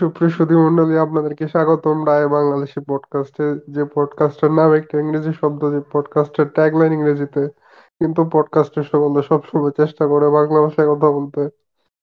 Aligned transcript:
সুপ্রিয় 0.00 0.30
সুধী 0.30 0.54
মন্ডলী 0.54 0.98
আপনাদেরকে 0.98 1.48
স্বাগতম 1.48 2.06
রায় 2.06 2.28
বাংলাদেশি 2.28 2.80
পডকাস্টে 2.88 3.72
যে 3.72 3.84
পডকাস্টের 3.94 4.52
নাম 4.52 4.72
একটা 4.72 5.00
ইংরেজি 5.00 5.32
শব্দ, 5.40 5.70
যে 5.70 5.80
পডকাস্টের 5.92 6.46
ট্যাগলাইন 6.48 6.92
ইংরেজিতে। 6.92 7.48
কিন্তু 7.98 8.28
পডকাস্টের 8.32 8.82
সম্বন্ধে 8.82 9.22
সবসময় 9.22 9.70
চেষ্টা 9.70 10.06
করে 10.06 10.28
বাংলা 10.28 10.60
ভাষায় 10.60 10.96
কথা 10.96 11.10
বলতে। 11.10 11.48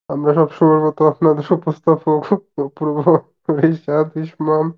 আমরা 0.07 0.33
সবসময়ের 0.33 0.79
মতো 0.79 1.07
আপনাদের 1.07 1.53
উপস্থাপক, 1.53 2.33
অপূর্ব, 2.59 3.17
রিশাদ, 3.49 4.17
ইসমাম 4.17 4.71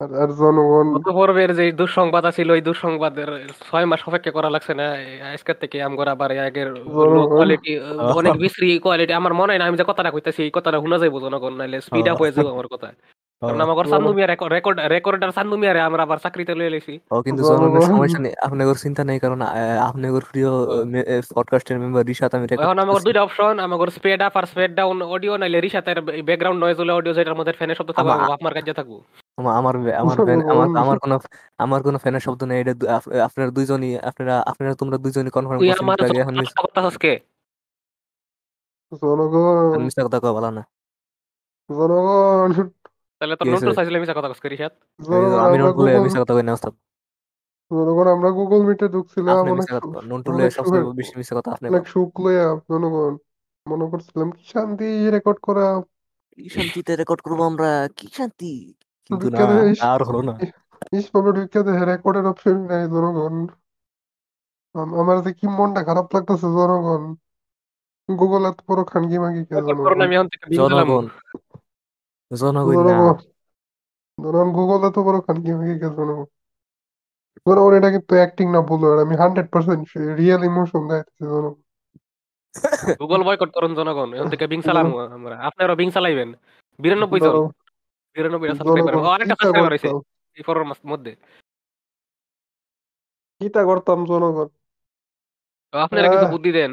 আর 0.00 0.10
আর 0.22 0.30
জনগণ 0.38 0.86
গত 0.96 1.08
পর্বের 1.12 1.50
যে 1.54 1.64
দুঃসংবাদ 1.72 2.24
ছিল 2.36 2.48
ওই 2.50 2.62
দুঃসংবাদের 2.62 3.28
ছয় 3.60 3.86
মাস 3.86 4.00
অপেক্ষা 4.06 4.32
করা 4.32 4.48
লাগছে 4.54 4.72
না। 4.74 4.86
আজকের 5.28 5.56
থেকে 5.62 5.76
আমগর 5.82 6.08
আবার 6.14 6.30
আগের 6.40 6.68
কোয়ালিটি 7.30 7.72
অনেক 8.12 8.34
বিশ্রী 8.42 8.68
কোয়ালিটি 8.78 9.12
আমার 9.12 9.32
মনে 9.34 9.50
হয় 9.50 9.60
না 9.60 9.66
আমি 9.68 9.78
যে 9.80 9.86
কথাটা 9.90 10.10
কইতাছি 10.10 10.40
এই 10.42 10.52
কথাটা 10.54 10.78
শোনা 10.82 10.96
যাইব 10.98 11.14
জনগণ 11.24 11.54
নাইলে 11.56 11.78
স্পিড 11.80 12.06
আপ 12.08 12.16
হয়ে 12.22 12.34
যাব 12.36 12.46
আমার 12.54 12.68
কথা। 12.74 12.88
কারণ 13.42 13.60
আমার 13.64 13.76
রেকর্ড 14.54 14.78
রেকর্ডার 14.88 15.30
আমরা 15.88 16.02
আবার 16.02 16.18
চাকরিতে 16.24 16.52
লয়ে 16.54 16.72
লইছি। 16.74 16.94
ও 17.10 17.16
কিন্তু 17.22 17.40
জনগণের 17.42 17.88
সমস্যা 17.90 18.20
নেই 18.20 18.34
আপনাদের 18.46 18.76
চিন্তা 18.84 19.02
নেই 19.04 19.18
কারণ 19.18 19.40
আহ, 19.42 19.54
আপনাদের 19.88 20.22
প্রিয় 20.30 20.50
পডকাস্টের 21.34 21.76
মেম্বার 21.78 22.04
রিশাত 22.06 22.32
আমি 22.34 22.46
রেকর্ড 22.46 22.66
এখন 22.66 22.78
আমার 22.84 23.00
দুইটা 23.06 23.20
অপশন 23.22 23.54
আমার 23.58 23.90
স্প্রেড 23.96 24.20
আপ 24.22 24.34
আর 24.36 24.44
স্প্রেড 24.44 24.72
ডাউন 24.74 24.98
অডিও 25.14 25.32
নাইলে 25.36 25.58
রিসাতের 25.60 25.98
ব্যাকগ্রাউন্ড 26.22 26.58
নয়েজ 26.62 26.76
হলে 26.80 26.92
অডিও 26.92 27.12
যেটার 27.12 27.36
মধ্যে 27.38 27.54
ফ্যানের 27.58 27.76
শব্দ 27.78 27.90
থাকবে 27.92 28.12
আপনার 28.36 28.54
কাছে 28.54 28.72
থাকব। 28.72 28.94
আমার 29.38 29.52
আমার 29.54 29.74
আমার 30.02 30.16
fan- 30.18 30.46
আমার 30.52 30.66
আমার 30.82 30.98
কোনো 30.98 31.16
আমার 31.58 31.80
কোনো 31.82 31.98
ফ্যানের 31.98 32.20
শব্দ 32.20 32.40
নেই 32.44 32.58
এটা 32.60 32.74
দু- 32.74 32.88
আপ- 32.88 33.10
আপনারা 33.20 33.50
দুইজনই 33.50 33.98
আপনারা 34.00 34.34
আপনারা 34.42 34.72
তোমরা 34.74 34.96
দুইজনই 34.98 35.30
কনফার্ম 35.30 35.58
তুই 35.58 35.68
করছেন 35.68 35.84
আমার 35.84 35.96
একটু 35.96 36.04
আগে 36.04 36.20
এখন 36.20 36.34
মিস- 36.34 36.56
কথা 36.64 36.80
জনগণ। 39.02 39.78
মিথ্যা 39.84 40.02
কথা 40.04 40.18
কওয়া 40.20 40.34
ভালো 40.34 40.50
না। 40.50 40.62
জনগণ 41.70 42.50
তাহলে 43.20 43.34
তো 43.36 43.42
কি 43.44 43.48
মিছা 43.50 43.66
কথা 43.68 43.82
জনগণ 45.00 45.38
আমি 45.38 45.56
আমরা 45.58 45.70
গুগল 45.70 45.86
মিথ্যা 46.04 46.20
কথা 46.22 46.34
কই 46.34 46.42
না 46.42 46.52
ওস্তাদ। 46.52 46.74
জনগণ 47.70 48.06
আমরা 48.06 48.30
গুগল 48.30 48.60
মিটে 48.62 48.86
ঢুকছিলাম 48.88 49.36
আপনি 49.36 49.50
অনেক 49.50 49.60
মিথ্যা 49.60 49.74
কথা 49.76 49.88
সু- 49.88 50.32
অনেক 50.34 50.50
সবচেয়ে 50.52 50.82
সুখে 50.82 50.96
বেশি 50.96 51.12
মিথ্যা 51.16 51.34
কথা 51.36 51.50
আপনি 51.50 51.66
অনেক 51.68 51.84
সুখ 51.88 52.10
লইয়া 52.20 52.46
জনগণ। 52.68 53.12
মনে 53.66 53.84
করছিলাম 53.90 54.30
কি 54.30 54.42
শান্তি 54.44 54.88
রেকর্ড 55.10 55.38
করা। 55.42 55.66
কি 56.32 56.48
শান্তিতে 56.48 56.92
রেকর্ড 56.96 57.20
করব 57.20 57.40
আমরা? 57.42 57.70
কি 57.96 58.06
শান্তি? 58.12 58.52
কিন্তু 59.08 59.30
না 59.30 59.38
বিখ্যাত 59.38 59.64
ইস 59.64 59.82
আর 59.82 60.02
হলো 60.02 60.22
না। 60.22 60.32
বিখ্যাত 61.40 61.66
রেকর্ডের 61.66 62.26
অপশন 62.26 62.58
নাই 62.58 62.84
জনগণ। 62.84 63.46
আম- 64.74 65.00
আমার 65.00 65.22
যে 65.22 65.32
কি 65.32 65.48
মনটা 65.48 65.84
খারাপ 65.84 66.14
লাগতেছে 66.14 66.46
জনগণ। 66.46 67.14
গুগল 68.14 68.44
এত 68.44 68.60
বড় 68.68 68.84
খানকি 68.84 69.18
মাগি 69.18 69.44
কে 69.44 69.54
রেকর্ড 69.54 69.78
জনগণ? 69.78 70.00
আমি 70.00 70.14
এখন 70.14 70.28
থেকে 70.28 70.50
বিল 70.50 70.68
দিলাম। 70.68 70.86
জনগণ। 70.86 71.06
জনগণ 72.36 72.84
না। 72.84 72.92
জনগণ। 72.92 73.14
জনগণ 74.24 74.52
গুগল 74.52 74.88
এত 74.88 74.98
বড় 74.98 75.20
খানকি 75.20 75.54
মাগি 75.54 75.72
কে 75.72 75.86
জনগণ? 75.86 76.24
জনগণ 77.48 77.74
এটা 77.74 77.90
কিন্তু 77.90 78.14
অ্যাক্টিং 78.14 78.50
না 78.50 78.62
বলো 78.62 78.92
আর 78.92 79.06
আমি 79.06 79.16
হান্ড্রেড 79.16 79.50
পার্সেন্ট 79.50 79.88
রিয়েল 79.96 80.44
ইমোশন 80.44 80.88
দেখাচ্ছি 80.88 81.24
জনগণ। 81.24 81.54
গুগল 83.00 83.22
বয়কট 83.22 83.52
করুন 83.52 83.74
জনগণ 83.74 84.14
এখন 84.14 84.30
থেকে 84.30 84.46
বিং 84.46 84.62
চালাম 84.62 84.98
আমরা। 84.98 85.38
আপনারা 85.38 85.74
বিং 85.74 85.90
চালাইবেন। 85.90 86.32
বিরানব্বই 86.78 87.20
জন। 87.20 87.48
জনগণ 88.26 88.48
সাবস্ক্রাইবার 88.58 88.94
জনগণ 88.94 89.06
ও 89.06 89.10
আরেকটা 89.14 89.34
চিন্তা 89.34 89.44
সাবস্ক্রাইবার 89.44 89.72
হয়েছে 89.72 89.88
এই 90.36 90.42
ফোরের 90.46 90.66
মধ্যে। 90.92 91.12
চিন্তা 93.40 93.60
করতাম 93.64 93.98
জনগণ 94.10 94.48
আপনারা 95.72 96.08
কিছু 96.14 96.26
বুদ্ধি 96.34 96.50
দেন। 96.52 96.72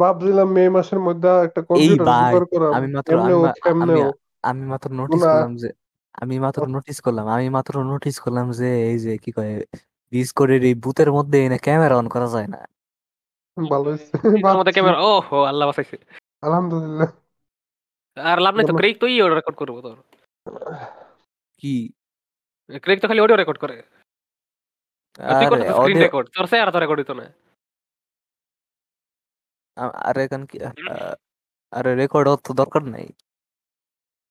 ভাবছিলাম 0.00 0.48
মে 0.56 0.64
মাসের 0.68 1.00
মধ্যে 1.06 1.30
একটা 1.46 1.60
কম্পিউটার 1.68 2.06
ভাই 2.06 2.32
আমি 2.76 2.88
মাত্র 2.96 3.12
আমি 4.48 4.60
নোটিস 5.00 5.22
করলাম 5.22 5.52
যে 5.62 5.68
আমি 6.14 6.36
মাত্র 6.38 6.60
নোটিস 6.66 6.98
করলাম 7.00 7.26
আমি 7.28 7.46
মাত্র 7.56 7.72
নোটিস 7.84 8.16
করলাম 8.20 8.46
যে 8.50 8.68
এই 8.90 8.98
যে 9.04 9.12
কি 9.22 9.30
কয় 9.32 9.54
ডিসকর্ডের 10.12 10.62
এই 10.64 10.74
বুথের 10.74 11.10
মধ্যে 11.12 11.38
এনে 11.46 11.58
ক্যামেরা 11.58 11.94
অন 12.00 12.06
করা 12.08 12.28
যায় 12.34 12.48
না। 12.54 12.60
ভালো 14.44 14.60
ক্যামেরা 14.72 14.98
ও 15.08 15.10
আল্লাহ 15.50 15.64
বাঁচাইছে। 15.68 15.96
আলহামদুলিল্লাহ। 16.46 17.08
আর 18.26 18.38
লাভ 18.40 18.52
নাই 18.54 18.64
তো 18.64 18.72
আমার- 18.72 18.80
ক্রেক 18.80 18.96
তো 18.98 19.06
ই 19.08 19.16
রেকর্ড 19.30 19.56
করব 19.56 19.76
তোর 19.80 19.96
কি 21.62 21.74
ক্রেক 22.84 22.98
তো 23.00 23.06
খালি 23.08 23.20
অডিও 23.20 23.36
রেকর্ড 23.36 23.58
করে 23.58 23.76
আর 25.18 25.32
তুই 25.32 25.46
আরে 25.46 25.50
করতে 25.52 25.66
স্ক্রিন 25.70 25.96
অডিও 25.96 26.04
রেকর্ড 26.06 26.26
তোর 26.34 26.46
চেহারা 26.50 26.72
তো 26.74 26.78
রেকর্ড 26.78 26.98
হইতো 27.00 27.14
না 27.14 27.26
আরে 30.02 30.20
এখন 30.26 30.42
কি 30.50 30.56
আহ, 30.60 30.72
আরে 31.72 31.90
রেকর্ড 31.94 32.26
তো 32.44 32.50
দরকার 32.60 32.82
নাই 32.94 33.06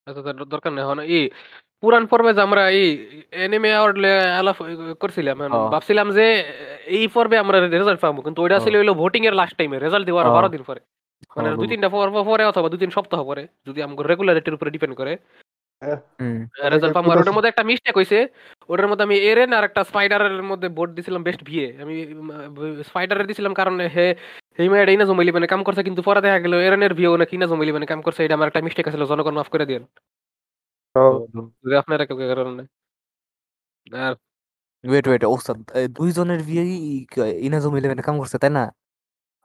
এত 0.07 0.17
তো 0.17 0.45
দরকার 0.47 0.71
নেই 0.73 0.83
এখন 0.85 0.99
ই 1.11 1.19
পুরান 1.83 2.03
পর্বে 2.11 2.31
যে 2.33 2.41
আমরা 2.41 2.63
এই 2.73 2.87
এনিমে 3.37 3.69
অ্যাওয়ার্ড 3.69 3.97
আলাপ 4.39 4.57
করছিলাম 5.01 5.35
এখন 5.37 5.51
ও 5.57 5.61
ভাবছিলাম 5.73 6.07
যে 6.11 6.25
এই 6.97 7.05
পর্বে 7.15 7.35
আমরা 7.43 7.57
রেজাল্ট 7.75 7.99
পাবো 8.03 8.19
কিন্তু 8.21 8.39
ওইটা 8.41 8.57
ও 8.57 8.63
ছিল 8.65 8.73
হইল 8.75 8.91
ভোটিং 9.01 9.21
এর 9.25 9.35
লাস্ট 9.35 9.55
টাইমে 9.59 9.77
রেজাল্ট 9.77 10.05
দেওয়ার 10.07 10.25
ও 10.25 10.35
বারো 10.35 10.49
দিন 10.49 10.63
পরে 10.63 10.81
মানে 11.37 11.49
দুই 11.57 11.67
তিনটা 11.71 11.89
পর 11.93 12.07
পরে 12.29 12.43
অথবা 12.45 12.67
দুই 12.71 12.79
তিন 12.83 12.91
সপ্তাহ 12.97 13.21
পরে 13.29 13.43
যদি 13.67 13.79
আমাকে 13.83 14.01
রেগুলারিটির 14.03 14.57
উপরে 14.57 14.69
ডিপেন্ড 14.75 14.95
করে। 15.01 15.13
হুম। 16.19 16.37
রেজাল্ট 16.73 16.93
পাবো। 16.97 17.07
আর 17.07 17.17
পুরো 17.17 17.21
ওটার 17.21 17.35
মধ্যে 17.37 17.51
একটা 17.51 17.63
মিস্টেক 17.71 17.93
হয়েছে 17.99 18.19
ওটার 18.69 18.87
মধ্যে 18.89 19.05
আমি 19.07 19.17
এরেন 19.29 19.49
আর 19.57 19.63
একটা 19.69 19.81
স্পাইডারের 19.89 20.45
মধ্যে 20.51 20.67
ভোট 20.77 20.89
দিছিলাম 20.97 21.21
বেস্ট 21.27 21.41
ভিএ 21.49 21.67
আমি 21.83 21.95
স্পাইডারের 22.89 23.27
দিছিলাম 23.29 23.53
কারণ 23.59 23.75
হে 23.95 24.07
এই 24.59 24.67
মেয়েটা 24.71 24.91
ইনা 24.95 25.05
জমাইলি 25.09 25.31
মানে 25.37 25.47
কাম 25.53 25.61
করছে। 25.67 25.81
কিন্তু 25.87 26.01
পরে 26.07 26.19
দেখা 26.25 26.39
গেল 26.45 26.53
এরেনের 26.67 26.93
ভিও 26.99 27.13
নাকি 27.21 27.33
ইনা 27.37 27.47
জমাইলি 27.51 27.71
মানে 27.77 27.87
কাম 27.91 27.99
করছে। 28.05 28.21
এটা 28.25 28.35
আমার 28.37 28.49
একটা 28.49 28.61
মিস্টেক 28.67 28.85
আছে। 28.89 28.99
জনগণ 29.11 29.35
মাফ 29.39 29.49
করে 29.53 29.65
দিন 29.71 29.81
যদি 31.63 31.75
আপনারা 31.81 32.03
কেউ 32.07 32.17
কারণে। 32.33 32.63
আর 33.87 34.13
ওয়েট 34.83 35.05
ওয়েট 35.09 35.23
ওস্তাদ। 35.27 35.57
দুইজনের 35.97 36.41
বিয়ে 36.47 36.63
ইনাজুম 37.47 37.71
মানে 37.93 38.05
কাম 38.09 38.15
করছে 38.21 38.37
তাই 38.43 38.51
না? 38.57 38.63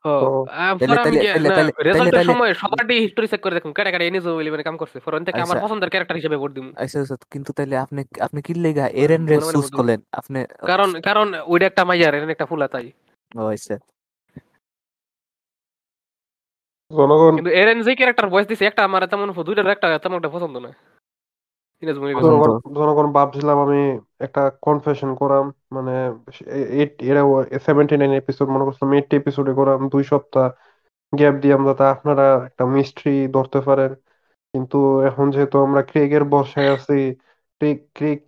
ও 0.04 0.12
ও 0.26 0.30
আমি 0.64 0.78
তাইলে 0.80 0.96
তাইলে 1.04 1.20
তাইলে 1.28 1.48
তাইলে 1.56 1.72
রেজাল্টের 1.88 2.28
সময় 2.30 2.52
সবারই 2.62 2.98
হিস্টোরি 3.04 3.28
চেক 3.32 3.40
করে 3.44 3.54
দেখুন 3.58 3.72
কেটে 3.76 3.90
কেটে 3.92 4.06
এনে 4.08 4.20
জমাইলি 4.24 4.64
কাম 4.68 4.76
করছে। 4.82 4.96
ফরন 5.06 5.22
থেকে 5.26 5.40
আমার 5.44 5.56
আচ্ছা। 5.56 5.64
পছন্দের 5.64 5.90
ক্যারেক্টার 5.92 6.18
হিসেবে 6.20 6.36
ভোট 6.42 6.52
দিম। 6.56 6.66
আচ্ছা 6.82 6.98
আচ্ছা 7.02 7.16
কিন্তু 7.34 7.50
তাইলে 7.58 7.74
আপনি 7.84 8.00
আপনি 8.26 8.38
কি 8.46 8.52
লেগা 8.64 8.86
এরেন 9.02 9.22
রে 9.30 9.36
চুজ 9.52 9.68
করলেন? 9.78 10.00
আপনি 10.20 10.38
কারণ 10.70 10.88
কারণ 11.08 11.26
ওইটা 11.52 11.66
একটা 11.70 11.82
মাইয়ার 11.88 12.12
এরেন 12.16 12.30
একটা 12.34 12.46
ফুলা 12.50 12.66
তাই। 12.74 12.86
ও 13.30 13.42
আচ্ছা। 13.54 13.76
জনগণ 16.91 17.32
কিন্তু 17.38 17.52
এরেন 17.60 17.78
যে 17.86 17.92
ক্যারেক্টার 17.98 18.26
ভয়েস 18.32 18.46
দিছে 18.50 18.64
একটা 18.66 18.82
আমার 18.88 19.02
তেমন 19.12 19.28
দুইটার 19.48 19.74
একটা 19.76 19.88
তেমন 20.02 20.16
একটা 20.20 20.32
পছন্দ 20.36 20.56
না। 20.66 20.70
জনগণ 22.76 23.06
ভাবছিলাম 23.16 23.56
আমি 23.60 23.78
একটা 24.26 24.41
কনফেশন 24.62 25.10
করাম 25.20 25.44
মানে 25.72 25.93
এইট 26.75 26.93
এরা 27.03 27.22
সেভেন্টি 27.60 27.94
নাইন 27.97 28.12
এপিসোড 28.16 28.47
মনে 28.48 28.65
করছিলাম 28.66 28.91
এইটটি 28.94 29.15
এপিসোডে 29.19 29.53
করাম 29.59 29.81
দুই 29.92 30.04
সপ্তাহ 30.12 30.47
গ্যাপ 31.12 31.34
দিয়াম 31.42 31.60
যাতে 31.69 31.84
আপনারা 31.94 32.25
একটা 32.48 32.65
মিস্ট্রি 32.75 33.10
ধরতে 33.34 33.59
পারেন। 33.65 33.91
কিন্তু 34.54 34.76
এখন 35.09 35.26
যেহেতু 35.34 35.56
আমরা 35.66 35.81
ক্রেগের 35.91 36.25
বর্ষায় 36.32 36.71
আছি 36.76 36.94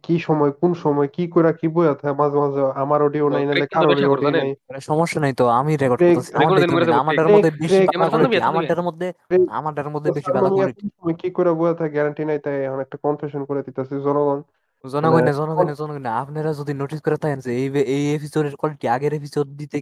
কি 0.05 0.15
সময় 0.27 0.51
কোন 0.61 0.71
সময় 0.85 1.09
কি 1.17 1.23
কইরা 1.33 1.53
কি 1.61 1.67
বইয়া 1.75 1.95
থাকে 2.01 2.15
মাঝে 2.21 2.37
মাঝে 2.43 2.61
আমার 2.83 3.01
অডিও 3.07 3.27
নাই 3.35 3.45
নাহলে 3.49 3.67
বেশি 3.91 4.05
করে 4.07 4.13
অডিও 4.15 4.31
নাই। 4.37 4.49
আরে 4.71 4.81
সমস্যা 4.91 5.19
নাই 5.25 5.33
তো 5.41 5.45
আমি 5.59 5.73
রেকর্ড 5.83 6.01
করতেছি 6.01 6.31
করে 6.51 6.61
মেন 6.61 6.81
দেবো 6.83 6.93
আমারটার 7.03 7.29
মধ্যে 7.35 7.51
বেশি 7.63 7.81
কোয়ালিটি 7.85 7.97
মিয়া 7.99 8.11
সান্দু 8.13 8.29
মিয়া 8.33 8.45
আমারটার 8.51 8.83
মধ্যে 8.89 9.07
ক্রেগ 9.29 9.43
আমারটার 9.59 9.89
মধ্যে 9.95 10.11
বেশি 10.19 10.31
ভালো 10.37 10.49
কোয়ালিটি 10.57 10.85
সময় 10.97 11.17
কি 11.21 11.29
করে 11.39 11.51
থাকে 11.81 11.93
গ্যারান্টি 11.95 12.23
নাই 12.31 12.39
তাই 12.45 12.57
এখন 12.69 12.81
একটা 12.85 12.97
কনফেশন 13.05 13.43
করে 13.49 13.61
দিতেছি 13.67 13.95
জনগণ। 14.07 14.41
মানে 14.85 14.93
জনগণ 14.95 15.27
জনগণ 15.41 15.69
জনগণ 15.81 16.07
আপনারা 16.23 16.51
যদি 16.61 16.73
নোটিস 16.81 17.01
করে 17.07 17.17
থাকেন 17.23 17.39
যে 17.45 17.51
এই 17.61 17.67
এই 17.97 18.05
এপিসোডের 18.17 18.55
কোয়ালিটি 18.61 18.87
আগের 18.95 19.13
এপিসোড 19.19 19.47
দিতে 19.61 19.77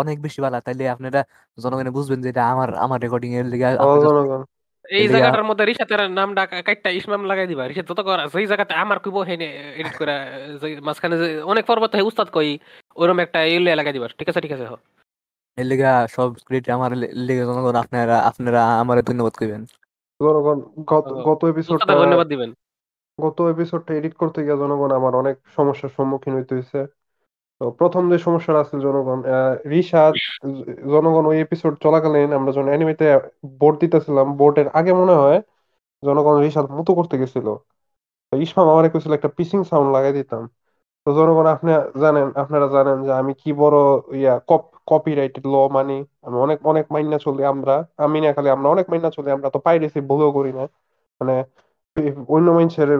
অনেক 0.00 0.16
বেশি 0.26 0.38
ভালো 0.44 0.58
তাইলে 0.66 0.84
আপনারা 0.94 1.20
জনগণে 1.58 1.90
বুঝবেন 1.96 2.18
যে 2.24 2.28
এটা 2.32 2.42
আমার 2.54 2.68
আমার 2.84 2.98
রেকর্ডিং 3.04 3.30
এর 3.38 3.46
লিগে 3.52 3.66
জনগণ। 4.06 4.42
এই 4.90 5.06
জায়গাটার 5.08 5.44
মধ্যে 5.44 5.64
রিসাতের 5.64 6.10
নামটা 6.10 6.42
কাইটটা 6.46 6.90
ইসমাম 6.90 7.22
লাগাই 7.24 7.46
দিবা 7.46 7.64
রিসাত 7.64 7.86
যত 7.88 8.00
করা 8.00 8.22
সেই 8.28 8.46
জায়গাতে 8.46 8.72
আমার 8.74 8.98
কইব 8.98 9.16
হেনে 9.20 9.48
এডিট 9.76 9.94
করে 9.96 10.14
মাঝখানে 10.80 11.14
যে 11.18 11.28
অনেক 11.42 11.64
পর্বত 11.66 11.92
হে 11.94 12.02
উস্তাদ 12.02 12.28
কই 12.32 12.50
ওরকম 12.96 13.18
একটা 13.18 13.38
ইউলিয়া 13.44 13.76
লাগাই 13.76 13.92
দিবা। 13.92 14.08
ঠিক 14.18 14.28
আছে 14.28 14.40
ঠিক 14.40 14.52
আছে 14.52 14.66
হ। 14.66 14.74
এর 15.58 15.66
লিগে 15.66 15.88
সব 16.08 16.28
ক্রেডিট 16.46 16.70
আমার 16.70 16.90
লিগে 17.28 17.44
জনগণ 17.44 17.74
আপনারা 17.74 18.16
আপনারা 18.20 18.60
আমারে 18.80 19.02
ধন্যবাদ 19.02 19.34
কইবেন। 19.36 19.62
জনগণ 20.20 20.58
গত 21.24 21.40
এপিসোডটা 21.44 21.94
ধন্যবাদ 21.94 22.26
দিবেন। 22.28 22.50
গত 23.18 23.38
এপিসোডটা 23.40 23.92
এডিট 23.94 24.14
করতে 24.14 24.38
গিয়ে 24.44 24.56
জনগণ 24.56 24.90
আমার 24.90 25.12
অনেক 25.14 25.36
সমস্যার 25.56 25.90
সম্মুখীন 25.96 26.32
হইতে 26.34 26.52
হয়েছে 26.54 26.80
তো 27.60 27.74
প্রথম 27.78 28.02
যে 28.12 28.18
সমস্যাটা 28.18 28.60
আছে 28.64 28.76
জনগণ 28.82 29.18
জ- 30.50 30.64
জনগণ 30.92 31.24
ওই 31.26 31.38
এপিসোড 31.40 31.72
চলাকালীন 31.82 32.30
আমরা 32.32 32.50
যখন 32.52 32.68
অ্যানিমেতে 32.68 33.06
বোর্ড 33.60 33.76
দিতেছিলাম 33.80 34.26
বোর্ডের 34.36 34.68
আগে 34.74 34.92
মনে 34.94 35.14
হয় 35.14 35.38
জনগণ 36.02 36.36
রিশাদ 36.40 36.66
মুতো 36.70 36.92
করতে 36.94 37.16
গেছিল। 37.22 37.46
ইসমাম 38.32 38.68
আমার 38.68 38.84
কইছিল 38.92 39.12
একটা 39.14 39.30
পিসিং 39.38 39.60
সাউন্ড 39.64 39.90
লাগাই 39.92 40.12
দিতাম। 40.12 40.42
তো 41.06 41.18
জনগণ 41.18 41.46
আপনি, 41.48 41.70
জানেন, 42.00 42.28
আপনারা 42.36 42.66
জানেন 42.68 42.98
যে 43.04 43.12
আমি 43.14 43.32
কি 43.42 43.50
বড় 43.54 43.78
ইয়া 44.14 44.34
কপ 44.48 44.62
কপিরাইটেড 44.86 45.44
ল 45.46 45.66
মানি, 45.70 45.94
আমি 46.22 46.36
অনেক 46.38 46.58
অনেক 46.66 46.86
মাইনা 46.92 47.18
চলি 47.18 47.42
আমরা, 47.46 47.74
আমি 47.98 48.18
না 48.20 48.30
খালি 48.36 48.48
আমরা 48.50 48.68
অনেক 48.70 48.86
মাইনা 48.90 49.10
চলি, 49.10 49.28
আমরা 49.32 49.48
তো 49.50 49.60
পাইরেসি 49.60 50.00
ভুলও 50.08 50.28
করি 50.32 50.50
না। 50.52 50.64
মানে 51.20 51.34
অন্য 52.28 52.46
মানুষের 52.50 52.90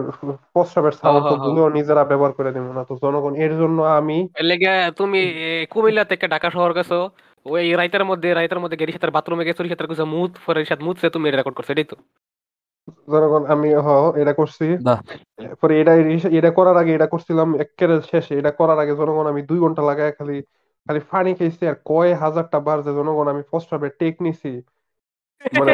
প্রস্রাবের 0.53 0.93
হ 0.93 0.99
সাউন্ড 0.99 1.23
হ 1.23 1.29
হ 1.31 1.43
গুলো 1.45 1.61
নিজেরা 1.69 2.03
ব্যবহার 2.05 2.33
করে 2.37 2.51
দিব 2.51 2.65
না। 2.77 2.81
তো 2.83 2.93
জনগণ 3.03 3.33
এর 3.45 3.53
জন্য 3.57 3.77
আমি 3.99 4.17
লেগে 4.41 4.69
তুমি 4.99 5.21
কুমিল্লা 5.71 6.03
থেকে 6.05 6.25
ঢাকা 6.27 6.49
শহর 6.49 6.71
গেছো 6.73 6.97
ওই 7.45 7.65
রাইতের 7.75 8.03
মধ্যে 8.05 8.29
রাইতের 8.31 8.59
মধ্যে 8.59 8.77
গেরি 8.77 8.91
সাথে 8.93 9.15
বাথরুমে 9.17 9.47
গেছো 9.47 9.61
সাথে 9.63 9.85
কিছু 9.87 10.05
মুত 10.15 10.31
পরে 10.45 10.59
সাথে 10.65 10.83
মুতছে 10.83 11.07
তুমি 11.09 11.27
রেকর্ড 11.29 11.55
করছ 11.57 11.69
এটাই 11.71 11.87
তো। 11.87 11.95
জনগণ 13.11 13.43
আমি 13.53 13.69
হ 13.85 13.87
এটা 14.21 14.33
করছি। 14.33 14.65
পরে 15.61 15.73
এটা 15.81 15.93
এটা 16.37 16.51
করার 16.57 16.77
আগে 16.77 16.91
এটা 16.93 17.07
করছিলাম 17.13 17.49
একেবারে 17.63 17.95
শেষে 18.11 18.33
এটা 18.39 18.51
করার 18.59 18.77
আগে 18.79 18.93
জনগণ 18.95 19.25
আমি 19.27 19.41
দুই 19.49 19.59
ঘণ্টা 19.59 19.81
লাগায় 19.81 20.13
খালি 20.17 20.37
খালি 20.87 20.99
পানি 21.11 21.31
খেয়েছি 21.33 21.63
আর 21.67 21.77
কয় 21.85 22.11
হাজারটা 22.23 22.57
বার 22.67 22.77
যে 22.85 22.91
জনগণ 22.99 23.27
আমি 23.33 23.41
প্রস্রাবের 23.51 23.91
টেক 23.99 24.15
নিছি 24.25 24.51
মানে 25.55 25.73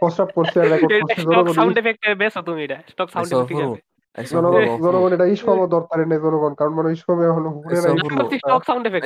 প্রস্রাব 0.00 0.28
করছি 0.36 0.56
আর 0.60 0.66
রেকর্ড 0.72 0.92
এটা 0.92 1.04
করছি 1.04 1.20
স্টক 1.22 1.30
জনগণ 1.30 1.54
সাউন্ড 1.54 1.76
এফেক্ট 1.78 2.00
বেসো 2.16 2.40
তুমি 2.48 2.60
এটা 2.66 2.78
স্টক 2.88 3.08
সাউন্ড 3.12 3.28
এফেক্ট 3.28 3.42
অপূর্ব 3.42 3.72
জনগণ 4.84 5.10
এটা 5.16 5.26
ইসমও 5.34 5.66
দরকার 5.68 5.98
নেই 6.02 6.20
জনগণ 6.24 6.52
কারণ 6.54 6.72
মানে 6.74 6.88
এখনও 7.24 7.50
হুড়ে 7.56 7.74
আইসা 7.78 7.88
নাই 7.88 8.38
স্টক 8.40 8.62
সাউন্ড 8.68 8.84
এফেক্ট 8.86 9.04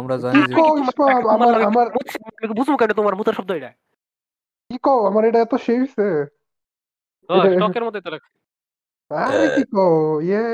আমরা 0.00 0.14
জানি 0.22 0.40
যে 0.42 0.54
আমার 1.34 1.54
আমার 1.70 1.86
বুঝব 2.58 2.74
কেন 2.76 2.90
তোমার 2.92 3.14
মুতার 3.18 3.36
শব্দ 3.38 3.50
এটা? 3.52 3.70
কি 4.70 4.76
কও? 4.82 5.00
আমার 5.10 5.22
এটা 5.28 5.38
এত 5.40 5.54
সেই 5.64 5.78
হইছে 5.80 6.04
স্টকের 7.28 7.84
মধ্যে 7.84 8.00
তো 8.00 8.10
রাখছি 8.10 8.36
আরে 9.10 9.46
কি 9.56 9.64
কও? 9.74 9.94
ইয়ে। 10.22 10.44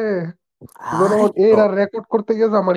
জনগণ 0.92 1.30
আরে 1.56 1.74
রেকর্ড 1.80 2.06
করতে 2.12 2.30
গিয়ে 2.36 2.48
আমার 2.62 2.76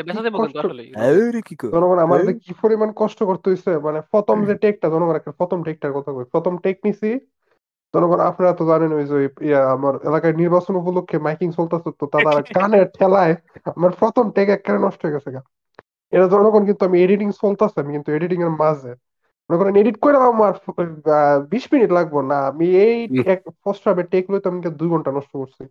জনগণ 1.73 1.97
আমার 2.05 2.19
কি 2.43 2.51
পরিমাণ 2.63 2.89
কষ্ট 3.01 3.19
করতে 3.29 3.47
হইছে 3.51 3.71
মানে 3.85 3.99
প্রথম 4.13 4.37
যে 4.47 4.53
টেকটা 4.63 4.87
জনগণ 4.93 5.15
একটা 5.17 5.33
প্রথম 5.39 5.59
টেকটার 5.67 5.91
কথা 5.97 6.11
কই 6.15 6.25
প্রথম 6.33 6.53
টেক 6.65 6.77
নিছি 6.85 7.09
জনগণ 7.93 8.19
আপনারা 8.29 8.51
তো 8.59 8.63
জানেন 8.71 8.91
ওই 8.93 9.05
যে 9.11 9.17
আমার 9.75 9.93
এলাকায় 10.09 10.35
নির্বাচন 10.41 10.73
উপলক্ষে 10.81 11.17
মাইকিং 11.25 11.49
চলতেছে 11.57 11.89
তো 11.99 12.05
তারা 12.13 12.31
কানের 12.55 12.85
ঠেলায় 12.97 13.33
আমার 13.77 13.91
প্রথম 14.01 14.25
টেক 14.35 14.47
একেবারে 14.49 14.79
নষ্ট 14.85 15.01
হয়ে 15.03 15.15
গেছে 15.15 15.29
গা। 15.29 15.41
এটা 16.13 16.25
জনগণ 16.33 16.63
কিন্তু 16.69 16.83
আমি 16.85 16.97
এডিটিং 17.01 17.29
চলতেছে 17.41 17.77
আমি 17.81 17.91
কিন্তু 17.95 18.09
এডিটিং 18.17 18.39
এর 18.41 18.53
মাঝে। 18.63 18.91
মনে 19.49 19.57
করেন 19.59 19.75
এডিট 19.81 19.97
করে 20.05 20.17
আমার 20.31 20.53
আহ, 21.09 21.37
বিশ 21.51 21.63
মিনিট 21.73 21.89
লাগবো 21.97 22.19
না 22.31 22.37
আমি 22.49 22.65
এই 22.85 22.97
প্রস্রাবে 23.63 24.03
টেক 24.11 24.25
লইতে 24.31 24.47
আমি 24.51 24.59
দুই 24.79 24.89
ঘণ্টা 24.93 25.11
নষ্ট 25.17 25.33
করছি। 25.41 25.63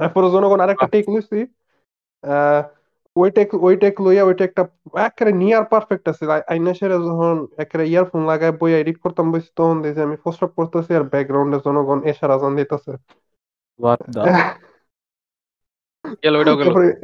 তারপরে 0.00 0.26
জনগণ 0.34 0.60
আরেকটা 0.64 0.86
টেক 0.94 1.04
লইছি 1.12 1.38
আহ 2.24 2.62
ওই 3.16 3.28
টেক 3.36 3.48
ওই 3.66 3.74
টেক 3.82 3.94
লইয়া 4.04 4.22
ওই 4.24 4.34
টেকটা 4.40 4.62
একেবারে 5.06 5.32
নিয়ার 5.40 5.64
পারফেক্ট 5.72 6.04
আছে। 6.12 6.24
আইনা 6.52 6.72
সেরে 6.78 6.96
যখন 7.06 7.34
একেবারে 7.62 7.84
ইয়ারফোন 7.88 8.22
লাগায় 8.30 8.54
বই 8.60 8.70
এডিট 8.80 8.96
করতাম 9.04 9.26
বসে 9.32 9.50
তখন 9.56 9.76
আমি 10.06 10.16
প্রস্রাব 10.24 10.50
করতেছি 10.58 10.90
আর 10.98 11.04
ব্যাকগ্রাউন্ডে 11.12 11.58
জনগণ 11.66 11.98
এশার 12.10 12.30
আজান 12.36 12.52
দিতেছে। 12.60 12.92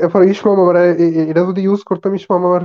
এরপরে 0.05 0.25
ইসমাম 0.33 0.57
আমার 0.65 0.77
এটা 1.25 1.43
যদি 1.51 1.61
ইউজ 1.67 1.81
করতাম 1.91 2.13
ইসমাম 2.21 2.41
আমার 2.49 2.63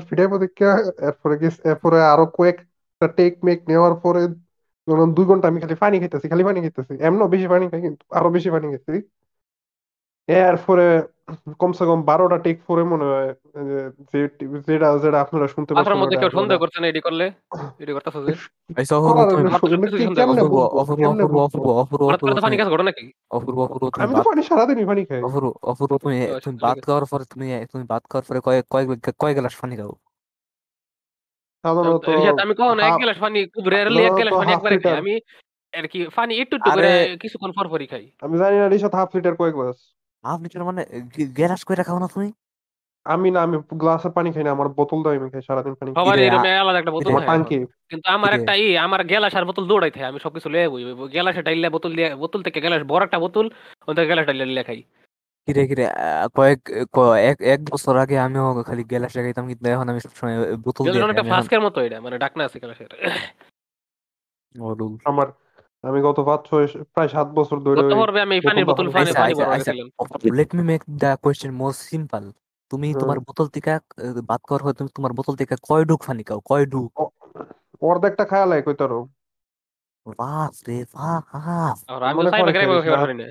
এরপরে 1.09 1.35
এরপরে 1.71 1.97
আরও 2.13 2.25
কয়েকটা 2.37 3.07
টেক 3.17 3.33
মেক 3.47 3.59
নেওয়ার 3.69 3.93
পরে 4.03 4.21
দুই 5.17 5.25
ঘণ্টা 5.29 5.45
আমি 5.47 5.59
খালি 5.63 5.75
পানি 5.83 5.95
খাইতেছি 6.01 6.27
খালি 6.31 6.43
পানি 6.47 6.59
খাইতেছি। 6.63 6.93
এমনও 7.07 7.27
বেশি 7.33 7.47
পানি 7.53 7.65
খাই 7.71 7.81
কিন্তু 7.87 8.03
আরও 8.17 8.29
বেশি 8.35 8.49
পানি 8.55 8.65
খাইছি 8.73 8.93
এরপরে 10.43 10.85
কমসে 11.61 11.83
কম 11.85 11.99
বারোটা 12.09 12.37
টেক 12.37 12.57
পরে 12.67 12.83
মনে 12.83 13.05
হয় 13.05 13.29
যেটা 14.65 14.87
যেটা 15.03 15.17
আপনারা 15.25 15.47
শুনতে 15.47 15.71
পাচ্ছেন 15.71 15.99
মধ্যে 16.01 16.17
কেউ 16.17 16.31
সন্দেহ 16.37 16.57
করছে 16.61 16.77
না 16.79 16.87
এডি 16.87 17.01
করলে? 17.01 17.25
এডি 17.79 17.91
অপূর্ব 20.33 20.57
অপূর্ব 20.81 21.35
অপূর্ব 21.45 21.67
অপূর্ব 21.83 22.03
অপূর্ব 22.07 22.35
পানি 22.41 22.55
অপূর্ব 23.31 23.57
অপূর্ব 23.65 23.83
আমি 23.95 24.11
তো 24.11 24.17
বাদ 24.17 24.27
পানি 24.27 24.41
সারাদিনই 24.49 24.85
পানি 24.85 25.01
খাই। 25.05 25.21
অপূর্ব 25.21 25.47
অপূর্ব 25.63 25.91
তুমি 26.03 26.19
তুমি 26.43 26.55
ঠিক 26.57 26.77
খাওয়ার 26.85 27.05
পরে 27.11 27.23
তুমি 27.31 27.47
তুমি 27.71 27.83
বাদ 27.83 28.03
খাওয়ার 28.09 28.25
পরে 28.27 28.39
কয়েক 28.47 28.65
কয়েক 28.69 28.87
কয়েক 29.19 29.35
গ্লাস 29.37 29.55
পানি 29.61 29.75
খাও। 29.77 29.93
সাধারণত 31.63 32.05
আমি 32.43 32.53
কখনো 32.53 32.81
এক 32.81 32.95
গ্লাস 33.01 33.17
পানি 33.19 33.39
খুব 33.55 33.65
রেয়ারলি 33.67 34.01
এক 34.03 34.13
গ্লাস 34.13 34.33
পানি 34.33 34.51
হাফ 34.51 34.63
খাই। 34.85 34.95
আমি 34.97 35.13
আর 35.73 35.85
কি 35.87 35.99
পানি 36.15 36.33
একটু 36.35 36.55
একটু 36.57 36.69
করে 36.69 36.91
কিছুক্ষণ 37.21 37.51
পর 37.57 37.65
পরই 37.67 37.87
খাই। 37.87 38.05
আমি 38.21 38.35
জানি 38.37 38.55
না 38.57 38.65
রিসাত 38.67 38.93
হাফ 38.95 39.09
লিটার 39.15 39.35
কয় 39.35 39.53
গ্লাস। 39.53 39.77
হাফ 40.23 40.39
লিটার 40.43 40.63
মানে 40.63 40.81
গ্লাস 41.37 41.61
করে 41.67 41.83
খাও 41.83 41.99
না 41.99 42.09
তুমি 42.15 42.29
আমি 43.05 43.27
না 43.31 43.39
আমি 43.41 43.55
গ্লাসের 43.81 44.11
পানি 44.11 44.29
খাই 44.33 44.43
না 44.45 44.51
আমার 44.55 44.67
বোতল 44.77 44.99
দেয় 45.05 45.17
আমি 45.19 45.29
খাই 45.33 45.43
সারাদিন 45.47 45.73
পানি 45.79 45.89
খাই। 45.89 45.97
সবার 45.97 46.19
এরকম 46.19 46.45
আলাদা 46.61 46.79
একটা 46.81 46.93
বোতল 46.95 47.09
আমার 47.11 47.21
থাকে। 47.21 47.29
টাঙ্কি 47.31 47.57
কিন্তু 47.91 48.07
আমার 48.15 48.31
একটা 48.37 48.53
ই 48.55 48.67
আমার 48.85 49.01
গ্যালাস 49.11 49.33
আর 49.37 49.45
বোতল 49.49 49.65
দৌড়াই 49.67 49.91
থাকে 49.93 50.09
আমি 50.11 50.19
সবকিছু 50.25 50.47
লিয়ে 50.53 50.67
বই 50.71 50.81
গ্যালাসে 51.13 51.41
ডাইলে 51.47 51.67
বোতল 51.75 51.91
দিয়ে 51.97 52.09
বোতল 52.23 52.39
থেকে 52.45 52.59
গ্যালাস 52.63 52.81
বড় 52.91 53.01
একটা 53.05 53.19
বোতল 53.25 53.45
ওই 53.87 53.93
থেকে 53.95 54.07
গ্যালাস 54.09 54.25
ডাইলে 54.27 54.45
লিয়ে 54.47 54.67
খাই। 54.69 54.79
কিরে 55.47 55.63
কিরে 55.69 55.85
কয়েক 56.37 56.59
এক 57.29 57.37
এক 57.53 57.59
বছর 57.71 57.93
আগে 58.03 58.15
আমিও 58.25 58.45
খালি 58.69 58.83
গ্লাস 58.91 59.13
খাইতাম 59.17 59.45
কিন্তু 59.51 59.65
এখন 59.73 59.87
আমি 59.91 59.99
সবসময় 60.05 60.35
বোতল 60.65 60.83
দিয়ে 60.85 61.03
একটা 61.05 61.29
ফ্লাস্কের 61.31 61.61
মতো 61.65 61.77
এটা 61.81 61.97
মানে 62.05 62.15
ডাকনা 62.23 62.43
আছে 62.47 62.57
গ্যালাসের। 62.61 62.91
আমার 65.11 65.27
আমি 65.83 65.99
গত 66.07 66.17
পাঁচ 66.27 66.41
ছয় 66.49 66.65
প্রায় 66.93 67.09
সাত 67.15 67.27
বছর 67.37 67.57
ধরে 67.65 67.77
গত 67.79 67.93
পর্বে 67.93 68.19
আমি 68.25 68.35
পানির 68.47 68.65
বোতল 68.69 68.87
পানি 68.95 69.11
পানি 69.13 69.33
ভরা 69.39 69.57
গেছিলাম 69.59 69.87
let 70.37 70.51
me 70.57 70.63
make 70.71 70.81
the 71.01 71.09
question 71.23 71.51
more 71.61 71.73
simple 71.85 72.23
তুমি 72.71 72.87
তোমার 73.01 73.17
বোতল 73.27 73.47
থেকে 73.55 73.71
বাদ 74.29 74.41
করার 74.47 74.63
হয় 74.65 74.75
তুমি 74.79 74.89
তোমার 74.97 75.11
বোতল 75.17 75.33
থেকে 75.41 75.55
কয় 75.67 75.83
ডুক 75.89 75.99
পানি 76.07 76.23
খাও 76.27 76.39
কয় 76.49 76.65
ডুক 76.73 76.91
অর্ধেকটা 77.81 78.23
খায়া 78.31 78.47
লাগে 78.49 78.63
কইতারো 78.67 78.99
বাপ 80.05 80.53
রে 80.67 80.77
বাপ 80.93 81.23
আর 81.91 82.01
আমি 82.03 82.19
অনেক 82.21 82.33
সাইবা 82.33 82.41
পানি 82.41 82.51
খাই 82.55 82.65
পারি 82.95 83.15
না 83.15 83.25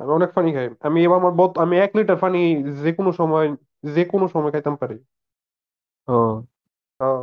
আমি 0.00 0.10
অনেক 0.18 0.30
পানি 0.36 0.50
খাই। 0.56 0.66
আমি 0.88 0.98
এবার 1.06 1.18
আমার 1.20 1.34
বোত 1.40 1.52
আমি 1.64 1.74
এক 1.84 1.92
লিটার 1.98 2.18
পানি 2.24 2.38
যে 2.82 2.90
কোনো 2.98 3.10
সময় 3.20 3.46
যে 3.94 4.02
কোনো 4.12 4.26
সময় 4.34 4.50
খাইতাম 4.54 4.74
পারি। 4.82 4.96
ও। 6.08 6.18
আহ, 7.00 7.22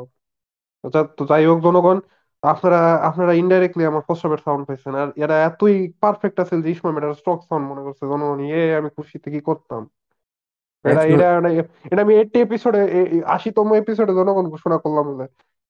আচ্ছা 0.84 1.00
তো 1.18 1.24
যাই 1.30 1.44
হোক 1.46 1.58
জনগণ 1.66 1.98
আপনারা 2.42 2.96
আপনারা 2.96 3.34
ইনডাইরেক্টলি 3.34 3.86
আমার 3.86 4.02
প্রস্রাবের 4.02 4.38
সাউন্ড 4.38 4.68
পাইছেন। 4.68 4.96
আর 4.96 5.08
এরা 5.16 5.44
এতই 5.44 5.92
পারফেক্ট 6.02 6.40
আছে 6.40 6.62
যে 6.62 6.72
ইসমাম 6.72 6.98
এটা 6.98 7.14
স্টক 7.14 7.40
সাউন্ড 7.50 7.70
মনে 7.70 7.82
করছে 7.82 8.06
জনগণ 8.06 8.40
এ 8.40 8.78
আমি 8.78 8.90
খুশিতে 8.90 9.32
কি 9.32 9.40
করতাম? 9.40 9.90
এটা 10.84 11.04
এটা 11.04 11.38
এটা- 11.50 12.02
আমি 12.02 12.16
এইটি 12.16 12.40
এপিসোডে 12.40 13.22
আশিতম 13.26 13.74
এপিসোডে 13.74 14.14
জনগণ 14.14 14.50
ঘোষণা 14.50 14.78
করলাম 14.78 15.16
বলে। 15.16 15.28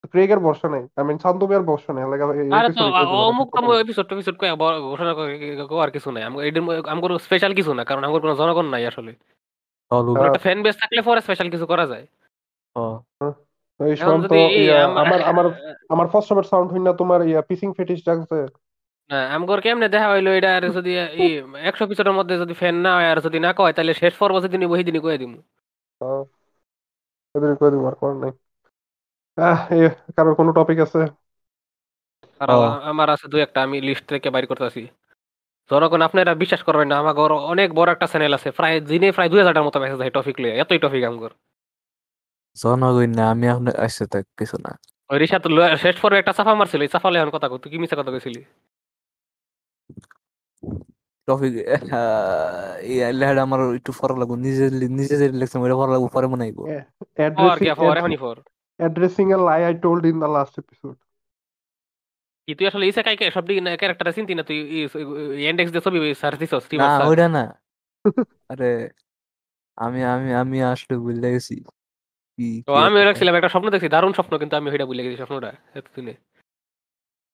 ক্রেগের 0.08 0.40
ভরসা 0.40 0.70
নাই। 0.70 0.88
আমি 0.96 1.20
শান্তবিয়ার 1.20 1.64
ভরসা 1.64 1.94
নাই। 1.94 2.10
লাগে 2.10 2.56
আরে 2.56 2.74
তো 2.74 2.84
অমুক 3.08 3.56
কথা। 3.56 3.80
এপিসোড 3.80 4.14
এপিসোড 4.14 4.38
কই 4.38 4.50
ঘোষণা 4.82 5.14
করার 5.66 5.92
কিছু 5.92 6.12
নাই। 6.12 6.24
আমগো 6.24 6.42
এদের 6.42 6.90
আমগো 6.90 7.20
স্পেশাল 7.20 7.54
কিছু 7.54 7.74
না 7.74 7.84
কারণ 7.84 8.04
আমগো 8.04 8.20
কোনো 8.20 8.36
জনগণ 8.36 8.66
নাই 8.66 8.88
আসলে। 8.88 9.12
হ্যাঁ। 9.12 10.28
একটা 10.28 10.40
ফ্যান 10.40 10.62
বেস 10.62 10.76
থাকলে 10.80 11.02
পরে 11.02 11.22
স্পেশাল 11.22 11.50
কিছু 11.50 11.66
করা 11.66 11.88
যায়। 11.88 12.08
ও 12.76 13.00
এই 13.80 13.94
এই 14.58 14.66
ইয়া, 14.66 14.78
আমার 15.02 15.20
আমার 15.32 15.46
আমার 15.94 16.08
প্রস্রাবের 16.14 16.46
সাউন্ড 16.52 16.70
হই 16.72 16.82
না 16.82 16.92
তোমার 17.02 17.20
ইয়া 17.30 17.42
পিসিং 17.50 17.70
ফেটিশ 17.78 18.00
ডাকছে 18.08 18.38
না 19.10 19.18
আমগোর 19.36 19.60
কেমনে 19.62 19.88
দেখা 19.94 20.10
হইল 20.10 20.28
এটা 20.38 20.50
আর 20.58 20.64
যদি 20.78 20.92
এই 21.18 21.32
একশো 21.70 21.84
মধ্যে 22.20 22.36
যদি 22.42 22.54
ফ্যান 22.54 22.76
না 22.86 22.92
হয় 22.96 23.08
আর 23.12 23.20
যদি 23.26 23.38
না 23.40 23.52
কয় 23.56 23.74
তাহলে 23.76 23.94
শেষ 24.02 24.14
পর্ব 24.22 24.36
যদি 24.46 24.56
নিব 24.58 24.72
সেই 24.76 24.86
দিনই 24.88 25.02
কয়ে 25.06 25.20
দিমু। 25.22 25.38
এদের 27.36 27.52
কই 27.60 27.70
দিবো 27.74 27.86
আর 27.90 27.96
করার 28.00 28.18
নাই। 28.24 28.32
আহ 29.38 29.60
এ 29.76 29.80
কারোর 30.16 30.36
কোনো 30.40 30.52
টপিক 30.58 30.78
আছে? 30.86 31.00
আর 32.42 32.50
আমার 32.90 33.08
আছে 33.10 33.26
দুই 33.32 33.42
একটা 33.44 33.60
আমি 33.66 33.78
লিস্ট 33.88 34.06
থেকে 34.12 34.28
বাইর 34.34 34.46
করতেছি। 34.52 34.82
জনগণ 35.70 36.02
আপনারা 36.08 36.32
বিশ্বাস 36.42 36.62
করবেন 36.68 36.88
না 36.92 36.96
আমার 37.02 37.16
অনেক 37.52 37.70
বড় 37.76 37.90
একটা 37.92 38.08
চ্যানেল 38.12 38.34
আছে 38.38 38.50
প্রায় 38.58 38.78
দিনে 38.90 39.08
প্রায় 39.12 39.30
দুই 39.32 39.40
হাজারটার 39.42 39.68
মতো 39.68 39.78
মেসেজ 39.80 40.00
হয় 40.02 40.14
টপিক 40.18 40.36
লিয়ে 40.42 40.54
এতই 40.62 40.80
টপিক 40.84 41.04
আমগোর। 41.10 41.32
জনগণ 42.58 43.10
না 43.14 43.24
আমি 43.32 43.46
এখন 43.48 43.66
আসছে 43.80 44.04
তো 44.12 44.18
কিছু 44.38 44.58
না 44.60 44.72
ওই 45.10 45.18
রিসাত 45.22 45.44
ল- 45.50 45.76
শেষ 45.84 45.96
পর্বে 46.02 46.20
একটা 46.22 46.34
চাফা 46.38 46.54
মারছিল 46.56 46.82
এই 46.82 46.92
চাফা 46.94 47.10
এখন 47.14 47.32
কথা 47.36 47.48
কই 47.50 47.60
তুই 47.64 47.70
কি 47.72 47.78
মিছা 47.82 47.98
কথা 48.00 48.12
কইছিলি 48.14 48.42
টপিক 51.28 51.54
আমার 53.46 53.60
একটু 53.78 53.92
লাগবো 54.14 54.36
নিজে 54.46 54.64
নিজে 54.92 55.16
যে 55.22 55.26
লিখছিলাম 55.40 55.64
ওইটা 55.64 55.78
ফরক 55.80 55.92
লাগবো 55.96 56.08
পরে 56.16 56.28
মনে 56.34 56.44
আইবো 56.48 56.64
ফর 57.38 57.56
কি 57.60 57.70
ফর 57.80 57.94
এখনই 57.94 58.18
for 58.18 58.36
addressing 58.80 59.26
a 59.30 59.40
lie 59.48 59.62
I 59.64 59.74
told 59.84 60.04
in 60.06 60.16
the 60.22 60.30
last 60.36 60.56
episode 60.62 60.96
কি 62.48 62.56
তুই 62.58 62.66
আসলে 62.70 62.86
ইসে 62.88 63.02
কাইকে 63.08 63.26
সব 63.36 63.44
দিকে 63.50 63.62
ক্যারেক্টার 63.82 64.16
চিনতি 64.18 64.34
না 64.36 64.44
তুই 64.50 64.58
ইন্ডেক্স 65.44 65.72
দিয়ে 65.74 65.86
ছবি 65.86 66.00
সার্চ 66.22 66.38
দিছস 66.42 66.64
না 66.74 66.86
ওইটা 67.04 67.26
না। 67.30 67.42
আরে 68.52 68.66
আমি 69.78 70.00
আমি 70.08 70.30
আমি 70.36 70.58
আসলে 70.72 70.94
ভুলে 71.04 71.28
গেছি 71.36 71.54
তো 72.68 72.72
আমি 72.86 72.98
রাখছিলাম 73.08 73.34
একটা 73.36 73.52
স্বপ্ন 73.54 73.68
দেখছি 73.74 73.90
দারুণ 73.96 74.14
স্বপ্ন 74.18 74.34
কিন্তু 74.42 74.56
আমি 74.60 74.68
ওইটা 74.74 74.86
ভুলে 74.90 75.04
গেছি 75.06 75.18
স্বপ্নটা 75.22 75.50
এতদিনে। 75.80 76.14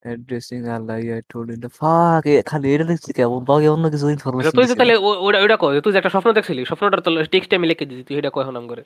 অ্যাড্রেসিং 0.05 0.59
আল্লাহ 0.77 0.95
আই 1.15 1.21
টোল্ড 1.31 1.49
ইন 1.55 1.59
দ্য 1.65 1.71
ফাক 1.79 2.23
খালি 2.49 2.67
এটা 2.75 2.85
লিখছি 2.91 3.11
কেমন 3.19 3.41
বাকি 3.49 3.67
অন্য 3.75 3.85
কিছু 3.93 4.05
ইনফরমেশন 4.15 4.51
তুই 4.59 4.67
যে 4.69 4.75
তাহলে 4.79 4.95
ওটা 5.25 5.39
ওটা 5.45 5.57
তুই 5.85 5.91
যে 5.93 5.99
একটা 6.01 6.13
স্বপ্ন 6.15 6.29
দেখছিলি 6.37 6.61
স্বপ্নটার 6.69 7.01
তো 7.05 7.09
টেক্সট 7.33 7.51
আমি 7.57 7.65
লিখে 7.71 7.85
দিছি 7.89 8.03
তুই 8.07 8.15
এটা 8.19 8.31
করে 8.71 8.83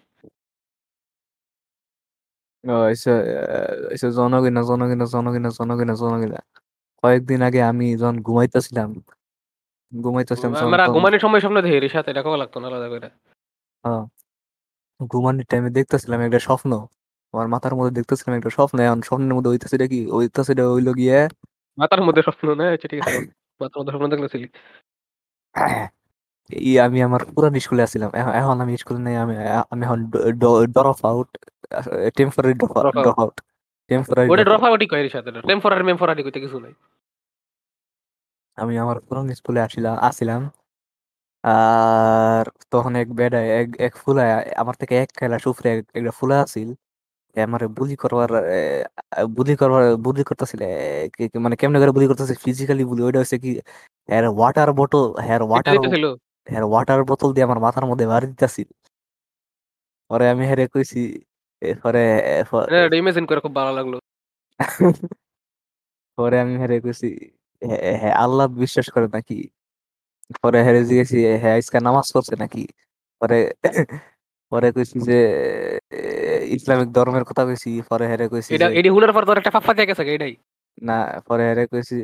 এসে 2.93 3.13
এসে 3.95 4.07
জনগণা 4.19 4.61
জনগণা 4.69 5.05
জনগণা 5.15 5.49
জনগণা 5.59 5.93
জনগণা। 6.01 6.39
কয়েকদিন 7.03 7.39
আগে 7.47 7.59
আমি 7.71 7.87
যখন 8.01 8.17
ঘুমাইতেছিলাম 8.27 8.89
ঘুমাইতেছিলাম 9.91 10.51
ঘুমানোর 10.95 11.21
সময় 11.25 11.41
স্বপ্ন 11.43 11.57
দেখি 11.65 11.77
রিসাত 11.79 12.05
এটা 12.11 12.21
কওয়া 12.25 12.39
লাগতো 12.41 12.57
না 12.61 12.67
আলাদা 12.71 12.87
করে। 12.93 13.07
হ্যাঁ, 13.83 14.03
ঘুমানোর 14.99 15.45
টাইমে 15.51 15.69
দেখতেছিলাম 15.77 16.19
একটা 16.27 16.39
স্বপ্ন। 16.47 16.71
আমার 17.33 17.47
মাথার 17.53 17.73
মধ্যে 17.77 17.93
দেখতেছিলাম 17.99 18.33
একটা 18.39 18.51
স্বপ্ন 18.57 18.75
এখন 18.87 18.99
স্বপ্নের 19.07 19.33
মধ্যে 19.37 19.49
হইতেছে 19.51 19.75
এটা 19.77 19.87
কি? 19.93 19.99
হইতেছে 20.15 20.51
এটা 20.55 20.63
হইল 20.73 20.89
গিয়ে 20.99 21.17
মাথার 21.77 22.01
মধ্যে 22.07 22.21
স্বপ্ন 22.27 22.47
না? 22.59 22.65
আচ্ছা 22.75 22.87
ঠিক 22.91 22.99
আছে 23.01 23.17
মাথার 23.61 23.77
মধ্যে 23.79 23.91
স্বপ্ন 23.93 24.07
দেখতেছিলি 24.13 24.47
এই 26.49 26.73
আমি 26.85 26.99
আমার 27.07 27.21
পুরান 27.33 27.53
স্কুলে 27.65 27.83
আছিলাম। 27.87 28.09
এখন 28.39 28.57
আমি 28.63 28.73
স্কুলে 28.81 28.99
নেই 29.07 29.15
আমি 29.23 29.33
আমি 29.71 29.81
এখন 29.87 29.99
drop 30.75 30.99
out 31.09 31.29
temporary 32.17 32.53
drop 32.61 33.19
out 33.21 33.35
temporary 33.89 34.27
ওটা 34.31 34.45
ড্রপ 34.49 34.63
আউটই 34.67 34.87
কয় 34.91 35.03
রিসাত 35.05 35.25
এটা 35.29 35.39
টেম্পোরারি 35.49 35.83
মেম্পোরারি 35.89 36.21
কইতে 36.25 36.39
কিছু 36.45 36.57
নাই। 36.65 36.73
আমি 38.57 38.73
আমার 38.83 38.97
পুরান 39.07 39.25
স্কুলে 39.39 39.59
আসিলাম 39.67 39.95
আসিলাম 40.09 40.41
আর 41.43 42.43
তখন 42.71 42.93
এক 42.95 43.07
বেডা 43.13 43.39
এক 43.53 43.67
এক 43.79 43.93
ফুলা 43.97 44.23
আমার 44.57 44.75
থেকে 44.75 44.93
এক 44.97 45.09
খেলা 45.17 45.37
সুফরে 45.39 45.69
এক- 45.73 45.91
একটা 45.93 46.11
ফুলা 46.11 46.35
আছিল। 46.41 46.69
আমার 47.35 47.63
বুলি 47.69 47.95
করবার 47.95 48.29
বুলি 49.37 49.53
করবার 49.55 49.83
বুলি 49.97 50.21
করতেছিল 50.23 50.61
মানে 51.37 51.55
কেমনে 51.55 51.79
করে 51.81 51.91
বুলি 51.91 52.07
করতেছে 52.07 52.35
ফিজিক্যালি 52.45 52.83
বুলি 52.85 53.01
ওইটা 53.03 53.19
হচ্ছে 53.19 53.37
কি 53.43 53.49
এর 54.09 54.25
ওয়াটার 54.29 54.69
বোতল 54.73 55.03
হ্যার 55.19 55.41
ওয়াটার 55.43 55.75
হ্যার 56.47 56.63
ওয়াটার 56.63 56.99
বোতল 57.03 57.29
দিয়ে 57.33 57.45
আমার 57.45 57.59
মাথার 57.59 57.85
মধ্যে 57.85 58.05
বাড়ি 58.07 58.27
দিতেছিল। 58.27 58.69
পরে 60.09 60.25
আমি 60.29 60.43
হেরে 60.51 60.65
কইছি 60.67 60.99
পরে 61.83 62.01
এটা 62.79 62.95
ইমেজিন 62.95 63.25
করে 63.25 63.39
খুব 63.41 63.53
ভালো 63.55 63.71
লাগল। 63.71 63.93
পরে 66.17 66.35
আমি 66.43 66.53
হেরে 66.61 66.77
কইছি 66.85 67.07
"হ্যাঁ, 67.61 67.97
হ্যাঁ 68.01 68.15
আল্লাহ 68.23 68.45
বিশ্বাস 68.61 68.87
করে 68.89 69.07
নাকি? 69.07 69.37
পরে 70.39 70.59
হেরে 70.63 70.81
জিজ্ঞেসি 70.85 71.17
হ্যাঁ 71.43 71.55
আজকে 71.57 71.77
নামাজ 71.79 72.07
পড়ছে 72.13 72.35
নাকি? 72.35 72.63
পরে 73.21 73.37
পরে 74.51 74.67
কইছি 74.71 74.97
যে 75.07 75.17
ইসলামিক 76.55 76.89
ধর্মের 76.89 77.25
কথা 77.25 77.43
কইছি 77.45 77.69
পরে 77.89 78.05
হেরে 78.07 78.25
কইছি 78.27 78.49
এটা 78.51 78.67
যে 78.67 78.75
এটি 78.79 78.89
হুনার 78.89 79.11
পর 79.15 79.23
তোর 79.25 79.37
একটা 79.37 79.51
ফাফা 79.55 79.71
দিয়ে 79.73 79.87
গেছে 79.89 80.03
এটাই 80.09 80.33
না 80.81 80.97
পরে 81.27 81.43
হেরে 81.49 81.63
কইছি 81.67 81.95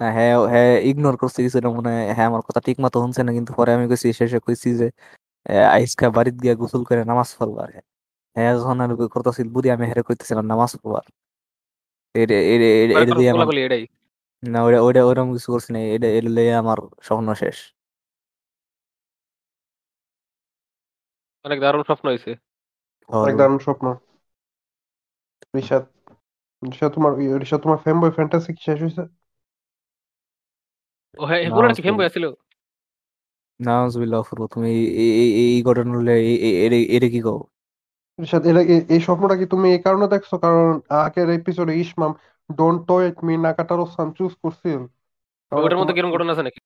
না 0.00 0.06
হ্যাঁ 0.12 0.34
হ্যাঁ 0.52 0.72
ইগনোর 0.80 1.16
করছে 1.16 1.38
কিছুটা 1.42 1.68
মনে 1.70 1.92
হ্যাঁ 2.16 2.26
আমার 2.26 2.42
কথা 2.42 2.60
ঠিক 2.60 2.76
মতো 2.80 2.96
শুনছে 3.02 3.20
না 3.22 3.32
কিন্তু 3.32 3.52
পরে 3.52 3.70
আমি 3.72 3.84
কইছি 3.88 4.08
শেষে 4.12 4.38
কইছি 4.40 4.68
যে 4.76 4.86
আইসকা 5.68 6.06
বাড়িতে 6.10 6.38
গিয়া 6.42 6.54
গোসল 6.54 6.82
করে 6.84 7.02
নামাজ 7.04 7.28
পড়বার 7.38 7.68
হ্যাঁ 8.36 8.52
যখন 8.56 8.76
আমি 8.80 8.94
করতেছিল 9.14 9.46
বুড়ি 9.48 9.68
আমি 9.70 9.84
হেরে 9.86 10.02
কইতেছিলাম 10.02 10.44
নামাজ 10.46 10.70
পড়বার। 10.76 11.04
এটা 12.14 12.36
এটা- 12.54 12.70
এটা 13.02 13.12
দিয়ে 13.14 13.30
এটাই 13.66 13.84
না 14.42 14.58
ওটা 14.66 14.78
ওটা 14.86 15.00
ওরকম 15.04 15.28
কিছু 15.34 15.48
করছি 15.54 15.70
না 15.74 15.80
এটা 15.94 16.08
এটা 16.10 16.30
লইয়া 16.36 16.54
আমার 16.62 16.78
স্বপ্ন 17.06 17.28
শেষ 17.42 17.56
অনেক 21.44 21.58
দারুণ 21.62 21.82
স্বপ্ন 21.88 22.06
হয়েছে 22.10 22.32
অনেক 23.08 23.34
দারুণ 23.40 23.58
স্বপ্ন 23.60 23.86
রিশাদ 25.54 25.84
রিশাদ 26.62 26.90
তোমার 26.96 27.12
রিশাদ 27.42 27.60
তোমার 27.64 27.78
ফেম 27.84 27.96
বয় 28.02 28.12
ফ্যান্টাসি 28.16 28.50
কি 28.56 28.62
শেষ 28.68 28.78
হয়েছে 28.84 29.02
ও 31.18 31.22
হ্যাঁ 31.28 31.40
না, 31.42 31.54
পুরো 31.56 31.66
কি 31.68 31.80
ফেম 31.86 31.94
আসলে- 31.96 32.14
ছিল 32.16 32.26
নাউজুবিল্লাহ 33.60 34.20
ফুরু 34.28 34.44
তুমি 34.54 34.70
এই- 35.02 35.34
এই 35.42 35.54
ঘটনা 35.68 35.92
হলে 35.94 36.14
এটা 36.96 37.08
কি 37.14 37.20
কও 37.26 37.40
রিশাদ 38.18 38.42
এই 38.90 39.00
স্বপ্নটা 39.06 39.34
কি 39.40 39.46
তুমি 39.52 39.66
এই 39.74 39.80
কারণে 39.86 40.06
দেখছ 40.14 40.30
কারণ 40.44 40.66
আগের 40.98 41.28
এপিসোডে 41.38 41.72
ইসমাম 41.82 42.12
ডোন্ট 42.50 42.80
টয়েট 42.88 43.16
মি 43.22 43.34
নাকাটারো 43.38 43.84
সান 43.86 44.08
চুজ 44.12 44.32
করছিল 44.42 44.80
ওটার 45.52 45.78
মধ্যে 45.78 45.94
কীরকম 45.94 46.12
ঘটনা 46.12 46.32
আছে 46.32 46.42
নাকি? 46.42 46.60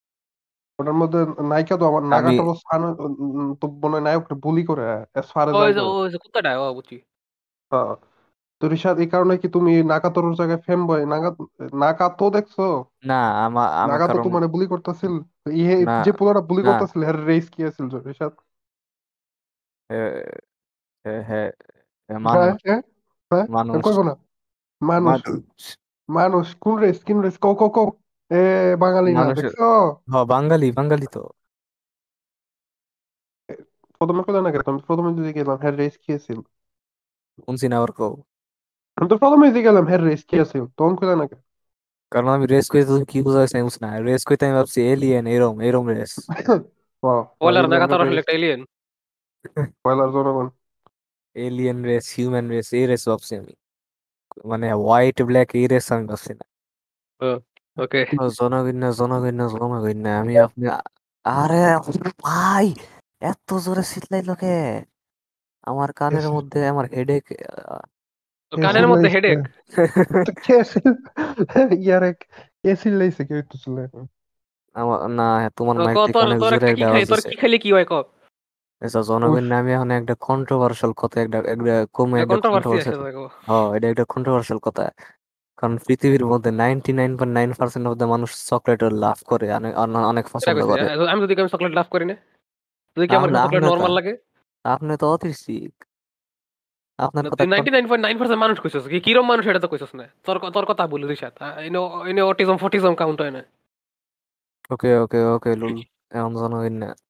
ওটার 0.79 0.93
মধ্যে 0.93 1.19
নায়িকা 1.43 1.75
তো 1.77 1.83
আমার 1.87 2.03
আমি- 2.03 2.11
নাগাটারো 2.13 2.53
সান 2.63 2.81
তো 3.61 3.65
মনে 3.81 3.93
হয় 3.95 4.01
নায়ককে 4.01 4.35
বুলি 4.35 4.63
করে 4.65 4.83
as 5.19 5.27
far 5.33 5.45
as 5.47 5.53
ওই 5.55 5.71
যে 6.11 6.17
কুত্তাটা 6.17 6.51
ও 6.59 6.65
বুঝছি। 6.73 6.95
হ্যাঁ। 7.71 7.93
তো 8.61 8.65
রিশাদ 8.67 8.95
এই 8.99 9.09
কারণে 9.09 9.33
কি 9.37 9.47
তুমি 9.49 9.71
নাকাতোর 9.83 10.25
জায়গায় 10.35 10.61
ফেম 10.65 10.79
বয় 10.87 11.03
নাগা 11.05 11.29
নাকাতো 11.75 12.25
দেখছ? 12.29 12.55
না 13.05 13.19
আমার 13.45 13.67
আমার 13.73 13.89
নাগাতো 13.89 14.17
তো 14.23 14.27
মানে 14.29 14.47
বুলি 14.47 14.65
করতেছিল। 14.67 15.13
ইহে 15.53 15.75
যে 16.05 16.11
পোলাটা 16.19 16.41
বুলি। 16.49 16.61
করতেছিল 16.63 17.01
এর 17.03 17.17
রেস 17.25 17.45
কি 17.49 17.59
আছিল 17.65 17.85
এ- 19.89 20.39
হ্যাঁ 21.05 21.49
এ 22.09 22.09
হ্যাঁ 22.09 22.19
মানুষ। 22.25 22.55
হ্যাঁ 22.63 22.81
হ্যাঁ 23.31 23.45
মানুষ। 23.49 23.75
কইব 23.85 23.99
না? 24.03 24.13
মানুষ 24.81 25.19
মানুষ 25.25 25.61
মানুষ 26.09 26.45
কোন 26.61 26.75
রেস 26.79 26.97
কোন 27.03 27.17
রেস 27.21 27.35
কও 27.43 27.53
কও 27.59 27.69
কও 27.75 27.87
এ 28.31 28.41
বাঙালি 28.81 29.11
না 29.15 29.25
মানুষের- 29.25 29.31
দেখছ? 29.31 29.55
হ 30.07 30.13
বাঙালি 30.31 30.67
বাঙালি 30.77 31.07
তো। 31.09 31.21
প্রথমে 34.01 34.21
কইলা 34.25 34.41
না 34.41 34.49
কেন 34.51 34.61
আমি 34.65 34.81
প্রথমে 34.87 35.09
যদি 35.17 35.31
গেলাম 35.37 35.57
হ্যাঁ 35.61 35.75
রেস 35.75 35.95
কি 36.01 36.09
আছিল? 36.17 36.39
শুনছি 37.37 37.65
না 37.69 37.77
ওর 37.81 37.91
কও? 37.95 38.13
আমি 38.97 39.07
তো 39.11 39.19
প্রথমে 39.21 39.45
যদি 39.49 39.61
গেলাম 39.67 39.83
হ্যাঁ 39.87 40.01
রেস 40.01 40.21
কি 40.25 40.35
আছিল? 40.43 40.63
তখন 40.75 40.93
কইলা 40.97 41.15
না 41.15 41.25
কেন 41.25 41.39
কারণ 42.11 42.29
আমি 42.31 42.45
রেস 42.47 42.65
কইতে 42.71 42.87
তুমি 42.89 43.05
কি 43.05 43.17
বুঝাইছ 43.25 43.51
আমি 43.55 43.71
না 43.83 43.89
রেস 44.07 44.21
কইতে 44.27 44.43
আমি 44.45 44.55
ভাবছি 44.57 44.79
এলিয়েন 44.91 45.25
এরম 45.29 45.55
এরম 45.67 45.85
রেস 45.91 46.11
ওলার 47.41 47.65
নাগা 47.71 47.87
তোর 47.91 47.99
আসলে 48.03 48.21
একটা 48.21 48.33
এলিয়েন 48.33 48.61
পয়লার 49.83 50.09
জনগণ। 50.15 50.47
এলিয়েন 51.35 51.79
রেস 51.83 52.05
হিউম্যান 52.13 52.45
রেস 52.49 52.67
এই 52.73 52.85
রেস 52.87 53.03
ভাবছি 53.09 53.33
আমি। 53.35 53.53
মানে 54.45 54.67
হোয়াইট 54.75 55.17
ব্ল্যাক 55.21 55.49
এই 55.55 55.65
রেস 55.67 55.87
আমি 55.91 56.05
ভাবছি 56.07 56.31
না 56.39 56.45
ওকে 57.77 57.99
জনগণ 58.37 58.75
না 58.83 58.89
জনগণ 58.97 59.35
না 59.97 60.11
আমি 60.21 60.33
আপনি 60.45 60.65
আরে 61.25 61.61
ভাই 62.23 62.67
এত 63.21 63.49
জোরে 63.65 63.83
চিল্লাইলো 63.91 64.33
কে 64.41 64.55
আমার 65.63 65.89
কানের 65.99 66.27
মধ্যে 66.35 66.59
আমার 66.71 66.85
হেডেক 66.93 67.25
কানের 68.51 68.85
মধ্যে 68.87 69.07
হেডেক 69.15 69.39
ইয়ারে 71.79 72.11
কে 72.63 72.71
চিল্লাইছে 72.81 73.21
কেউ 73.29 73.39
তো 73.51 73.55
চিল্লাই 73.63 73.87
না। 73.93 74.01
আমার 74.75 74.99
না 75.19 75.23
তোমার 75.57 75.75
মাইক 75.77 75.95
থেকে 76.07 76.19
অনেক 76.25 76.39
জোরে 76.41 76.57
একটা 76.65 76.85
আওয়াজ 76.89 77.07
তোর 77.11 77.21
কি 77.23 77.35
খাইলে 77.41 77.57
কি 77.63 77.69
হয় 77.75 77.85
ক 77.85 77.93
আচ্ছা 78.85 79.01
জনগণ 79.01 79.43
নামে 79.43 79.73
এখন 79.73 79.91
একটা 79.91 80.15
কন্ট্রোভার্সিয়াল 80.19 80.93
কথা 80.93 81.21
একটা 81.21 81.37
একটা 81.37 81.85
কমে 81.93 82.21
একটা 82.21 82.33
কন্ট্রোভার্সি 82.33 82.35
আছে 82.35 82.51
কন্ট্রোভার্সিয়াল 82.51 83.03
দেখো। 83.03 83.29
হ্যাঁ 83.45 83.77
এটা 83.77 83.89
একটা 83.89 84.03
কন্ট্রোভার্সিয়াল 84.03 84.59
কথা। 84.59 84.91
কারণ 85.57 85.77
পৃথিবীর 85.77 86.25
মধ্যে 86.25 86.51
ninety 86.51 86.93
nine 86.93 87.17
point 87.17 87.33
nine 87.33 87.53
percent 87.53 87.87
of 87.87 87.97
the 87.97 88.05
মানুষ 88.05 88.49
চকলেট 88.49 88.83
লাভ 88.83 89.15
করে 89.25 89.53
অনেক 89.53 89.77
অনেক- 89.77 90.29
পছন্দ 90.33 90.65
করে। 90.65 90.91
আমি 91.09 91.21
যদি 91.21 91.41
আমি 91.41 91.49
চকলেট 91.49 91.71
লাভ 91.71 91.85
করি 91.89 92.05
না। 92.05 92.13
যদি 92.97 93.07
কি 93.07 93.15
আমার 93.15 93.29
চকলেট 93.29 93.63
নরমাল 93.63 93.91
লাগে? 93.91 94.17
আপনি 94.63 94.97
তো 94.97 95.13
অতিরিক 95.13 95.85
আপনার 96.97 97.25
কথা 97.25 97.35
তুই 97.35 97.47
ninety 97.47 97.71
nine 97.71 97.87
point 97.87 98.05
nine 98.05 98.17
percent 98.17 98.39
মানুষ 98.39 98.59
কইছস 98.59 98.83
কি? 98.83 98.99
কিরম 98.99 99.27
মানুষ 99.27 99.47
এটা 99.47 99.59
তো 99.59 99.67
কইছস 99.67 99.95
না? 99.95 100.03
তোর 100.23 100.51
তোর 100.51 100.65
কথা 100.65 100.87
বলি 100.87 101.07
রিসাত 101.07 101.41
এনে 101.41 102.09
এনে 102.09 102.21
অটিজম 102.21 102.57
ফটিজম 102.57 102.95
কাউন্ট 102.95 103.21
হয় 103.21 103.31
না। 103.31 103.43
ওকে 104.69 104.97
ওকে 104.97 105.23
ওকে 105.23 105.55
লুল 105.55 105.81
এখন 106.09 106.33
জনগণ 106.33 106.73
না। 106.73 106.85
আহ, 106.87 107.04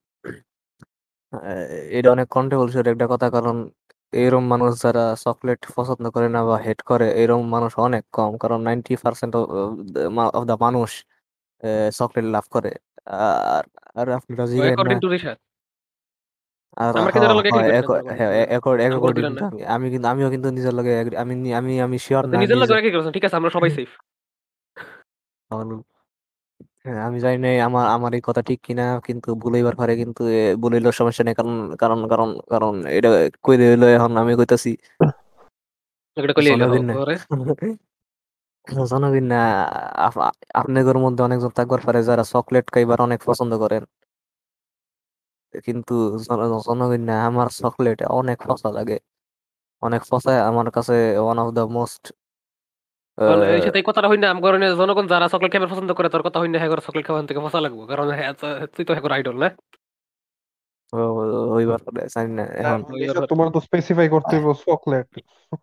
এটা 1.89 2.11
অনেক 2.11 2.27
কন্ট্রোভার্সিয়াল 2.27 2.87
একটা 2.87 3.07
কথা 3.09 3.29
কারণ 3.29 3.69
এরম 4.11 4.47
মানুষ 4.47 4.81
যারা 4.81 5.15
চকলেট 5.19 5.65
পছন্দ 5.75 6.09
করে 6.09 6.29
না 6.29 6.45
বা 6.45 6.57
হেট 6.57 6.81
করে 6.81 7.23
এরম 7.23 7.47
মানুষ 7.47 7.79
অনেক 7.79 8.05
কম 8.11 8.37
কারণ 8.37 8.61
নাইনটি 8.61 8.95
পার্সেন্ট 8.95 9.35
অফ 9.35 10.45
দ্য 10.45 10.57
মানুষ 10.59 11.05
চকলেট 11.97 12.25
লাভ 12.25 12.43
করে। 12.49 12.71
আর 13.05 13.63
আর 13.99 14.09
আপনারা 14.09 14.45
জিগায়েন 14.45 14.69
না। 14.69 14.75
অ্যাকর্ডিং 14.75 14.99
টু 14.99 15.07
রিসাত 15.07 15.37
আর 16.77 16.97
আমরা 16.97 17.11
কিন্তু 17.11 17.25
এটার 17.25 17.35
লগে 17.35 17.49
agree 17.49 17.85
করি 17.85 18.07
না, 18.07 18.13
আমরা 18.13 18.37
অ্যাকর্ডিং 18.47 18.91
বলছিলাম 18.91 19.33
না। 19.33 19.73
আমি 19.73 19.89
কিন্তু 19.89 20.07
আমিও 20.07 20.29
কিন্তু 20.29 20.49
নিজের 20.49 20.73
লগে 20.73 21.17
আমি 21.17 21.53
আমি 21.53 21.81
আমি 21.81 21.99
শিওর 21.99 22.25
না 22.25 22.39
নিজের 22.39 22.57
নিজে- 22.57 22.75
লগে 22.75 22.91
কি 22.91 23.11
ঠিক 23.11 23.25
আছে 23.25 23.35
আমরা 23.35 23.49
সবাই 23.49 23.69
সেফ 23.69 23.89
হ্যাঁ, 26.85 27.01
আমি 27.01 27.19
জানি 27.19 27.37
না 27.37 27.65
আমার 27.65 27.87
আমার 27.87 28.13
এই 28.13 28.21
কথা 28.23 28.41
ঠিক 28.41 28.61
কিনা 28.61 29.01
কিন্তু 29.05 29.35
ভুলাইবার 29.35 29.75
পারে 29.75 29.95
কিন্তু 29.95 30.27
এ, 30.27 30.91
সমস্যা 30.91 31.23
নেই। 31.23 31.33
কারণ 31.35 31.75
কারণ 31.79 32.07
কারণ 32.07 32.39
কারণ 32.49 32.85
এটা 32.85 33.29
কই 33.43 33.57
হইল 33.57 33.83
এখন? 33.83 34.17
আমি 34.17 34.35
কইতাছি। 34.35 34.77
এটা 36.15 36.33
কইলে 36.33 36.49
জনগণ 36.49 36.85
না 36.85 36.93
পরে। 36.93 37.17
জনগণ 38.85 39.23
না 39.23 39.63
আপ- 39.93 40.31
আপনাদের 40.53 40.97
মধ্যে 40.97 41.23
অনেকজন 41.23 41.49
থাকবার 41.49 41.79
পারে 41.85 42.03
যারা 42.03 42.23
চকলেট 42.23 42.71
খাইবার 42.71 43.01
অনেক 43.01 43.21
পছন্দ 43.25 43.57
করেন। 43.57 43.85
কিন্তু 45.65 46.17
জন- 46.17 46.59
জনগণ 46.59 47.01
না 47.01 47.25
আমার 47.25 47.47
চকলেট 47.47 48.03
অনেক 48.03 48.47
পচা 48.47 48.71
লাগে। 48.71 48.99
অনেক 49.81 50.01
পচা 50.09 50.47
আমার 50.47 50.71
কাছে 50.71 51.17
ওয়ান 51.17 51.39
অফ 51.39 51.53
দ্য 51.53 51.61
মোস্ট 51.61 52.13
সাথে 53.61 53.77
এই 53.77 53.83
কথাটা 53.83 54.07
হইনা 54.09 54.29
আমগর 54.29 54.55
এনে 54.55 54.75
জনগণ 54.75 55.07
যারা 55.07 55.27
চকলেট 55.27 55.51
খাবার 55.51 55.67
পছন্দ 55.67 55.93
করে 55.93 56.09
তোর 56.09 56.21
কথা 56.21 56.39
হইনা 56.39 56.59
হ্যাঁ 56.59 56.77
চকলেট 56.77 57.05
খাওয়ান 57.05 57.25
থেকে 57.25 57.39
ফসা 57.39 57.61
লাগবো 57.61 57.85
কারণ 57.85 58.11
হ্যাঁ 58.11 58.33
তো- 58.33 58.67
তুই 58.67 58.85
তো 58.85 58.93
হ্যাঁ 58.93 59.11
আইডল 59.11 59.37
না। 59.37 59.49
তোমার 63.29 63.51
তো 63.51 63.59
স্পেসিফাই 63.61 64.09
করতে 64.09 64.35
হবে 64.37 64.53
চকলেট। 64.65 65.07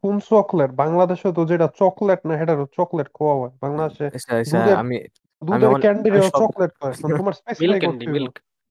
কোন 0.03 0.21
চকলেট? 0.21 0.71
বাংলাদেশে 0.73 1.33
তো 1.33 1.45
যেটা 1.45 1.67
চকলেট 1.79 2.21
না 2.25 2.39
সেটা 2.39 2.67
চকলেট 2.77 3.09
খাওয়া 3.15 3.35
হয়। 3.41 3.53
বাংলাদেশে 3.61 4.05
আচ্ছা 4.07 4.33
আচ্ছা 4.37 4.59
দুধের- 4.59 4.79
আমি 4.79 4.97
দুধের 5.43 5.81
ক্যান্ডি 5.81 6.09
চকলেট 6.33 6.73
কয় 6.81 6.93
তোমার 7.13 7.35
স্পেসিফাই 7.39 7.81
করতে 7.81 8.05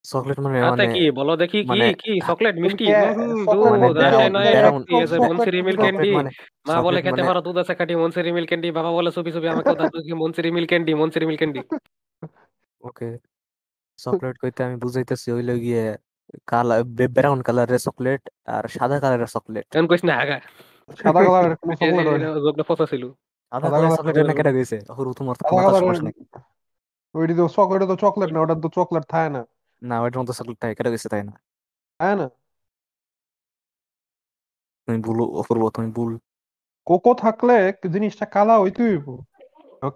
চকলেট 0.05 0.37
মানে 0.39 0.57
আচ্ছা 0.59 0.71
মানে 0.73 0.85
কি 0.93 1.01
বলো 1.19 1.33
দেখি 1.41 1.59
কি 1.59 1.69
মানে- 1.71 1.95
কি 1.95 2.11
চকলেট 2.21 2.53
তুমি 2.53 2.63
মিষ্টি 2.65 2.83
কি, 2.83 2.91
হুম, 3.09 3.39
chocolate 3.43 3.71
মানে 3.73 3.87
দুধ 3.89 3.97
আছে 4.01 4.25
নয় 4.29 4.45
বেড়া- 4.47 4.73
একটি 4.73 4.93
আছে 5.03 5.15
মনসেরি 5.23 5.59
মিল্ক 5.59 5.77
chocolate 5.77 5.83
ক্যান্ডি 5.85 6.09
মানে 6.17 6.29
মা 6.67 6.75
বলে 6.85 6.99
খেতে 6.99 7.11
মানে- 7.13 7.29
পারো 7.29 7.41
দুধ 7.47 7.57
আছে 7.61 7.73
কাটি 7.79 7.93
মনসেরি 8.01 8.29
মিল্ক 8.31 8.47
ক্যান্ডি 8.49 8.67
বাবা 8.77 8.89
বলে 8.97 9.09
চুপি 9.15 9.31
চুপি 9.35 9.47
আমাকে 9.47 9.71
দাদু 9.73 9.97
কি 10.07 10.13
মনসেরি 10.21 10.49
মিল্ক 10.51 10.69
ক্যান্ডি 10.71 10.91
মনসেরি 11.01 11.25
মিল্ক 11.29 11.39
ক্যান্ডি 11.41 11.59
ওকে 12.81 13.07
চকলেট 13.99 14.35
কইতে 14.41 14.61
আমি 14.63 14.77
বুঝাইতেছি 14.83 15.27
হইল 15.31 15.49
গিয়ে 15.63 15.83
কালার 16.47 16.81
ব্রাউন 17.09 17.39
কালারের 17.47 17.79
চকলেট 17.79 18.21
আর 18.47 18.63
সাদা 18.75 18.97
কালারের 19.03 19.29
চকলেট। 19.29 19.65
এমন 19.71 19.87
কইস 19.87 20.03
না 20.03 20.13
আগা। 20.23 20.37
সাদা 20.97 21.19
কালারের 21.25 21.53
কোনো 21.59 21.73
চকলেট 21.79 22.05
হয় 22.05 22.19
না 22.51 22.63
ফসা 22.69 22.85
ছিল। 22.91 23.03
সাদা 23.51 23.63
সাদা 23.63 23.67
কালারের 23.73 23.89
কালার 23.89 23.99
চকলেট 24.07 24.25
না 24.29 24.33
কেটে 24.37 24.51
গেছে 24.57 24.77
হরু 24.97 25.09
তোমার 25.19 25.35
তো 25.35 25.41
সাদা 25.41 25.53
মাথার 25.57 25.63
কালারের 25.65 25.83
সমস্যা 25.83 26.03
নেই 26.07 26.15
ওইটি 27.15 27.33
তো 27.35 27.45
চকলেট 27.55 27.81
তো 27.83 27.95
চকলেট 28.03 28.29
না 28.33 28.39
ওটা 28.41 28.55
তো 28.55 28.69
চকলেট 28.77 29.05
থাকে 29.05 29.29
না। 29.29 29.41
না 29.81 29.95
ওইটার 30.03 30.19
মতো 30.21 30.33
চকলেট 30.37 30.57
থাকে 30.61 30.73
কেটে 30.77 30.93
গেছে 30.93 31.07
তাই 31.13 31.23
না? 31.27 31.33
হ্যাঁ 31.99 32.15
না। 32.15 32.27
তুমি 34.87 34.97
ভুল 35.05 35.17
অপূর্ব 35.41 35.63
তুমি 35.75 35.89
ভুল। 35.97 36.11
কোকো 36.87 37.11
থাকলে 37.13 37.55
জিনিসটা 37.93 38.25
কালা 38.35 38.55
হইতে 38.59 38.81
হইব। 38.83 39.07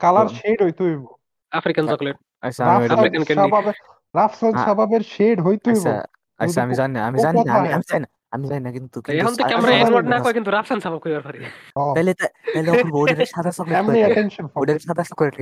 কালার 0.03 0.27
শেড 0.37 0.59
হইতে 0.65 0.81
হইব। 0.87 1.03
African 1.51 1.85
chocolate. 1.91 2.17
আচ্ছা 2.43 2.61
আমি 2.65 2.85
আফ্রিকান 2.95 3.23
ক্যান্ডি। 3.27 3.35
স্বভাবের 3.37 3.75
রাফসান 4.15 4.53
শাবাবের 4.63 5.03
শেড 5.13 5.37
হইতে 5.41 5.69
হইব। 5.73 5.85
আচ্ছা 5.85 5.93
আচ্ছা 6.39 6.59
আমি 6.65 6.73
জানি 6.79 6.91
না 6.95 7.01
আমি 7.09 7.17
জানি 7.25 7.39
না 7.47 7.53
আমি 7.57 7.85
জানি 7.91 8.01
না। 8.03 8.09
আমি 8.35 8.47
জানি 8.47 8.63
না 8.63 8.71
কিন্তু 8.71 9.01
কিন্তু 9.01 9.25
এখন 9.25 9.35
থেকে 9.35 9.55
আমরা 9.55 9.71
সাদা 9.79 10.01
না। 10.01 10.19
কই 10.19 10.33
কিন্তু 10.33 10.51
রাফসান 10.51 10.79
সাবাব 10.79 10.99
কইবার 10.99 11.21
পারি। 11.21 11.39
তাহলে 11.39 12.13
তাহলে 12.13 12.69
অপূর্ব 12.69 12.95
ওদের 12.95 13.25
সাদা 13.35 13.51
চকলেট 13.51 13.77
এমনি? 13.77 14.03
অ্যাটেনশন 14.03 14.47
সাদা 14.79 15.03
চকলেট 15.03 15.35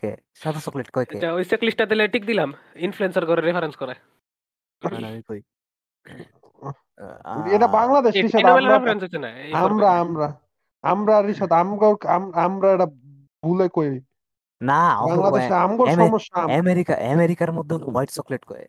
কে 0.00 0.16
সাদা 0.34 0.60
চকলেট 0.60 0.90
কয় 0.90 1.04
কে? 1.04 1.26
ওই 1.30 1.44
চেকলিস্টটা 1.44 1.86
দিলে 1.86 2.08
টিক 2.08 2.26
দিলাম। 2.26 2.54
ইনফ্লুয়েন্সার 2.74 3.26
করে 3.26 3.40
রেফারেন্স 3.42 3.76
করে। 3.76 3.94
না, 4.90 4.98
না, 4.98 5.08
আমি 5.08 5.22
কই। 5.22 5.40
এটা 7.54 7.66
বাংলাদেশ 7.66 8.14
রিসাদ 8.14 8.44
আমরা 9.52 9.90
আমরা 9.90 10.40
আমরা 10.82 11.22
রিসাদ 11.22 11.52
আমগো 11.52 11.96
আম- 12.04 12.32
আমরা 12.32 12.72
এটা 12.72 12.86
ভুলে 13.44 13.68
কই। 13.74 14.00
না 14.62 15.00
বাংলাদেশে 15.00 15.54
আমগো 15.54 15.86
সমস্যা 15.86 16.58
আমেরিকা 16.58 16.94
আমেরিকার 17.12 17.52
মধ্যে 17.52 17.76
হোয়াইট 17.76 18.10
চকলেট 18.10 18.44
কয়। 18.44 18.66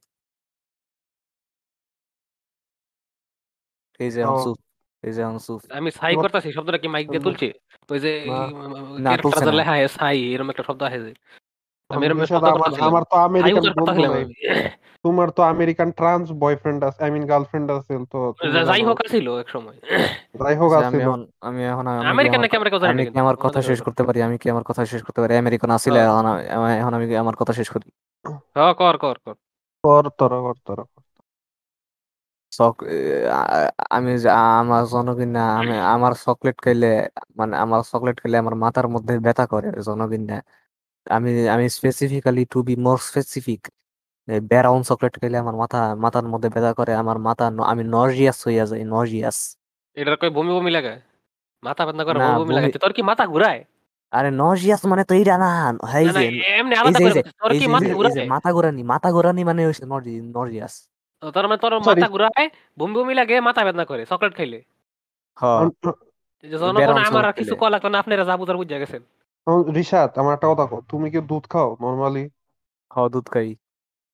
এই 4.00 4.10
যে। 4.12 4.22
আনসুফ 4.24 4.58
এই 5.04 5.14
যে 5.14 5.22
আনসুফ 5.24 5.60
আমি 5.72 5.90
সাই 5.92 6.14
করতেছি 6.16 6.50
শব্দটা 6.52 6.78
কি 6.78 6.88
মাইক 6.88 7.06
দিয়ে 7.10 7.24
তুলছি? 7.24 7.48
ওই 7.90 8.00
যে 8.00 8.12
না। 9.00 9.12
তুলছে 9.18 9.44
না। 9.46 9.52
লেখা 9.52 9.74
সাই 9.88 10.18
এরকম 10.34 10.50
একটা 10.50 10.64
শব্দ 10.64 10.82
আছে 10.84 11.00
আমার 12.82 13.04
তো 13.04 13.16
আমেরিকান। 13.20 13.64
তোমার 15.06 15.28
তো 15.30 15.42
আমেরিকান 15.44 15.90
ট্রান্স 15.92 16.28
বয়ফ্রেন্ড 16.40 16.82
আছে 16.84 17.00
আই 17.04 17.12
মিন 17.12 17.24
গার্লফ্রেন্ড 17.26 17.68
আছে 17.72 17.94
তো 18.12 18.20
যাই 18.66 18.82
হোক 18.84 18.98
ছিল 19.10 19.28
এক 19.40 19.50
সময়। 19.50 19.78
যাই 20.40 20.56
হোক 20.56 20.72
আচ্ছা, 20.72 20.88
আমি 20.88 20.98
আছে 20.98 21.04
এখন 21.04 21.20
আমি 21.42 21.62
এখন 21.66 21.86
আমেরিকান 21.88 22.36
আমার- 22.36 22.42
নাকি 22.42 22.56
আমরা 22.58 22.70
জানি 22.76 22.92
আমি 22.94 23.04
কি 23.06 23.20
আমার 23.20 23.36
কথা 23.36 23.60
শেষ 23.62 23.80
করতে 23.82 24.02
পারি? 24.04 24.20
আমি 24.22 24.38
কি 24.38 24.48
আমার 24.50 24.64
কথা 24.64 24.82
শেষ 24.86 25.02
করতে 25.04 25.20
পারি? 25.22 25.34
আমেরিকান 25.38 25.70
আসলে 25.70 26.00
হ্যাঁ। 26.00 26.10
এখন 26.10 26.26
আমি 26.26 26.42
আমি- 26.50 26.78
এখন 26.80 26.94
আমি 26.94 27.06
আমার 27.16 27.36
কথা 27.36 27.54
শেষ 27.54 27.68
করি? 27.70 27.88
হ্যাঁ, 28.56 28.74
কর 28.74 28.96
কর 28.98 29.18
কর। 29.26 29.36
কর 29.84 30.04
তোরা 30.10 30.38
কর 30.42 30.56
তোরা 30.66 30.84
চক 32.58 32.76
আমি 33.90 34.12
যে- 34.20 34.34
আমার 34.60 34.84
জনগণ 34.86 35.30
না 35.38 35.44
আমি 35.60 35.76
আমার 35.96 36.14
চকলেট 36.26 36.58
খাইলে 36.62 36.92
মানে 37.36 37.54
আমার 37.58 37.82
চকলেট 37.92 38.22
খাইলে 38.22 38.38
আমার 38.38 38.56
মাথার 38.56 38.88
মধ্যে 38.88 39.20
ব্যথা 39.20 39.46
করে 39.48 39.70
জনগণ 39.82 40.22
না। 40.22 40.38
আমি 41.10 41.50
আমি 41.50 41.66
specifically 41.70 42.46
to 42.46 42.60
be 42.64 42.76
more 42.76 42.98
specific 42.98 43.62
brown 44.44 44.82
chocolate 44.84 45.14
খাইলে 45.20 45.38
আমার 45.38 45.56
মাথা 45.56 45.96
মাথার 45.96 46.24
মধ্যে 46.24 46.50
ব্যথা 46.50 46.74
করে 46.74 46.92
আমার 46.94 47.18
মাথা 47.20 47.46
ন- 47.52 47.68
আমি 47.72 47.84
নজিয়াস 47.88 48.48
হইয়া 48.48 48.66
যাই 48.66 48.84
নজিয়াস 48.84 49.38
এটার 49.98 50.18
কই 50.18 50.30
বমি 50.30 50.52
বমি 50.54 50.72
লাগে? 50.72 50.94
মাথা 51.64 51.86
বেদনা 51.86 52.04
করে 52.04 52.20
না, 52.20 52.28
বমি 52.28 52.40
বমি 52.40 52.54
লাগে। 52.56 52.68
বমি- 52.68 52.80
তোর 52.80 52.94
কি 52.94 53.02
মাথা 53.02 53.24
ঘুরায়? 53.28 53.62
আরে 54.12 54.30
নজিয়াস 54.32 54.82
মানে 54.86 55.04
তো 55.04 55.14
এইটা 55.16 55.36
না 55.38 55.52
এই 56.00 56.06
না, 56.06 56.12
না, 56.12 56.20
যে 56.20 56.28
এমনি 56.60 56.74
এই 56.74 56.80
আলাদা 56.82 57.00
যে- 57.00 57.06
করে 57.06 57.14
যে- 57.14 57.24
তোর 57.42 57.52
এই 57.52 57.60
কি 57.60 57.66
যে- 57.66 57.72
মাথা 57.72 57.86
এই 57.86 57.92
যে- 57.92 57.98
ঘুরায় 57.98 58.28
মাথা 58.28 58.50
ঘোরানি 58.54 58.84
মাথা 58.84 59.10
ঘোরানি 59.12 59.44
মানে 59.44 59.62
হচ্ছে 59.66 59.86
নজিয়াস 59.86 60.74
তোর 61.22 61.48
মানে 61.48 61.58
তোর. 61.58 61.80
মাথা 61.80 62.10
ঘুরায় 62.10 62.50
বমি 62.80 62.94
বমি 62.94 63.14
লাগে 63.14 63.42
মাথা 63.42 63.64
বেদনা 63.64 63.86
করে 63.86 64.06
চকলেট 64.06 64.36
খাইলে। 64.38 64.64
হ্যাঁ 65.36 65.92
জনগণ 66.58 67.04
আমার 67.04 67.26
আর 67.26 67.34
কিছু। 67.34 67.56
কল 67.56 67.72
লাগতো 67.72 67.90
না 67.90 68.00
আপনারা 68.00 68.24
যা 68.24 68.38
বুঝার 68.38 68.58
বুঝা 68.58 68.78
গেছেন। 68.78 69.02
রিশাদ 69.74 70.18
আমার 70.18 70.34
একটা 70.34 70.48
কথা 70.48 70.66
কও 70.66 70.82
তুমি 70.90 71.12
কি 71.12 71.20
দুধ 71.20 71.48
খাও 71.48 71.78
নরমালি 71.82 72.30
হ 72.96 73.10
দুধ 73.10 73.30
খাই। 73.30 73.56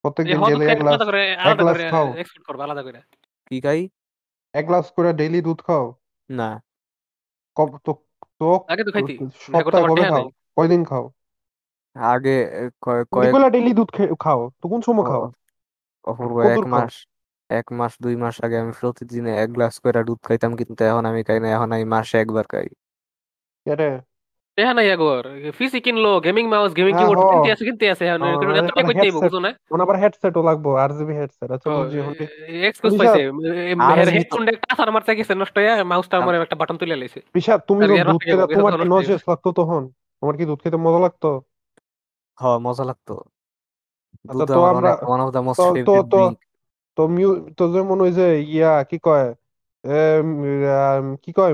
প্রত্যেকদিন 0.02 0.44
ডেইলি 0.44 0.66
এক 0.66 0.80
গ্লাস 0.80 1.02
glass 1.02 1.64
করে 1.64 1.90
খাও। 1.90 2.14
এক্সপোর্ট 2.14 2.48
করবে 2.48 2.64
আলাদা 2.64 2.84
করে। 2.84 3.02
কি 3.46 3.62
খাই? 3.62 3.90
এক 4.54 4.66
গ্লাস 4.66 4.92
করে 4.92 5.14
ডেইলি 5.14 5.42
দুধ 5.42 5.62
খাও? 5.62 5.96
না। 6.30 6.64
কব 7.56 7.78
তো 7.78 7.94
তো 8.40 8.66
আগে 8.68 8.84
তো 8.84 8.92
খাইতি 8.92 9.18
সপ্তাহে 9.34 9.84
কবে 9.84 10.10
খাও? 10.10 10.30
কয়দিন 10.56 10.86
খাও? 10.86 11.12
আগে 11.94 12.70
কয়- 12.82 13.06
তুমি 13.06 13.50
ডেইলি 13.50 13.74
দুধ 13.74 13.90
খাও 14.20 14.50
তো 14.62 14.70
কোন 14.70 14.82
সময় 14.82 15.06
খাও? 15.06 15.32
অপূর্ব 16.08 16.36
এক 16.48 16.60
খাও? 16.60 16.72
মাস 16.74 16.94
এক 17.50 17.68
মাস 17.72 17.94
দুই 18.04 18.16
মাস 18.16 18.36
আগে 18.46 18.58
আমি 18.58 18.74
প্রতিদিন 18.80 19.24
এক 19.36 19.50
গ্লাস 19.56 19.76
করে 19.84 20.02
দুধ 20.04 20.20
খাইতাম 20.28 20.52
কিন্তু 20.60 20.82
এখন 20.84 21.04
আমি 21.06 21.22
খাই 21.28 21.40
না 21.40 21.48
এখন 21.56 21.70
আমি 21.76 21.86
মাসে 21.96 22.16
একবার 22.24 22.46
খাই। 22.54 22.68
এরে 23.66 23.90
দেখা 24.58 24.74
নাই 24.74 24.88
আগর 24.96 25.24
পিসি 25.58 25.80
কিনলো 25.86 26.12
গেমিং 26.26 26.46
মাউস 26.54 26.72
গেমিং 26.78 26.94
হ্যাঁ, 26.94 27.02
কিবোর্ড 27.02 27.20
হ। 27.20 27.26
কিনতে 27.32 27.50
আছে 27.54 27.64
কিনতে 27.68 27.86
আছে 27.94 28.04
এখন 28.10 28.22
হ, 28.22 28.28
কিন্তু 28.32 28.46
মানে 28.50 28.62
টাকা 28.70 28.82
কইতে 28.88 29.00
হইব 29.00 29.16
headset। 29.16 29.24
বুঝো 29.26 29.40
না? 29.46 29.50
আবার 29.86 29.96
হেডসেটও 30.02 30.42
লাগবো 30.50 30.70
আরজিবি 30.84 31.14
হেডসেট 31.20 31.50
আচ্ছা 31.56 31.68
বুঝছি 31.70 31.98
এখন 32.02 32.14
এক্সকিউজ 32.70 32.92
তুমি 32.92 33.00
পাইছে 33.02 33.22
আর 33.84 33.98
এর 34.02 34.10
হেডফোন 34.16 34.44
একটা 34.54 34.68
আসার 34.74 34.90
মারতে 34.96 35.12
গেছে 35.20 35.34
নষ্ট 35.42 35.56
হয়ে 35.60 35.72
মাউসটা 35.84 36.16
আমার 36.20 36.34
একটা 36.38 36.58
বাটন 36.62 36.78
তুলে 36.82 36.96
লাইছে। 36.96 37.20
ঋষাদ 37.40 37.60
তুমি 37.70 37.82
আর 37.84 37.90
তো 37.90 37.96
এর 37.96 38.08
দুধ 38.08 38.22
তোমার 38.54 38.74
কি 38.74 38.84
নষ্ট 38.84 38.92
নজেস 38.94 39.22
লাগতো 39.30 39.50
তখন? 39.60 39.82
তোমার 40.22 40.36
কি 40.40 40.44
দুধ 40.50 40.60
খেতে 40.64 40.78
মজা 40.86 41.00
লাগতো? 41.06 41.30
হ 42.38 42.44
মজা 42.66 42.84
লাগতো। 42.84 43.14
দুধ 44.32 44.44
তো 44.44 44.66
আমার 44.66 44.84
ওয়ান 44.84 45.22
অফ 45.22 45.36
মোস্ট 45.36 45.62
তো- 45.62 45.68
তো- 45.68 45.74
ফেভারিট 45.74 45.86
তো- 45.86 46.04
ড্রিঙ্ক 46.04 46.38
তো 46.96 47.08
মিউ 47.08 47.50
তো 47.58 47.74
যেমন 47.74 48.02
ওই 48.02 48.12
যে 48.12 48.42
ইয়া 48.42 48.84
কি 48.84 49.00
কয়? 49.00 49.30
এম, 49.84 50.44
আম, 50.66 51.16
কি 51.16 51.34
কয়? 51.34 51.54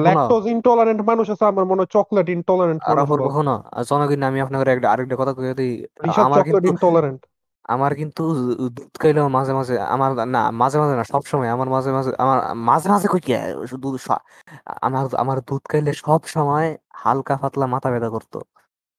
ল্যাকটোজ 0.00 0.46
ইনটলারেন্ট 0.46 1.02
মানুষ 1.02 1.30
আছে 1.30 1.44
আমার 1.44 1.64
মনে 1.64 1.80
হয় 1.80 1.86
চকলেট 1.86 2.28
ইনটলারেন্ট। 2.28 2.82
হনো 3.20 3.62
জনগণ 3.90 4.22
আমি 4.22 4.40
আপনাকে 4.40 4.70
একটা 4.70 4.90
আরেকটা 4.90 5.16
কথা 5.16 5.32
কই 5.32 5.54
দিই। 5.54 5.86
আমার 6.08 6.40
চকলেট 6.40 6.44
কিন্তু 6.44 6.68
ইনটলারেন্ট 6.68 7.26
আমার 7.64 7.94
কিন্তু 7.94 8.34
দুধ 8.68 8.98
খাইলেও 8.98 9.28
মাঝে 9.28 9.52
মাঝে 9.52 9.80
আমার 9.80 10.28
না 10.28 10.50
মাঝে 10.50 10.78
মাঝে 10.78 10.96
না 10.96 11.04
সব 11.04 11.22
সময় 11.22 11.48
আমার 11.48 11.68
মাঝে 11.68 11.92
মাঝে 11.92 12.10
আমার 12.18 12.56
মাঝে 12.56 12.90
মাঝে 12.90 13.08
কই 13.08 13.20
কি 13.20 13.32
শুধু 13.66 13.98
স- 13.98 14.10
আমার 14.66 15.14
আমার 15.14 15.40
দুধ 15.40 15.60
খাইলে 15.68 15.92
সব 15.92 16.20
সময় 16.24 16.76
হালকা 16.94 17.36
পাতলা 17.36 17.66
মাথা 17.66 17.90
ব্যথা 17.90 18.10
করতো। 18.10 18.40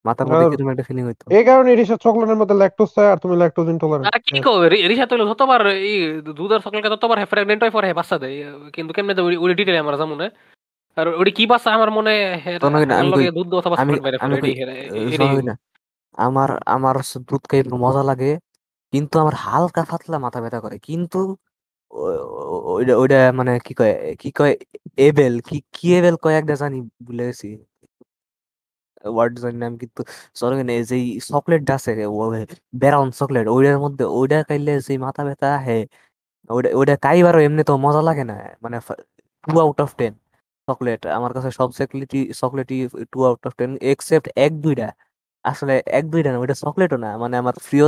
মাথার 0.05 0.25
মধ্যে 0.27 0.45
আর- 0.45 0.51
কীরকম 0.51 0.69
একটা 0.73 0.85
ফিলিং 0.89 1.03
হইতো। 1.05 1.23
এই 1.29 1.43
কারণে 1.43 1.69
ঋষাদ 1.75 1.99
চকলেটের 1.99 2.37
মধ্যে 2.41 2.55
ল্যাকটোজ 2.55 2.89
চায় 2.95 3.09
আর 3.11 3.17
তুমি 3.23 3.35
ল্যাকটোজ 3.35 3.67
ইনটলারেন্ট 3.69 4.05
আর 4.09 4.19
কি 4.25 4.37
কো 4.41 4.51
রিসা 4.91 5.05
তৈল 5.09 5.21
যতবার 5.31 5.61
এই 5.85 5.95
দুধের 6.37 6.59
চকলেট 6.65 6.85
ততবার 6.93 7.17
হ্যাঁ 7.19 7.29
প্রেগনেন্ট 7.31 7.61
হয় 7.63 7.73
পরে 7.75 7.85
হ্যাঁ 7.87 7.97
বাচ্চা 7.99 8.15
দেয়। 8.17 8.37
কিন্তু 8.75 8.91
কেমনে 8.95 9.13
দেয়? 9.13 9.25
ওই 9.43 9.51
ডিটেইল 9.53 9.77
আমার 9.79 9.95
জামু 9.97 10.15
না 10.15 10.27
আর 10.97 11.07
ওই 11.21 11.31
কি 11.37 11.43
বাচ্চা 11.51 11.69
আমার 11.77 11.89
মনে 11.91 12.13
হয় 12.43 12.57
তো 12.61 12.67
দুধ 13.37 13.49
অথবা 13.59 13.75
না 15.49 15.53
আমার 16.17 16.49
আমার 16.67 16.95
দুধ 17.29 17.43
খাই 17.49 17.59
মজা 17.77 18.03
লাগে 18.03 18.31
কিন্তু 18.93 19.15
আমার 19.23 19.35
হালকা 19.45 19.81
পাতলা 19.91 20.17
মাথা 20.25 20.39
ব্যথা 20.43 20.59
করে। 20.59 20.77
কিন্তু 20.87 21.19
ওইটা 23.01 23.19
মানে 23.31 23.51
কি 23.65 23.73
কয় 23.73 23.93
কি 24.21 24.29
কয় 24.31 24.53
এবেল 24.99 25.35
কি 25.47 25.57
কি 25.73 25.87
এবেল 25.95 26.15
কয় 26.23 26.35
একটা 26.41 26.55
জানি 26.61 26.77
ভুলে 27.05 27.23
গেছি। 27.29 27.49
ওয়ার্ড 29.03 29.33
জানি 29.43 29.57
নাম 29.63 29.73
কিন্তু 29.81 30.01
সরি 30.39 30.55
না 30.59 30.73
যে 30.89 30.97
চকলেট 31.29 31.61
আছে 31.75 31.91
ব্রাউন 32.81 33.09
চকলেট 33.19 33.45
ওইটার 33.55 33.77
মধ্যে 33.85 34.03
ওইটা 34.17 34.37
খাইলে 34.47 34.73
যে 34.87 34.93
মাথা 35.05 35.21
ব্যথা 35.27 35.49
হে 35.67 35.77
ওইটা 36.49 36.69
ওইটা 36.79 36.95
খাইবারও 37.05 37.39
এমনি 37.47 37.63
তো 37.69 37.73
মজা 37.85 38.01
লাগে 38.09 38.23
না 38.31 38.35
মানে 38.63 38.77
two 39.47 39.53
out 39.63 39.77
of 39.85 39.91
ten 39.99 40.13
chocolate 40.67 41.01
আমার 41.17 41.31
কাছে 41.35 41.49
সব 41.59 41.69
চকলেটই 41.79 42.21
চকলেটই 42.41 42.79
two 43.13 43.19
out 43.29 43.41
of 43.47 43.53
ten 43.59 43.71
except 43.93 44.27
এক 44.45 44.53
দুইটা। 44.65 44.87
আসলে 45.45 45.73
এক 45.97 46.05
দুইটা 46.13 46.29
না 46.33 46.37
ওইটা 46.43 46.55
চকলেটও 46.63 46.97
না 47.05 47.09
মানে 47.23 47.35
আমার 47.41 47.55
প্রিয় 47.67 47.87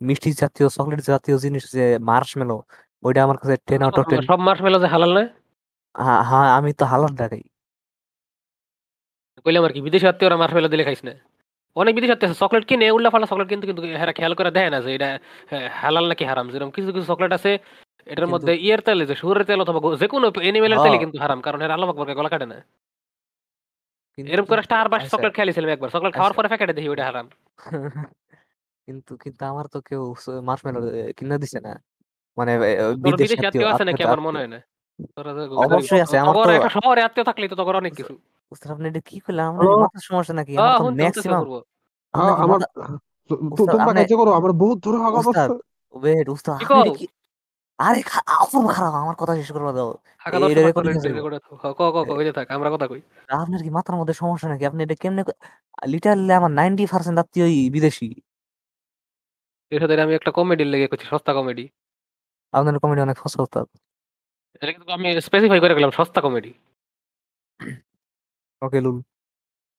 মিষ্টি 0.00 0.30
জাতীয় 0.42 0.66
চকলেট 0.76 1.00
জাতীয় 1.10 1.36
জিনিস 1.44 1.64
যে 1.76 1.84
মার্শমেলো 2.10 2.56
ওইটা 3.02 3.20
আমার 3.26 3.36
কাছে 3.40 3.54
টেন 3.68 3.80
আউট 3.86 3.96
অফ 4.00 4.06
টেন 4.10 4.20
সব 4.30 4.40
মাস 4.48 4.58
মেলো 4.64 4.78
যে 4.82 4.88
হালাল 4.94 5.10
না 5.18 5.22
হ্যাঁ 5.94 6.22
হ্যাঁ 6.30 6.48
আমি 6.58 6.70
তো 6.80 6.84
হালাত 6.92 7.12
দেখাই। 7.20 7.42
কইলাম 9.46 9.62
আর 9.66 9.72
কি 9.74 9.80
বিদেশি 9.86 10.06
আত্মীয়রা 10.10 10.36
মাস 10.42 10.50
মেলো 10.56 10.68
দিলে 10.72 10.84
খাইস 10.88 11.02
না। 11.08 11.12
অনেক 11.76 11.92
বিদেশি 11.96 12.12
আত্মীয় 12.14 12.30
আছে 12.30 12.38
চকলেট 12.42 12.64
কিনে 12.70 12.86
উল্লা 12.96 13.08
ফাল্লা 13.12 13.28
চকলেট 13.30 13.48
কিন্তু 13.52 13.64
কিন্তু 13.68 13.82
হেরা 14.00 14.12
খেয়াল 14.18 14.34
করে 14.38 14.50
দেয় 14.56 14.70
না 14.74 14.78
যে 14.84 14.90
এটা 14.96 15.08
হ্যাঁ, 15.50 15.66
হালাল 15.82 16.04
নাকি 16.10 16.24
হারাম 16.30 16.46
যেরকম 16.52 16.70
কিছু 16.76 16.88
কিছু 16.88 17.06
চকলেট 17.12 17.32
আছে 17.38 17.50
এটার 18.06 18.28
মধ্যে 18.32 18.52
ইয়ের 18.64 18.80
তেল 18.86 18.98
যে 19.10 19.14
সুরের 19.22 19.44
তেল 19.48 19.58
অথবা 19.64 19.78
যে 20.02 20.06
কোনো 20.14 20.26
এনিমেলের 20.48 20.78
হ্যাঁ। 20.78 20.86
তেলই 20.86 20.98
কিন্তু 21.04 21.16
হারাম 21.22 21.38
কারণ 21.46 21.60
এর 21.64 21.70
আল্লাহ 21.74 21.88
আকবরকে 21.90 22.14
গলা 22.18 22.30
কাটে 22.34 22.46
না। 22.52 22.58
কিন্তু 24.18 24.28
এরকম 24.32 24.48
করে 24.50 24.62
স্টার 24.68 24.86
বাস 24.92 25.00
আচ্ছা। 25.00 25.12
চকলেট 25.12 25.32
খেয়েছিলাম 25.36 25.70
একবার 25.70 25.90
চকলেট 25.94 26.12
খাওয়ার 26.16 26.32
আচ্ছা। 26.32 26.38
পরে 26.38 26.48
প্যাকেটে 26.52 26.74
দেখি 26.78 26.88
ওটা 26.92 27.04
হারাম। 27.08 27.26
কিন্তু 28.88 29.12
কিন্তু 29.24 29.42
আমার 29.52 29.66
তো 29.74 29.78
কেউ 29.88 30.02
মার্শমেলো 30.48 30.80
কিনে 31.18 31.36
দিছে 31.42 31.58
না। 31.66 31.72
মানে 32.38 32.52
বিদেশি 33.04 33.34
আত্মীয় 33.48 33.68
আছে 33.72 33.84
নাকি 33.88 34.02
আমার 34.08 34.20
মনে 34.26 34.38
হয় 34.40 34.50
না? 34.54 34.60
অবশ্যই 35.66 36.00
আছে 36.04 36.16
আমার 36.22 36.34
তো 36.36 36.50
একটা 36.50 36.70
শহরে 36.76 37.00
আত্মীয় 37.06 37.24
থাকলে 37.28 37.44
তো 37.52 37.56
তখন 37.60 37.74
অনেক 37.82 37.92
কিছু। 37.98 38.14
উস্তাদ 38.52 38.68
আপনি 38.74 38.86
এটা 38.90 39.02
কি 39.08 39.16
করলেন 39.24 39.44
আপনার 39.50 39.62
হ্যালো 39.62 39.82
মাথার 39.84 40.04
সমস্যা 40.08 40.34
নাকি? 40.38 40.52
আমার 40.54 40.64
হ্যাঁ 40.64 40.78
তো 40.80 40.92
ম্যাক্সিমাম 40.98 41.42
হ্যাঁ 42.14 42.32
কি 42.32 42.42
আমার 42.44 42.58
তোমরা 43.74 43.92
কাজে 43.98 44.14
করো 44.20 44.30
আমার 44.38 44.52
বহুত 44.62 44.78
ধরে 44.86 44.98
বসছে 45.16 45.42
ওয়েট 45.94 46.26
উস্তাদ 46.34 46.56
কি 46.60 46.64
আপনি 46.68 46.90
কি 46.98 47.06
আরে 47.78 48.00
অপূর্ব 48.44 48.66
খারাপ 48.76 48.94
আমার 49.02 49.16
কথা 49.20 49.32
শেষ 49.40 49.50
করবা 49.56 49.72
দাও। 49.76 49.90
ক 51.62 51.70
ক 51.78 51.82
ক 51.96 52.08
আমরা 52.56 52.68
কথা 52.74 52.86
কই। 52.90 53.00
আপনার 53.38 53.60
কি 53.64 53.70
মাথার 53.76 53.96
মধ্যে 54.00 54.14
সমস্যা 54.22 54.46
নাকি? 54.52 54.64
আপনি 54.70 54.80
এটা 54.86 54.96
কেমনে 55.02 55.22
লিটারালি 55.86 56.32
আমার 56.40 56.52
নাইনটি 56.58 56.84
পার্সেন্ট 56.92 57.16
আত্মীয় 57.22 57.46
বিদেশি। 57.74 58.08
এর 59.72 59.80
সাথে 59.82 59.94
আমি 60.06 60.14
একটা 60.18 60.30
কমেডি 60.38 60.64
লেগে 60.64 60.88
করছি 60.90 61.06
সস্তা 61.12 61.32
কমেডি 61.38 61.64
আপনার 62.54 62.74
কমেডি 62.82 63.00
অনেক 63.06 63.16
উস্তাদ। 63.26 63.66
এটা 64.62 64.72
কিন্তু 64.72 64.92
আমি 64.92 65.06
স্পেসিফাই 65.20 65.60
করে 65.60 65.74
গেলাম 65.74 65.90
সস্তা 65.90 66.20
কমেডি 66.20 66.52
ওকে 68.62 68.78
লুল। 68.80 68.98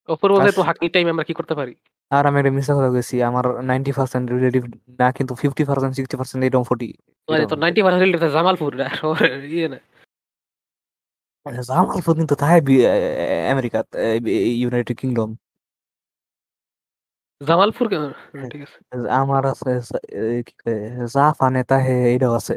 অপূর্ব 0.09 0.33
যেহেতু 0.37 0.61
হাকি 0.61 0.85
টাইম 0.89 1.05
আমরা 1.09 1.23
কি 1.23 1.33
করতে 1.33 1.53
পারি? 1.55 1.73
আর 2.11 2.23
আমি 2.25 2.37
মিশা 2.49 2.73
কথা 2.75 2.89
গেছি 2.89 3.15
আমার 3.23 3.45
নাইনটি 3.63 3.91
পার্সেন্ট 3.91 4.25
রিলেটিভ 4.31 4.63
না 4.99 5.07
কিন্তু 5.11 5.33
এরকম 6.47 6.69
মানে 7.29 7.45
তো 7.45 7.55
পার্সেন্ট 7.83 8.15
জামালপুর 8.35 8.71
না? 8.75 8.87
ইয়ে 9.55 9.67
না। 9.69 9.79
জামালপুর 11.67 12.13
কিন্তু 12.15 12.35
তাই 12.35 12.55
আমেরিকা 13.51 13.79
ইউনাইটেড 14.61 14.97
কিংডম 14.97 15.29
জামালপুর 17.41 17.85
কেন? 17.89 18.03
হ্যাঁ, 18.33 18.49
ঠিক 18.51 18.61
আছে। 18.61 18.77
আমার 19.11 19.43
আছে 19.45 19.71
জাফানে 21.13 21.61
তাহে 21.63 21.93
এইটাও 22.11 22.33
আছে। 22.33 22.55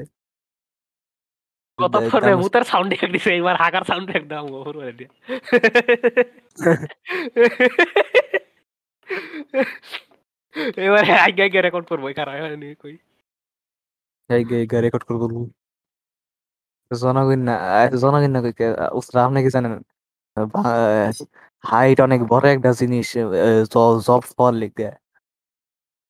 ফোনে 1.79 2.27
দাম- 2.27 2.43
ভূতের 2.43 2.63
সাউন্ড 2.63 2.93
এক 2.93 3.13
দিছে? 3.13 3.37
এবার 3.37 3.57
হাকার 3.57 3.83
সাউন্ড 3.83 4.11
এক 4.11 4.29
দাম 4.29 4.45
অপূর্ব 4.55 4.81
দিয়ে 4.91 5.11
এবারে 10.87 11.13
আগে 11.13 11.43
আগে 11.43 11.63
রেকর্ড 11.63 11.87
করব 11.89 12.13
কারা 12.17 12.57
নিয়ে 12.57 12.75
কই। 12.75 12.97
এই 14.31 14.45
রেকর্ড 14.81 15.05
করে 15.05 15.19
বলব। 15.19 15.51
জনগণ 17.01 17.39
না 17.39 17.55
আহ, 17.57 17.97
জনগণ 17.97 18.31
না 18.31 18.43
কইকে 18.43 18.65
উস্তাদ 18.93 19.25
আপনি 19.25 19.43
কি 19.43 19.51
জানেন? 19.51 19.83
হাইট 21.65 22.01
অনেক 22.01 22.21
বড় 22.23 22.53
একটা 22.55 22.73
জিনিস 22.73 23.17
জব 24.07 24.21
পাওয়ার 24.37 24.55
লিগে। 24.55 24.89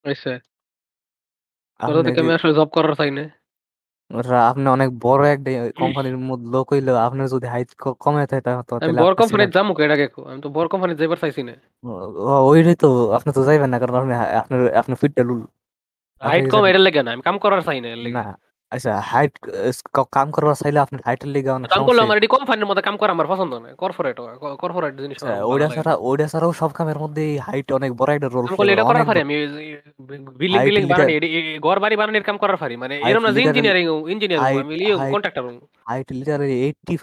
আচ্ছা 0.05 0.39
তোরা 1.81 2.03
থেকে 2.03 2.21
আমি 2.21 2.33
আসলে 2.35 2.55
জব 2.55 2.67
করার 2.67 2.95
চাই 2.95 3.11
না? 3.11 3.38
রা- 4.11 4.47
আপনি 4.51 4.67
অনেক 4.69 4.89
বড় 4.99 5.23
একটা 5.29 5.51
কোম্পানির 5.77 6.17
মধ্যে 6.23 6.47
লোক 6.49 6.67
হইলে 6.73 6.91
আপনার 7.07 7.27
যদি 7.29 7.47
হাইট 7.47 7.71
কমে 8.03 8.25
থাকে 8.25 8.43
তাহলে 8.43 8.63
তো 8.69 8.73
আমি 8.79 8.95
বড় 8.97 9.13
কোম্পানি 9.13 9.45
কোম্পানির 9.45 9.49
কে 9.49 9.57
যাব 9.57 9.69
এটা 9.85 9.97
কেকো 10.03 10.21
আমি 10.31 10.41
তো 10.41 10.49
বড় 10.49 10.67
কোম্পানি 10.69 10.93
যাইবার 10.95 11.19
চাইছি 11.19 11.41
না। 11.43 11.55
ওইটাই 12.49 12.77
তো 12.77 12.89
আপনি 13.13 13.31
তো 13.33 13.41
যাইবেন 13.45 13.69
না 13.73 13.79
কারণ 13.79 13.95
আপনি 14.01 14.13
আপনার 14.41 14.61
আপনার 14.81 14.97
ফিটটা 15.03 15.23
লুল। 15.25 15.41
আপনি 16.23 16.29
হাইট 16.31 16.45
কম 16.47 16.61
এটা 16.61 16.71
এটার 16.71 16.85
লেগে 16.87 17.01
না 17.03 17.11
আমি 17.15 17.23
কাম 17.23 17.37
করার 17.39 17.61
চাই 17.63 17.79
না 17.81 17.89
না 18.19 18.25
আচ্ছা 18.73 18.93
হাইট 19.11 19.33
কাম 20.13 20.29
করবার 20.35 20.57
চাইলে 20.63 20.79
আপনার 20.85 21.01
হাইটের 21.07 21.31
লিগে 21.35 21.51
অনেক 21.51 21.69
কাম 21.71 21.83
করলে 21.89 22.01
আমার 22.03 22.17
এটি 22.17 22.29
কোম্পানির 22.35 22.67
মধ্যে 22.71 22.85
কাম 22.89 22.97
করা 23.01 23.13
আমার 23.17 23.29
পছন্দ 23.33 23.53
না 23.57 23.69
কর্পোরেট 23.83 24.17
কর্পোরেট 24.63 24.93
জিনিস 24.99 25.17
আচ্ছা, 25.19 25.35
ওইটা 25.51 25.69
ছাড়া 25.77 25.93
ওইটা 26.09 26.27
ছাড়াও 26.33 26.51
সব 26.53 26.71
কামের 26.73 26.99
মধ্যে 26.99 27.25
হাইট 27.47 27.69
অনেক 27.73 27.91
বড় 28.01 28.11
একটা 28.15 28.29
রোল 28.29 28.47
করলে 28.51 28.73
এটা 28.75 28.85
করার 28.85 29.05
পারি 29.09 29.21
আমি 29.21 29.37
বিল্ডিং 30.41 30.61
বিল্ডিং 30.61 30.85
বানানি 30.93 31.15
ঘর 31.59 31.77
বাড়ি 31.85 31.95
বানানির 32.01 32.25
কাম 32.29 32.37
করার 32.43 32.59
পারি 32.63 32.75
মানে 32.83 32.95
এরকম 33.03 33.23
না 33.27 33.31
যে 33.31 33.41
ইঞ্জিনিয়ারিং 33.43 33.85
ইঞ্জিনিয়ার 34.13 34.41
আমি 34.63 34.75
Leo 34.81 34.97
contractor 35.07 35.45
height 35.89 36.09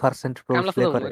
percent 0.02 0.36
role 0.48 0.64
play 0.66 0.72
শুধু 0.76 0.90
করে। 0.94 1.08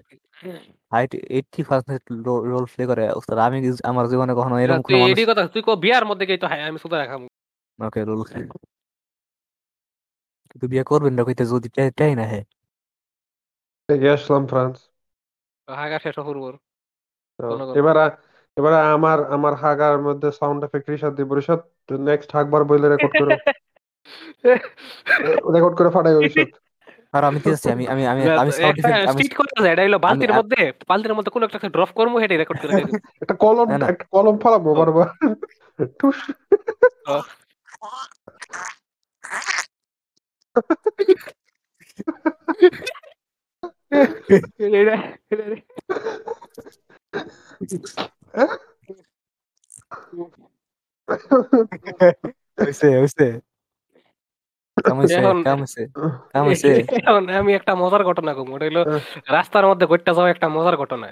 Height 0.93 1.13
eighty 1.31 1.61
percent 1.71 2.03
role 2.47 2.65
play 2.73 2.85
করে। 2.87 3.05
ওস্তাদ 3.13 3.39
আমি 3.47 3.59
আমার 3.85 4.05
জীবনে 4.11 4.33
কখনো 4.35 4.57
এরকম 4.59 4.83
কোনো 4.87 5.05
কথা 5.31 5.43
তুই 5.55 5.63
কো 5.63 5.73
বিয়ার 5.77 6.05
মধ্যে 6.05 6.25
গেই 6.27 6.39
তো 6.39 6.47
হাই- 6.51 6.65
আমি 6.69 6.79
সুদা 6.79 6.97
রাখাম 6.99 7.21
ওকে 7.79 8.01
রোল 8.05 8.23
কিন্তু 10.55 10.69
বিয়ে 10.69 10.85
করবেন 10.85 11.15
না 11.15 11.25
কইতে 11.25 11.47
যদি 11.47 11.69
চাই- 11.69 11.91
চাই 11.91 12.15
না 12.15 12.23
হে 12.23 12.41
থেকে 13.89 14.11
আসলাম 14.11 14.47
ফ্রান্স। 14.47 14.77
হাগা 15.69 15.99
শেষ 15.99 16.17
কথা। 16.19 17.79
এবার 17.79 17.97
এবার 18.57 18.75
আমার 18.87 19.27
আমার 19.27 19.55
হাগার 19.55 20.03
মধ্যে 20.03 20.33
সাউন্ড 20.33 20.65
এফেক্ট 20.65 20.91
রিশাদ 20.91 21.15
দিব। 21.15 21.35
রিশাদ 21.35 21.61
নেক্সট 21.93 22.31
হাগবার 22.33 22.65
বইলে 22.65 22.89
রেকর্ড 22.89 23.13
করো 23.19 23.31
রেকর্ড 25.53 25.75
করে 25.77 25.91
ফাটাই 25.95 26.15
রিশাদ 26.19 26.51
আর 27.13 27.25
আমি 27.25 27.39
দিতেছি 27.41 27.73
আমি 27.73 27.87
আমি 27.87 28.07
আমি 28.07 28.23
আমি 28.33 28.53
সাউন্ড 28.53 28.79
ইফেক্ট 28.79 29.09
আমি 29.09 29.13
স্টিট 29.13 29.37
করতে 29.37 29.63
যায় 29.63 29.73
এটা 29.73 29.83
হলো 29.83 29.99
বালতির 29.99 30.33
মধ্যে 30.35 30.73
বালতির 30.89 31.15
মধ্যে 31.15 31.31
কোনো 31.31 31.45
একটা 31.47 31.69
ড্রপ 31.69 31.89
করব 31.95 32.17
হেঁটে 32.17 32.37
রেকর্ড 32.37 32.61
করে। 32.61 32.73
একটা 33.21 33.35
কলম 33.35 33.69
না, 33.69 33.79
না। 33.79 33.87
একটা 33.87 34.05
কলম 34.11 34.39
ফালাবো 34.39 34.75
বারবার। 34.75 35.09
টুস 35.99 36.19
এটা- 37.11 37.23
এটা- 37.23 37.23
হইছে 37.23 37.23
হইছে 37.23 37.23
কাম 37.23 37.23
হইছে 37.65 37.73
এখন- 37.75 38.03
কাম 38.55 38.83
হইছে 38.85 39.33
কাম 39.33 39.33
হইছে 39.35 39.43
এখন 39.43 40.44
আমি 57.33 57.53
একটা 57.55 57.75
মজার 57.75 58.05
ঘটনা 58.05 58.35
কম 58.35 58.53
ওটা 58.53 58.67
হলো 58.67 58.85
হ্যাঁ। 58.85 59.01
রাস্তার 59.29 59.67
মধ্যে 59.67 59.87
ঘটতে 59.87 60.15
যাওয়া 60.15 60.31
একটা 60.31 60.49
মজার 60.49 60.77
ঘটনা। 60.77 61.09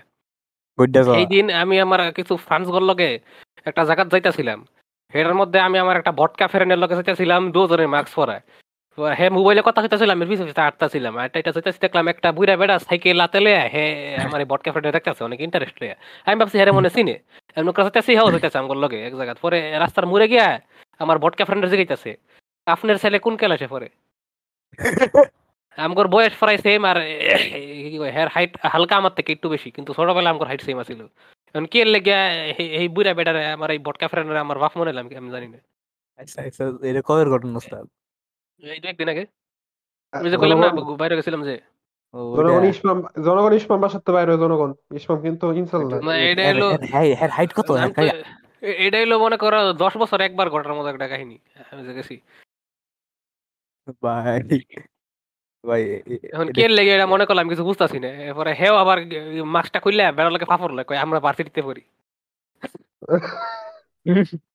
এই 1.14 1.26
দিন 1.26 1.50
আমি 1.50 1.80
আমার 1.80 2.12
কিছু 2.12 2.36
ফ্রান্স 2.36 2.68
গর 2.68 2.82
লগে 2.82 3.18
একটা 3.66 3.84
জায়গাত 3.84 4.08
যাইতাছিলাম। 4.10 4.66
এটার 5.10 5.34
মধ্যে 5.34 5.60
আমি 5.60 5.78
আমার 5.78 5.96
একটা 5.96 6.12
বটকা 6.12 6.48
ফেরেনের 6.48 6.78
লগে 6.78 6.94
যাইতাছিলাম 6.94 7.52
দুজনের 7.52 7.88
মাস্ক 7.88 8.14
পরায়। 8.14 8.40
হে 9.18 9.26
মোবাইলে 9.36 9.62
কথা 9.68 9.80
হইতাছিলাম 9.82 10.18
এর 10.22 10.28
পিছে 10.30 10.44
আটতাছিলাম 10.68 11.14
আর 11.20 11.28
এটা 11.40 11.50
দেখলাম 11.84 12.04
একটা 12.12 12.28
বুড়া 12.36 12.54
বেড়া 12.60 12.76
সাইকেল 12.86 13.16
লাতেলে 13.20 13.52
হে 13.74 13.84
আমার 14.26 14.40
এই 14.44 14.48
বটকা 14.52 14.70
ফেরে 14.74 14.90
দেখতেছে, 14.96 15.22
অনেক 15.28 15.40
ইন্টারেস্ট 15.46 15.76
লইয়া। 15.80 15.96
আমি 16.26 16.36
ভাবছি 16.40 16.56
হ্যাঁ 16.58 16.74
মনে 16.78 16.90
চিনে। 16.96 17.16
আমার 17.56 18.76
লগে, 18.84 18.98
এক 19.08 19.14
জায়গা 19.18 19.34
পরে 19.44 19.58
রাস্তার 19.82 20.04
মুড়ে 20.10 20.26
গিয়া 20.32 20.46
আমার 21.02 21.16
জিগাইতাছে 21.72 22.12
আপনার 22.66 22.96
ছেলে 23.02 23.18
কোন 23.24 23.34
আমগর 25.78 26.06
বয়স 26.14 26.34
প্রায় 26.40 26.58
সেম 26.64 26.82
আর 26.90 26.98
হেয়ার 28.14 28.28
হাইট 28.34 28.52
হালকা 28.72 28.94
আমার 29.00 29.12
থেকে 29.18 29.30
একটু 29.36 29.46
বেশি, 29.54 29.68
কিন্তু 29.76 29.90
ছোটবেলা 29.96 30.28
আমার 30.32 30.48
হাইট 30.50 30.62
সেম 30.66 30.78
আছিল। 30.84 31.00
এখন 31.48 31.64
কি 31.72 31.78
লেগে 31.94 32.16
এই 32.80 32.86
বুড়া 32.94 33.12
বেটারে 33.18 33.42
আমার 33.56 33.68
এই 33.74 33.80
বটকা 33.86 34.06
ফ্রেন্ডের 34.12 34.38
আমার 34.44 34.58
বাপ 34.62 34.72
মনে 34.78 34.90
এলাম 34.94 35.04
আমি 35.20 35.30
জানি 35.34 35.48
না। 35.54 35.58
আচ্ছা 36.18 36.38
আচ্ছা 36.48 36.64
ঘটনা 37.34 37.60
এই 38.62 38.78
দু 38.82 38.86
একদিন 38.92 39.08
আগে। 39.12 39.24
আমি 40.12 40.28
যে 40.32 40.36
কইলাম 40.40 40.58
না 40.62 40.68
বাইরে 41.00 41.14
গেছিলাম 41.18 41.42
যে। 41.48 41.54
জনগণ 42.38 42.64
ইসমাম 42.72 42.98
জনগণ 43.26 43.52
ইসমাম 43.60 43.78
বাসাতে 43.84 44.10
বাইরে 44.16 44.32
জনগণ। 44.42 44.70
ইসমাম 44.98 45.18
কিন্তু 45.26 45.44
ইনসাল 45.60 45.82
না 45.90 45.96
না, 46.08 46.14
এটা 46.30 46.42
হলো 46.50 46.66
হাইট 47.36 47.52
কত 47.58 47.68
এটা 48.86 48.98
হলো 49.02 49.16
মনে 49.24 49.36
করো 49.42 49.58
দশ 49.84 49.92
বছর 50.02 50.18
একবার 50.28 50.46
ঘটার 50.54 50.74
মতো 50.76 50.88
একটা 50.92 51.06
কাহিনী। 51.12 51.36
আমি 51.70 51.82
যে 51.86 51.92
গেছি। 51.98 52.16
ভাই 54.04 54.40
ভাই 55.64 55.82
এখন 56.32 56.46
কে 56.56 56.64
লেগে 56.76 56.92
এটা 56.96 57.06
মনে 57.14 57.24
করলাম 57.28 57.46
কিছু 57.48 57.62
বুঝতেছি 57.68 57.98
না। 58.04 58.10
এরপরে 58.28 58.50
হেও 58.60 58.74
আবার 58.82 58.98
মাস্কটা 59.54 59.78
খুললে 59.84 60.02
বেড়ালোকে 60.18 60.46
ফাফর 60.50 60.70
লাগে 60.76 60.88
কয় 60.88 61.00
আমরা 61.04 61.18
ভার্সিটিতে 61.26 61.60
পড়ি। 61.68 61.82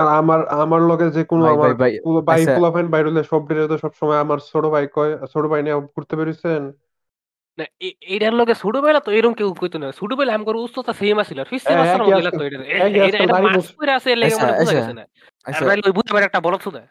আর 0.00 0.08
আমার 0.18 0.40
আমার 0.56 0.80
লগে 0.84 1.06
যে 1.10 1.22
কোনো 1.24 1.42
ভাই, 1.42 1.54
আমার 1.54 1.70
ভাই, 1.74 1.74
ভাই, 1.82 1.92
ভাই 2.28 2.38
আচ্ছা। 2.38 2.52
পোলাপাইন 2.56 2.86
বাইরে 2.88 3.08
হলে 3.10 3.22
সব 3.24 3.42
ডিরে 3.48 3.64
তো 3.66 3.76
সবসময় 3.78 4.18
আমার 4.18 4.38
ছোট 4.46 4.64
ভাই 4.66 4.84
কয় 4.92 5.12
ছোট 5.32 5.44
ভাই 5.46 5.60
নিয়ে 5.62 5.76
ঘুরতে 5.88 6.14
বেরিয়েছেন 6.16 6.62
না 7.58 7.64
এ- 7.80 7.96
এটার 8.14 8.34
লগে 8.34 8.54
ছোটবেলা 8.54 9.00
তো 9.00 9.10
এরকম 9.12 9.34
কেউ 9.34 9.48
কইতো 9.54 9.76
না। 9.78 9.88
ছোটবেলা 9.92 10.30
আমার 10.34 10.56
উচ্চতা 10.58 10.92
সেম 10.92 11.16
আছিল 11.22 11.38
আর 11.38 11.46
ফিসে 11.46 11.66
হ্যাঁ, 11.66 11.78
মাস্টার 11.80 12.00
একই 12.02 12.12
আছে, 12.12 12.24
লাগতো 12.26 12.42
এটা। 12.44 12.58
একই 12.78 12.98
এ- 12.98 13.02
আছে, 13.02 13.08
এটা 13.08 13.18
এটা 13.18 13.32
দাড়ি 13.32 13.44
মাস্ক 13.46 13.56
মুছ- 13.58 13.74
পরে 13.78 13.92
আছে 13.98 14.10
লেগে 14.12 14.28
আচ্ছা, 14.30 14.42
মানে 14.42 14.52
বোঝা 14.52 14.62
আচ্ছা, 14.62 14.76
গেছে 14.78 14.92
না। 14.92 15.04
আর 15.46 15.50
আচ্ছা 15.50 15.64
ভাই 15.68 15.76
ওই 15.80 15.92
বুঝতে 15.96 16.12
পারে 16.14 16.24
একটা 16.24 16.40
বলদ 16.46 16.60
সুদা 16.62 16.82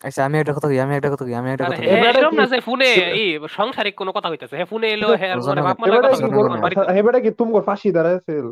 আচ্ছা 0.00 0.20
আমি 0.26 0.36
একটা 0.38 0.52
কথা 0.52 0.68
কই 0.70 0.78
আমি 0.80 0.92
একটা 0.94 1.10
কথা 1.10 1.24
কই 1.24 1.34
আমি 1.34 1.48
একটা 1.50 1.64
আর 1.64 1.70
কথা 1.70 1.78
হে 1.78 1.86
কই। 1.86 1.92
এবারে 1.94 2.10
এরকম 2.12 2.32
কি- 2.32 2.40
না 2.40 2.46
যে 2.52 2.58
ফোনে 2.60 2.88
এই 3.14 3.26
সাংসারিক 3.50 3.94
কোনো 3.94 4.10
কথা 4.12 4.28
হইতাছে 4.28 4.54
হে 4.56 4.64
ফোনে 4.64 4.88
এলো 4.90 5.08
হে 5.12 5.28
মানে 5.48 5.62
বাপ 5.62 5.76
মার 5.80 5.88
এবারে 5.90 6.02
কথা 6.04 6.16
কি 6.18 6.28
বলতো 6.28 6.36
জনগণ- 6.40 6.62
বাড়িতে। 6.64 6.80
আচ্ছা, 6.80 6.94
এবারে 6.94 7.18
কি 7.20 7.30
তুমি 7.34 7.52
ফাঁসি 7.68 7.88
দাঁড়াইছিল 7.96 8.46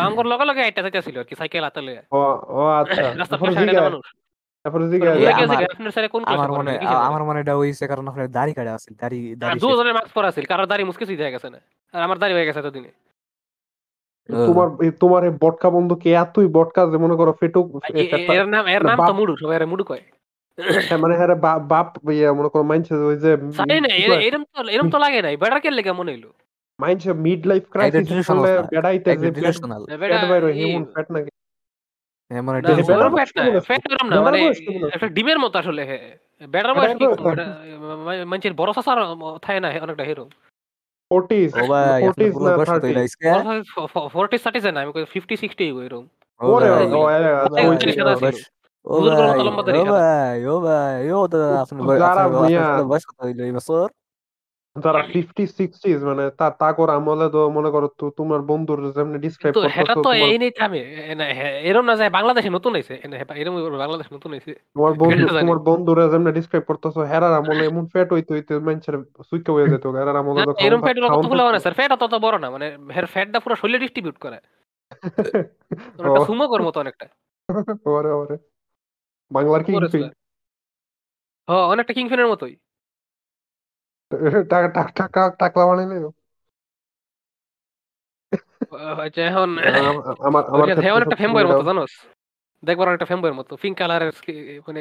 আমগর 0.00 0.26
লগে 0.26 0.44
লগে 0.44 0.62
একটা 0.62 0.80
যাইতাছিল 0.84 1.16
আর 1.18 1.26
কি 1.26 1.34
সাইকেল 1.34 1.64
হাতে 1.64 1.80
লইয়া 1.80 2.02
ও 2.10 2.20
ও 2.52 2.60
আচ্ছা 2.80 3.02
তারপরে 3.22 3.50
তারপরে 4.64 4.84
আমার- 5.38 5.72
আপনার 5.72 5.90
স্যারে 5.90 6.08
কোন 6.08 6.22
আমার 6.32 6.50
মনে 6.52 6.72
আমার 7.04 7.22
মনে 7.24 7.38
এটা 7.40 7.54
হইছে 7.56 7.84
কারণ 7.86 8.04
আপনার 8.08 8.26
দাড়ি 8.30 8.52
কাটা 8.52 8.72
আছে 8.76 8.88
দাড়ি 8.94 9.18
দাড়ি। 9.34 9.58
দুজনের 9.62 9.94
মাস্ক 9.96 10.10
পরা 10.12 10.28
আছিল 10.28 10.44
কারোর 10.44 10.66
দাড়ি 10.66 10.82
মুসকে 10.84 11.04
হয়ে 11.20 11.34
গেছে 11.34 11.48
না। 11.50 11.58
আর 11.94 12.00
আমার 12.02 12.18
দাড়ি 12.18 12.32
হয়ে 12.32 12.46
গেছে 12.46 12.60
এতদিনে। 12.60 12.90
ও, 14.28 14.36
তোমার 14.48 14.68
তোমার 15.00 15.22
এই 15.24 15.32
বটকা 15.40 15.68
বন্ধুকে 15.70 16.08
এতই 16.14 16.48
বটকা 16.48 16.80
যে 16.86 16.98
মনে 16.98 17.14
করো 17.16 17.32
ফেটুক 17.32 17.66
এর 18.32 18.46
নাম 18.46 18.64
এর 18.66 18.80
মানে 18.80 18.90
নাম 18.92 19.08
তো 19.08 19.14
মুডু 19.18 19.32
সবাই 19.36 19.56
এর 19.56 19.66
মুডু 19.66 19.84
কয়। 19.84 20.02
মানে 21.02 21.14
হ্যাঁ 21.16 21.28
বাপ 21.70 21.88
ইয়ে 22.10 22.28
মনে 22.32 22.48
করো 22.48 22.62
ওই 23.04 23.16
যে 23.16 23.30
এ- 24.04 24.22
এরম 24.28 24.42
তো 24.46 24.58
এরম 24.68 24.88
তো 24.88 24.98
লাগে 24.98 25.20
নাই 25.22 25.34
বেটার 25.36 25.60
কে 25.60 25.70
লেগে 25.70 25.92
মনে 25.92 26.10
হইল? 26.12 26.26
মাইনছে 26.79 27.09
মিড 27.25 27.41
লাইফ 27.45 27.63
এটা 27.63 27.73
ক্রাইসিস 27.73 28.03
ডিরেকশনাল 28.03 28.37
করলে 28.39 28.51
না 28.55 28.67
বেড়াইতে 28.71 29.07
এটা 29.07 29.15
যে 29.15 29.23
ফ্যাট 29.23 29.35
ডিরেকশনাল 29.37 29.81
বেটা 29.93 30.07
ফ্যাট 30.11 30.23
বাইর 30.31 30.43
ই- 30.47 30.57
হেমন 30.59 30.83
ফ্যাট 30.93 31.07
নাকি 31.09 31.29
এমন 32.31 32.51
না 32.53 32.57
একটা 32.57 32.71
এটা 32.71 32.83
বেটার 32.83 32.99
ওরম 32.99 33.13
বয়স 33.13 33.29
ফ্যাট 33.29 33.37
না 33.37 33.43
কেমন 33.43 33.55
আছে 33.55 33.65
ফ্যাট 33.69 33.83
ওরম 33.87 34.07
না 34.07 34.13
বেটার 34.13 34.25
মানে 34.27 34.37
বয়স 34.43 34.59
কেমন 34.59 34.81
আছে 34.81 34.93
একটা 34.95 35.07
ডিমের 35.15 35.39
মতো 35.43 35.55
আসলে 35.61 35.81
হে 35.85 35.97
বেটার 36.47 36.71
এটা 36.71 36.79
বয়স 36.79 36.93
কি 36.93 37.05
একদম 37.05 37.19
মানুষের 38.25 38.53
বড় 38.59 38.71
সাসার 38.77 38.97
থাকে 39.41 39.59
না 39.59 39.69
অনেকটা 39.85 40.05
হিরো 40.09 40.25
ফোর্টিজ 41.11 41.49
ও 41.53 41.63
ভাই 41.63 41.87
আপনার 41.87 42.01
ফোর্টিজ 42.03 42.31
পুরো 42.35 42.45
না 42.45 42.53
বয়স 42.53 42.67
কত 42.67 42.71
থার্টি 42.71 42.87
হইলো 42.89 43.01
আজকে 43.03 43.27
ফোরটি 44.13 44.37
থার্টি 44.37 44.59
না 44.67 44.79
আমি 44.83 44.91
ফিফটি 45.13 45.35
সিক্সটি 45.41 45.63
এরকম 45.79 46.05
ও 46.39 46.45
ওরে 46.49 46.67
ভাই 46.69 46.85
ও 46.89 46.97
ও 46.97 47.05
আচ্ছা 47.37 47.53
ভাই 47.53 47.63
ওই 47.63 47.75
একটু 47.77 47.91
সাদা 47.93 48.13
ছিল 48.13 48.25
বয়স 48.25 48.39
ও 48.85 48.93
বুজুর্গের 48.93 49.25
ভাই 49.27 49.37
মতো 49.37 49.43
লম্বা 49.47 49.61
ও 49.61 49.67
দাড়ি 49.67 49.79
সাদা 49.81 49.93
ভাই 49.97 50.37
ও 50.45 50.55
ভাই 50.67 51.03
ও 51.11 51.19
তো 51.25 51.39
আপনার 51.55 51.81
বয়- 51.87 51.99
যারা 52.01 52.11
আপনার 52.17 52.27
মিয়া 52.43 52.63
আপনার 52.63 52.87
বয়স 52.91 53.03
কত 53.09 53.19
হইলো 53.19 53.41
এই 53.43 53.53
বছর 53.57 53.85
যারা 54.76 55.00
ফিফটি 55.10 55.44
সিক্সটিজ 55.50 55.98
মানে 56.08 56.24
তা 56.38 56.46
তাকর 56.60 56.88
আমলে 56.96 57.26
তো 57.34 57.40
মনে 57.56 57.70
করো 57.74 57.88
তো 57.92 58.04
তোমার 58.18 58.40
বন্ধুর 58.50 58.78
যেমনি 58.96 59.18
ডিসক্রাইব 59.24 59.54
হেটা 59.68 59.94
করতেছো 59.94 59.94
তো 59.96 60.02
তোমার 60.06 60.16
এই 60.26 60.38
নেই 60.42 60.52
থামে 60.58 60.80
এ 61.02 61.14
না, 61.14 61.24
না 61.82 61.94
যায় 62.00 62.10
বাংলাদেশে 62.16 62.50
নতুন 62.56 62.72
হয়েছে 62.76 62.94
এরম 63.40 63.54
বাংলাদেশ 63.78 64.06
নতুন 64.16 64.30
হয়েছে 64.34 64.52
তোমার 64.74 64.92
বন্ধু 65.00 65.24
তোমার 65.36 65.58
বন্ধুরা 65.68 66.04
যেমনি 66.12 66.30
ডিসক্রাইব 66.38 66.64
করতেছো 66.70 67.00
হেরার 67.10 67.34
আমলে 67.40 67.62
এমন 67.66 67.84
ফ্যাট 67.92 68.08
হইতে 68.12 68.30
হইতে 68.36 68.52
মানুষের 68.60 68.96
সুইকা 69.28 69.50
হয়ে 69.52 69.70
যেত 69.72 69.84
হেরার 69.94 70.16
আমলে 70.16 70.40
তো 70.48 70.52
এরম 70.66 70.80
ফ্যাট 70.82 70.96
কত 71.06 71.24
ফুলা 71.24 71.42
মানে 71.44 71.58
স্যার 71.64 71.74
ফ্যাট 71.78 71.90
অত 71.96 72.14
বড় 72.24 72.36
না 72.38 72.48
মানে 72.54 72.66
হের 72.96 73.06
ফ্যাটটা 73.06 73.38
পুরো 73.44 73.54
শরীরে 73.60 73.78
ডিস্ট্রিবিউট 73.78 74.16
করে। 74.24 74.38
ও। 76.00 76.02
অনেকটা 76.02 76.20
সুমোকর 76.28 76.60
মতো 76.62 76.78
অনেকটা। 76.80 77.06
ওরে 77.90 78.10
ওরে। 78.12 78.36
বাংলার 79.30 79.60
সুমোর 79.60 79.84
কিংপিং 79.84 80.02
হ 81.48 81.52
অনেকটা 81.72 81.92
কিংফিনের 81.94 82.28
মতোই। 82.32 82.54
টাকা 82.54 82.60
টাকা 82.60 82.60
টাকা 82.60 82.69
টাকলা 85.40 85.64
বানাইলে 85.68 85.96
হচ্ছে 88.98 89.20
এখন 89.30 89.50
আমার 90.28 90.42
আমার 90.54 91.16
ফেমবয়ের 91.20 91.48
মতো 91.50 91.62
জানোস? 91.68 91.92
দেখবার 92.62 92.88
অনেকটা 92.90 93.06
ফেমবয়ের 93.10 93.36
মতো 93.38 93.52
পিঙ্ক 93.62 93.74
কালারের 93.80 94.12
মানে 94.66 94.80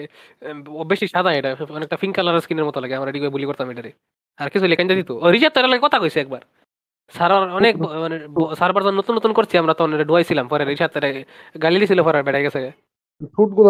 বেশি 0.92 1.06
সাদা 1.14 1.32
এটা 1.40 1.50
অনেকটা 1.78 1.98
পিঙ্ক 2.02 2.14
কালারের 2.18 2.44
স্কিনের 2.46 2.66
মতো 2.68 2.78
লাগে 2.84 2.96
আমরা 3.00 3.12
বুলি 3.36 3.46
করতাম 3.50 3.68
এটারে। 3.72 3.92
আর 4.40 4.48
কিছু 4.54 4.66
দিত? 5.00 5.10
রিজাত 5.34 5.52
তার 5.54 5.70
লাগে 5.72 5.86
কথা 5.88 5.98
কইছে 6.04 6.20
একবার। 6.26 6.42
স্যার 7.16 7.32
অনেক 7.60 7.74
মানে 8.04 8.18
সারবার 8.60 8.82
যখন 8.86 8.96
নতুন 9.02 9.14
নতুন 9.20 9.32
করছি 9.38 9.56
আমরা 9.62 9.74
তখন 9.74 9.92
ডুয়াইছিলাম 10.10 10.46
পরে 10.52 10.64
তারে 10.96 11.10
গালি 11.64 11.78
দিছিল 11.82 12.00
পরে 12.08 12.24
বেড়াই 12.28 12.44
গেছে। 12.46 12.72
ঠোঁটগুলো 13.36 13.70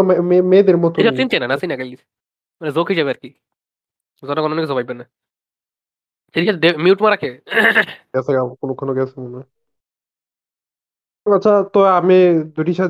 মেয়েদের 0.52 0.78
মতো 0.84 0.96
চিনছে 1.18 1.38
না? 1.40 1.46
না 1.48 1.56
চিনা 1.62 1.76
গালি 1.82 1.96
মানে 2.62 2.72
জোক 2.76 2.88
হিসেবে 2.92 3.10
আর 3.14 3.20
কি। 3.24 3.30
জনগণ 4.24 4.52
অনেক 4.56 4.66
জবাইবেন 4.72 4.98
না। 5.02 5.06
রিসাত 6.36 6.78
মিউট 6.78 7.02
মারা 7.02 7.16
কে? 7.16 7.30
গেছে 8.16 8.32
গা, 8.34 8.56
কোনো 8.62 8.74
কোনো 8.74 8.94
গেছে 8.94 9.22
মনে 9.22 9.36
হয় 9.36 9.48
আচ্ছা 11.36 11.64
তো 11.74 11.84
আমি 11.84 12.14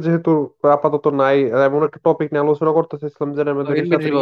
যেহেতু 0.04 0.32
আপাতত 0.74 1.08
নাই 1.08 1.38
এমন 1.44 1.84
একটা 1.84 2.00
টপিক 2.04 2.34
নিয়ে 2.34 2.46
আলোচনা 2.46 2.72
করতে 2.72 2.98
চাইছিলাম 2.98 3.48
আমাদের 3.48 3.76
রিসার্চের 3.76 4.14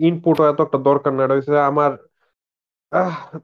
ইনপুট 0.00 0.40
এত 0.40 0.60
একটা 0.60 0.78
দরকার 0.78 1.12
না 1.12 1.34
হচ্ছে 1.34 1.58
আমার 1.58 1.92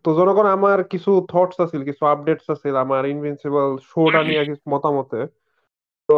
তো 0.05 0.14
জনগণ 0.14 0.46
আমার 0.46 0.85
কিছু 0.85 1.26
থটস 1.28 1.61
আছিল 1.61 1.85
কিছু 1.85 2.07
আপডেটস 2.07 2.50
আছিল 2.50 2.76
আমার 2.76 3.07
ইনভিনসিবল 3.07 3.78
শোটা 3.83 4.22
নিয়ে 4.24 4.44
কিছু 4.44 4.70
মতামতে। 4.70 5.16
তো 6.09 6.14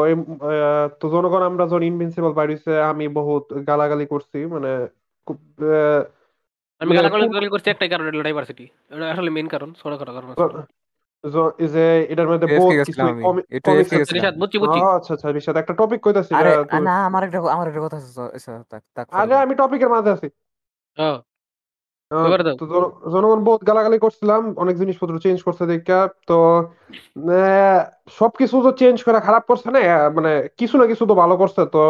তো 1.00 1.10
জনগণ 1.10 1.42
আমরা 1.42 1.66
যখন 1.66 1.82
ইনভিনসিবল 1.82 2.32
বাইরেছে 2.32 2.80
আমি 2.80 3.08
বহুত 3.08 3.44
গালাগালি 3.66 4.06
করছি 4.06 4.46
মানে 4.46 4.68
খুব, 5.26 5.38
আমি 6.80 6.92
গালাগালি 6.96 7.48
করছি 7.48 7.68
একটাই 7.70 7.90
কারণ 7.92 8.04
এটা 8.08 8.20
ডাইভার্সিটি 8.22 8.64
এটা 8.90 9.04
আসলে 9.10 9.30
মেইন 9.30 9.48
কারণ 9.48 9.68
ছোট 9.72 9.92
কারণ। 9.98 10.28
যে 11.74 11.84
এটার 12.12 12.28
মধ্যে 12.30 12.46
বহুত 12.52 12.72
কিছু 12.80 13.00
বুঝছি 14.40 14.56
বুঝছি। 14.58 14.80
আচ্ছা 14.90 15.12
আচ্ছা 15.14 15.28
রিশাদ 15.30 15.56
একটা 15.56 15.74
টপিক 15.80 16.00
কইতাছি 16.00 16.32
আরে 16.34 16.50
না 16.84 16.94
আমার 17.08 17.22
একটা 17.24 17.38
আমার 17.54 17.66
একটা 17.68 17.82
কথা 17.84 17.96
আছে 18.28 18.50
তাক 18.70 18.82
তাক 18.96 19.06
আরে 19.12 19.34
আমি 19.44 19.54
টপিকের 19.54 19.90
মাঝে 19.90 20.10
আছি। 20.10 20.28
হ্যাঁ। 20.98 21.18
তো 22.60 22.64
জনগণ 23.10 23.40
বহুত 23.44 23.60
গালাগালি 23.64 23.98
করছিলাম 23.98 24.42
অনেক 24.56 24.74
জিনিসপত্র 24.76 25.14
চেঞ্জ 25.18 25.38
করছে 25.42 25.64
দেখা 25.66 25.98
তো 26.28 26.38
আহ, 27.30 27.80
সবকিছু 28.10 28.56
তো 28.62 28.70
চেঞ্জ 28.72 28.96
করা 29.02 29.20
খারাপ 29.20 29.44
করছে 29.46 29.68
না 29.70 29.80
মানে 30.16 30.30
কিছু 30.58 30.74
না 30.78 30.84
কিছু 30.86 31.04
তো 31.06 31.14
ভালো 31.22 31.34
করছে 31.36 31.62
তো 31.72 31.82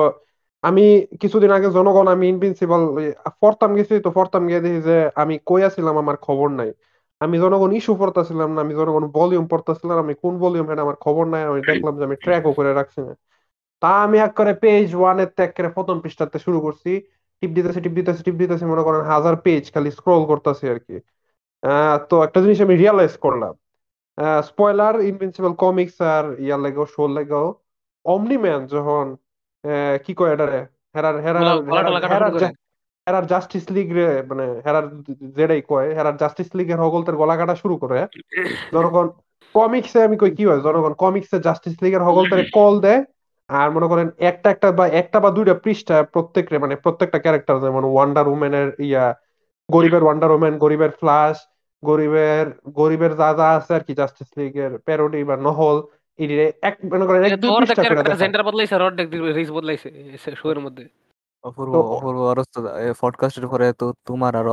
আমি 0.69 0.85
কিছুদিন 1.23 1.51
আগে 1.57 1.69
জনগণ, 1.77 2.07
আমি 2.15 2.25
ইনভিনসিবল 2.35 2.83
পড়তাম 3.43 3.71
গেছি 3.79 3.95
তো 4.05 4.11
পড়তাম 4.19 4.43
গিয়ে 4.49 4.61
দেখি 4.65 4.81
যে 4.89 4.97
আমি 5.23 5.35
কই 5.49 5.61
আছিলাম, 5.69 5.95
আমার 6.03 6.17
খবর 6.27 6.49
নাই। 6.61 6.71
আমি 7.21 7.37
জনগণ 7.45 7.71
ইস্যু 7.79 7.93
পড়তাছিলাম 8.03 8.49
না, 8.55 8.61
আমি 8.65 8.75
জনগণ 8.81 9.05
ভলিউম 9.17 9.45
পড়তাছিলাম, 9.53 9.97
আমি 10.05 10.15
কোন 10.23 10.35
ভলিউম 10.43 10.67
এটা 10.73 10.83
আমার 10.87 10.99
খবর 11.05 11.25
নাই, 11.33 11.43
আমি 11.51 11.61
দেখলাম 11.71 11.93
যে 11.99 12.03
আমি 12.09 12.17
ট্র্যাকও 12.25 12.53
করে 12.59 12.71
রাখছি 12.79 13.01
না। 13.07 13.13
তা 13.83 13.91
আমি 14.07 14.17
এক 14.27 14.33
করে 14.39 14.53
পেজ 14.65 14.87
ওয়ানের 15.01 15.31
ত্যাগ 15.37 15.51
করে 15.57 15.69
প্রথম 15.77 15.97
পৃষ্ঠাতে 16.05 16.39
শুরু 16.45 16.59
করছি। 16.67 16.91
টিপ 17.43 17.51
দিতেছি 17.57 17.79
টিপ 17.85 17.95
দিতেছি 17.99 18.21
টিপ 18.27 18.37
দিতেছি, 18.43 18.65
মনে 18.73 18.83
করেন 18.87 19.03
হাজার 19.13 19.35
পেজ 19.47 19.63
খালি 19.75 19.91
স্ক্রল 19.99 20.23
করতেছি 20.31 20.65
আর 20.73 20.79
কি। 20.87 20.97
তো 22.11 22.15
একটা 22.27 22.39
জিনিস 22.45 22.59
আমি 22.67 22.75
রিয়ালাইজ 22.83 23.15
করলাম। 23.25 23.55
স্পয়লার 24.49 24.95
ইনভিনসিবল 25.11 25.53
কমিক্স 25.65 25.97
আর 26.15 26.25
ইয়ার 26.45 26.61
লাগেও 26.65 26.87
শো 26.95 27.03
লাগেও 27.17 27.47
অমনি 28.05 28.37
ম্যান 28.45 28.61
যখন 28.75 29.07
কি 30.05 30.13
কয় 30.15 30.33
এটারে? 30.35 30.61
হেরার 30.95 31.17
হেরার 31.25 31.47
হেরার 31.69 32.35
হেরার 33.07 33.25
জাস্টিস 33.27 33.65
লিগ 33.71 33.87
রে 33.93 34.07
মানে 34.23 34.45
হেরার 34.67 34.87
যেটাই 35.37 35.63
কয় 35.63 35.89
হেরার 35.97 36.17
জাস্টিস 36.17 36.51
লিগের 36.55 36.79
হগলতের 36.81 37.17
গলা 37.17 37.35
কাটা 37.37 37.55
শুরু 37.55 37.75
করে। 37.77 37.99
জনগণ 38.73 39.07
কমিক্সে 39.55 39.99
আমি 40.03 40.17
কই 40.17 40.33
কি 40.39 40.45
হয়? 40.47 40.61
জনগণ 40.61 40.93
কমিক্সে 40.95 41.37
জাস্টিস 41.41 41.77
লিগের 41.83 42.03
হগলতারে 42.03 42.45
কল 42.53 42.75
দেয় 42.81 43.01
আর 43.51 43.69
মনে 43.71 43.87
করেন 43.87 44.09
একটা 44.21 44.49
একটা 44.51 44.69
বা 44.73 44.85
একটা 45.01 45.19
বা 45.21 45.31
দুইটা 45.31 45.55
পৃষ্ঠা 45.65 45.97
প্রত্যেকটা 46.13 46.57
মানে 46.59 46.75
প্রত্যেকটা 46.77 47.19
ক্যারেক্টার 47.19 47.57
যেমন 47.61 47.85
ওয়ান্ডার 47.87 48.27
উম্যানের 48.29 48.69
ইয়া 48.81 49.05
গরিবের 49.69 50.03
ওয়ান্ডার 50.03 50.31
উম্যান 50.31 50.55
গরিবের 50.59 50.93
ফ্লাশ 50.93 51.37
গরিবের 51.83 52.47
গরিবের 52.75 53.13
যা 53.17 53.29
যা 53.35 53.47
আছে 53.59 53.73
আর 53.75 53.83
কি 53.83 53.93
জাস্টিস 53.95 54.31
লিগের 54.39 54.73
প্যারোডি 54.87 55.21
বা 55.25 55.37
নহল 55.39 55.77
এটিরে 56.19 56.53
এক 56.63 56.79
মনে 56.93 57.07
করেন 57.07 57.23
এক 57.25 57.41
দুই 57.41 57.51
পৃষ্ঠা 57.59 57.83
করে 57.83 58.03
ক্যারেক্টার 58.03 58.45
বদলাইছে 58.45 58.75
আর 58.75 58.83
রিস 59.35 59.51
বদলাইছে 59.51 59.89
শো 60.37 60.61
মধ্যে। 60.61 60.85
অপূর্ব 61.45 61.73
তো- 61.73 61.83
অপূর্ব 61.83 62.21
আর 62.31 62.39
পডকাস্টের 63.01 63.49
পরে 63.49 63.73
তো 63.73 63.93
তোমার 64.05 64.37
আর 64.37 64.49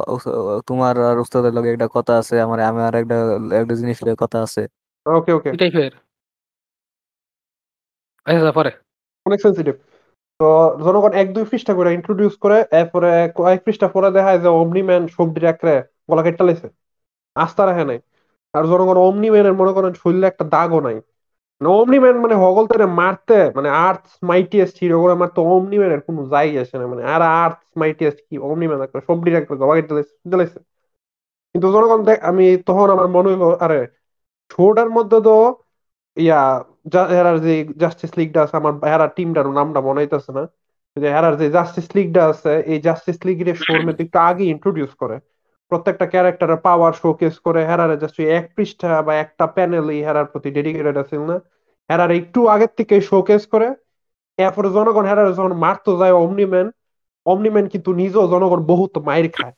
তোমার 0.67 1.01
আর 1.01 1.17
উস্তাদের 1.19 1.53
লগে 1.53 1.69
একটা 1.71 1.87
কথা 1.93 2.17
আছে 2.17 2.41
আমার 2.41 2.59
আমার 2.59 2.95
একটা 2.95 3.17
একটা 3.61 3.75
জিনিস 3.75 4.03
লগে 4.03 4.15
কথা 4.19 4.41
আছে। 4.41 4.61
ওকে 5.05 5.31
ওকে 5.31 5.51
কি 5.51 5.57
টাইপের 5.57 5.91
আচ্ছা 8.25 8.51
পরে। 8.51 8.71
অনেক 9.25 9.41
সেন্সিটিভ 9.41 9.75
তো 10.39 10.45
জনগণ 10.83 11.13
এক 11.13 11.33
দুই 11.33 11.45
পৃষ্ঠা 11.45 11.73
করে 11.73 11.93
ইন্ট্রোডিউস 11.93 12.37
করে 12.37 12.65
এরপরে 12.71 13.31
কয়েক 13.35 13.63
পৃষ্ঠা 13.63 13.87
পরে 13.87 14.11
দেখায় 14.11 14.39
যে 14.39 14.47
অমনি 14.47 14.81
ম্যান 14.81 15.07
সবজি 15.07 15.45
একরে 15.45 15.73
গলা 16.09 16.23
কেটে 16.23 16.43
লাইছে। 16.43 16.67
আস্থা 17.35 17.65
রাখে 17.65 17.85
নাই। 17.85 17.99
আর 18.53 18.63
জনগণ 18.63 18.97
অমনি 18.97 19.29
ম্যানের 19.29 19.53
মনে 19.53 19.73
করেন 19.73 19.93
শরীরে 19.93 20.27
একটা 20.27 20.45
দাগও 20.45 20.79
নাই। 20.79 21.01
মানে 21.61 21.69
অমনি 21.73 21.97
মানে 21.99 22.35
হগল 22.35 22.65
মারতে 22.85 23.33
মানে 23.55 23.69
হিরো 24.81 24.97
করে 25.01 25.15
মারতে 25.15 25.39
ম্যানের 25.77 26.01
কোনো 26.01 26.21
যাই 26.27 26.49
আসে 26.59 26.75
না 26.77 26.85
মানে 26.87 27.03
আর 27.03 27.51
কি 28.29 28.35
অমনি 28.39 28.65
ম্যান 28.67 28.81
একটা 28.81 28.99
সবজি 29.07 29.29
একটা 29.31 29.55
গলা 29.55 29.73
কেটে 29.75 29.93
লাইছে 30.37 30.59
কিন্তু 31.55 31.67
দেখ, 32.05 32.17
আমি 32.23 32.57
তখন 32.65 32.87
আমার 32.89 33.07
মনে 33.07 33.29
হইল, 33.29 33.43
আরে 33.55 33.79
শোটার 34.51 34.89
মধ্যে 34.89 35.17
তো 35.21 35.31
ইয়া 36.17 36.39
হেরার 37.09 37.37
যে 37.39 37.53
জাস্টিস 37.77 38.11
লিগটা 38.17 38.39
আছে, 38.43 38.57
আমার 38.57 38.73
হেরার 38.91 39.09
টিমটার 39.15 39.45
নামটা 39.49 39.79
মনে 39.81 39.99
হইতেছে 40.01 40.31
না। 40.31 40.43
হেরার 40.97 41.37
যে 41.37 41.47
জাস্টিস 41.49 41.87
লিগটা 41.95 42.21
আছে, 42.27 42.51
এই 42.71 42.79
জাস্টিস 42.81 43.17
লিগের 43.25 43.55
শোর 43.55 43.79
মধ্যে 43.85 44.03
একটু 44.03 44.19
আগে 44.19 44.43
ইন্ট্রোডিউস 44.43 44.93
করে। 44.93 45.15
প্রত্যেকটা 45.71 46.05
ক্যারেক্টারের 46.07 46.59
পাওয়ার 46.63 46.93
শোকেস 46.95 47.35
করে 47.45 47.61
হেরারে 47.69 47.95
জাস্ট 47.97 48.17
এক 48.37 48.45
পৃষ্ঠা 48.55 48.91
বা 49.01 49.13
একটা 49.23 49.45
প্যানেলই 49.55 49.99
হেরার 50.03 50.27
প্রতি 50.31 50.49
ডেডিকেটেড 50.51 50.95
আছে 50.97 51.15
না। 51.23 51.37
হেরার 51.89 52.11
একটু 52.19 52.39
আগের 52.47 52.71
থেকে 52.77 52.95
শোকেস 53.09 53.43
করে। 53.47 53.67
এরপরে 54.37 54.67
জনগণ 54.71 55.05
হেরার 55.07 55.27
যখন 55.31 55.53
মারতে 55.61 55.91
যায় 55.97 56.15
অমনিম্যান 56.21 56.67
অমনিম্যান 57.25 57.65
কিন্তু 57.73 57.89
নিজেও 58.01 58.25
জনগণ 58.33 58.59
বহুত 58.67 58.93
মাইর 59.07 59.25
খায়। 59.33 59.55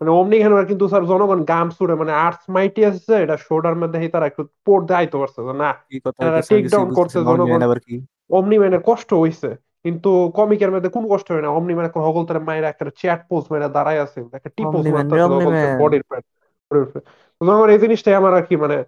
মানে 0.00 0.10
অমনি 0.12 0.36
খেলোয়াড় 0.40 0.66
কিন্তু 0.70 0.84
স্যার 0.88 1.04
জনগণ 1.06 1.40
গাম 1.48 1.68
সুরে 1.76 1.94
মানে 1.94 2.12
আর্টস 2.20 2.44
মাইটি 2.48 2.80
আসছে 2.84 3.12
এটা 3.24 3.36
শোটার 3.46 3.76
মধ্যে 3.80 3.98
তারা 4.08 4.26
একটু 4.26 4.42
পড়তে 4.66 4.92
আইতে 4.94 5.16
পারছে 5.20 5.40
না 5.62 5.70
কি 5.84 5.96
কথা 6.04 6.20
তারা 6.20 6.38
হইতেছে 6.38 6.50
take 6.50 6.56
আমি 6.56 6.64
কিছুই 6.64 6.74
down 6.74 6.88
করছে 6.90 7.18
জনগণ। 7.28 7.62
আবার 7.66 7.78
কি? 7.80 7.94
অমনি 8.30 8.56
ম্যানের 8.58 8.82
কষ্ট 8.86 9.10
হইছে। 9.14 9.48
কিন্তু 9.84 10.32
কমিকের 10.34 10.70
মধ্যে 10.70 10.88
কোন 10.88 11.08
কষ্ট 11.08 11.32
হয় 11.32 11.42
না। 11.42 11.48
অমনি 11.48 11.72
এখন 11.84 12.00
হগল 12.00 12.24
তার 12.24 12.40
মায়ের 12.40 12.64
একটা 12.64 12.90
চ্যাট 12.96 13.28
পোস্ট 13.28 13.52
মেরে 13.52 13.68
দাঁড়ায় 13.68 14.02
আছে 14.02 14.24
একটা 14.32 14.50
Omni-Man, 14.62 14.92
মারতেছে 14.92 15.22
Omni-Man। 15.22 15.82
বডির 15.82 16.02
প্যাড 16.02 16.22
জনগণ 17.40 17.68
এই 17.68 17.78
জিনিসটাই 17.78 18.14
আমার 18.14 18.34
আর 18.34 18.42
কি 18.42 18.56
মানে 18.56 18.84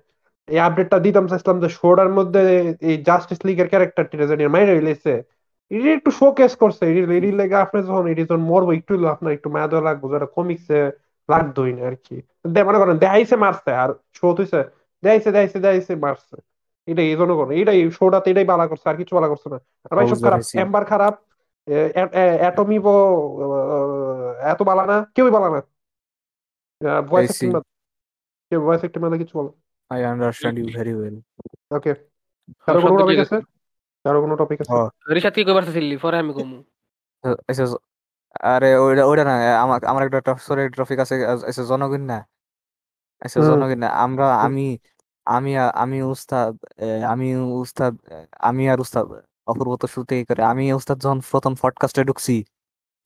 এই 0.48 0.58
আপডেটটা 0.58 0.98
দিতাম 0.98 1.28
চাইছিলাম 1.28 1.60
যে 1.60 1.68
শোটার 1.68 2.08
মধ্যে 2.08 2.40
এই 2.80 3.02
জাস্টিস 3.02 3.38
লিগের 3.44 3.68
ক্যারেক্টারটি 3.68 4.26
জানি 4.26 4.46
মাইরে 4.46 4.74
রিলেছে 4.74 5.22
এটি 5.70 5.88
একটু 5.92 6.10
শোকেস 6.10 6.56
করছে। 6.56 6.82
এটি 6.90 7.16
এটি 7.16 7.32
লেগে 7.32 7.54
আপনি 7.54 7.82
যখন 7.82 8.06
এটি 8.06 8.22
যখন 8.22 8.36
মরবো 8.36 8.72
একটু 8.72 9.08
আপনার 9.08 9.32
একটু 9.32 9.50
মায়া 9.50 9.66
দেওয়া 9.66 9.84
লাগবো 9.84 10.12
যেটা 10.12 10.26
কমিক্সে 10.26 10.90
লাগতোই 11.28 11.72
না 11.72 11.86
আর 11.86 11.96
কি। 12.04 12.22
দে- 12.46 12.64
মনে 12.64 12.78
করেন 12.78 12.98
দেখাইছে 12.98 13.36
মারছে 13.36 13.70
আর 13.72 13.90
শো 14.14 14.32
হইছে 14.32 14.64
দেখাইছে 15.02 15.32
দেখাইছে 15.32 15.58
দেখাইছে 15.58 15.94
মারছে। 15.94 16.36
এটাই 16.88 17.06
এই 17.12 17.16
জনগণ 17.20 17.48
এটাই 17.60 17.78
শোটাতে 17.98 18.28
এটাই 18.32 18.46
বালা 18.52 18.64
করছে 18.70 18.86
আর 18.90 18.96
কিছু 19.00 19.12
বালা 19.16 19.28
করছে 19.32 19.48
না। 19.52 19.58
আর 19.88 19.94
ভাই 19.98 20.06
সব 20.12 20.18
খারাপ 20.24 20.40
এম্বার 20.64 20.84
খারাপ 20.92 21.14
অ্যাটমি 22.42 22.76
এত 24.52 24.60
বালা 24.68 24.84
না 24.90 24.96
কেউই 25.14 25.32
বালা 25.36 25.48
না। 25.54 25.60
ভয়েস 27.10 27.36
কেউ 28.48 28.60
ভয়েস 28.66 28.80
অ্যাক্টিং 28.82 29.00
মানে 29.04 29.16
কিছু 29.22 29.34
বলো। 29.38 29.50
I 29.90 30.00
understand 30.12 30.56
you 30.58 30.66
very 30.78 30.94
well 30.98 31.16
okay 31.76 31.92
কারও 32.64 32.80
কোনো 32.84 32.96
টপিক 33.02 33.18
আছে? 33.24 33.36
কারও 34.04 34.18
কোনো 34.24 34.34
টপিক 34.40 34.58
আছে? 34.62 34.74
রিশাদ 35.16 35.32
কি 35.36 35.42
কইবার 35.46 35.64
চাইছিলি? 35.66 35.96
পরে 36.04 36.16
আমি 36.22 36.32
কমু। 36.38 36.56
এসে 37.50 37.64
আরে 38.52 38.68
ওইটা 38.84 39.02
ওইটা 39.10 39.24
না 39.30 39.34
আমার 39.64 39.78
আমার 39.90 40.02
একটা 40.08 40.32
সরি 40.46 40.62
টপিক 40.80 40.98
আছে 41.04 41.14
এসে 41.50 41.62
জনগণ 41.70 42.02
না। 42.12 42.18
এসে 43.22 43.38
জনগণ 43.48 43.78
না 43.84 43.88
আমরা 44.04 44.26
আমি 44.46 44.66
আমি 45.26 45.52
আ- 45.58 45.74
আমি 45.76 45.98
উস্তাদ 46.06 46.52
এ, 46.78 46.88
আমি 47.06 47.26
উস্তাদ 47.56 47.92
আমি 48.40 48.62
আর 48.68 48.78
উস্তাদ 48.80 49.04
অপূর্ব 49.46 49.72
তো 49.76 49.86
শুরুতেই 49.86 50.22
করে। 50.24 50.40
আমি 50.44 50.64
উস্তাদ 50.72 50.96
যখন 51.00 51.18
প্রথম 51.30 51.52
পডকাস্টে 51.62 52.02
ঢুকছি 52.04 52.36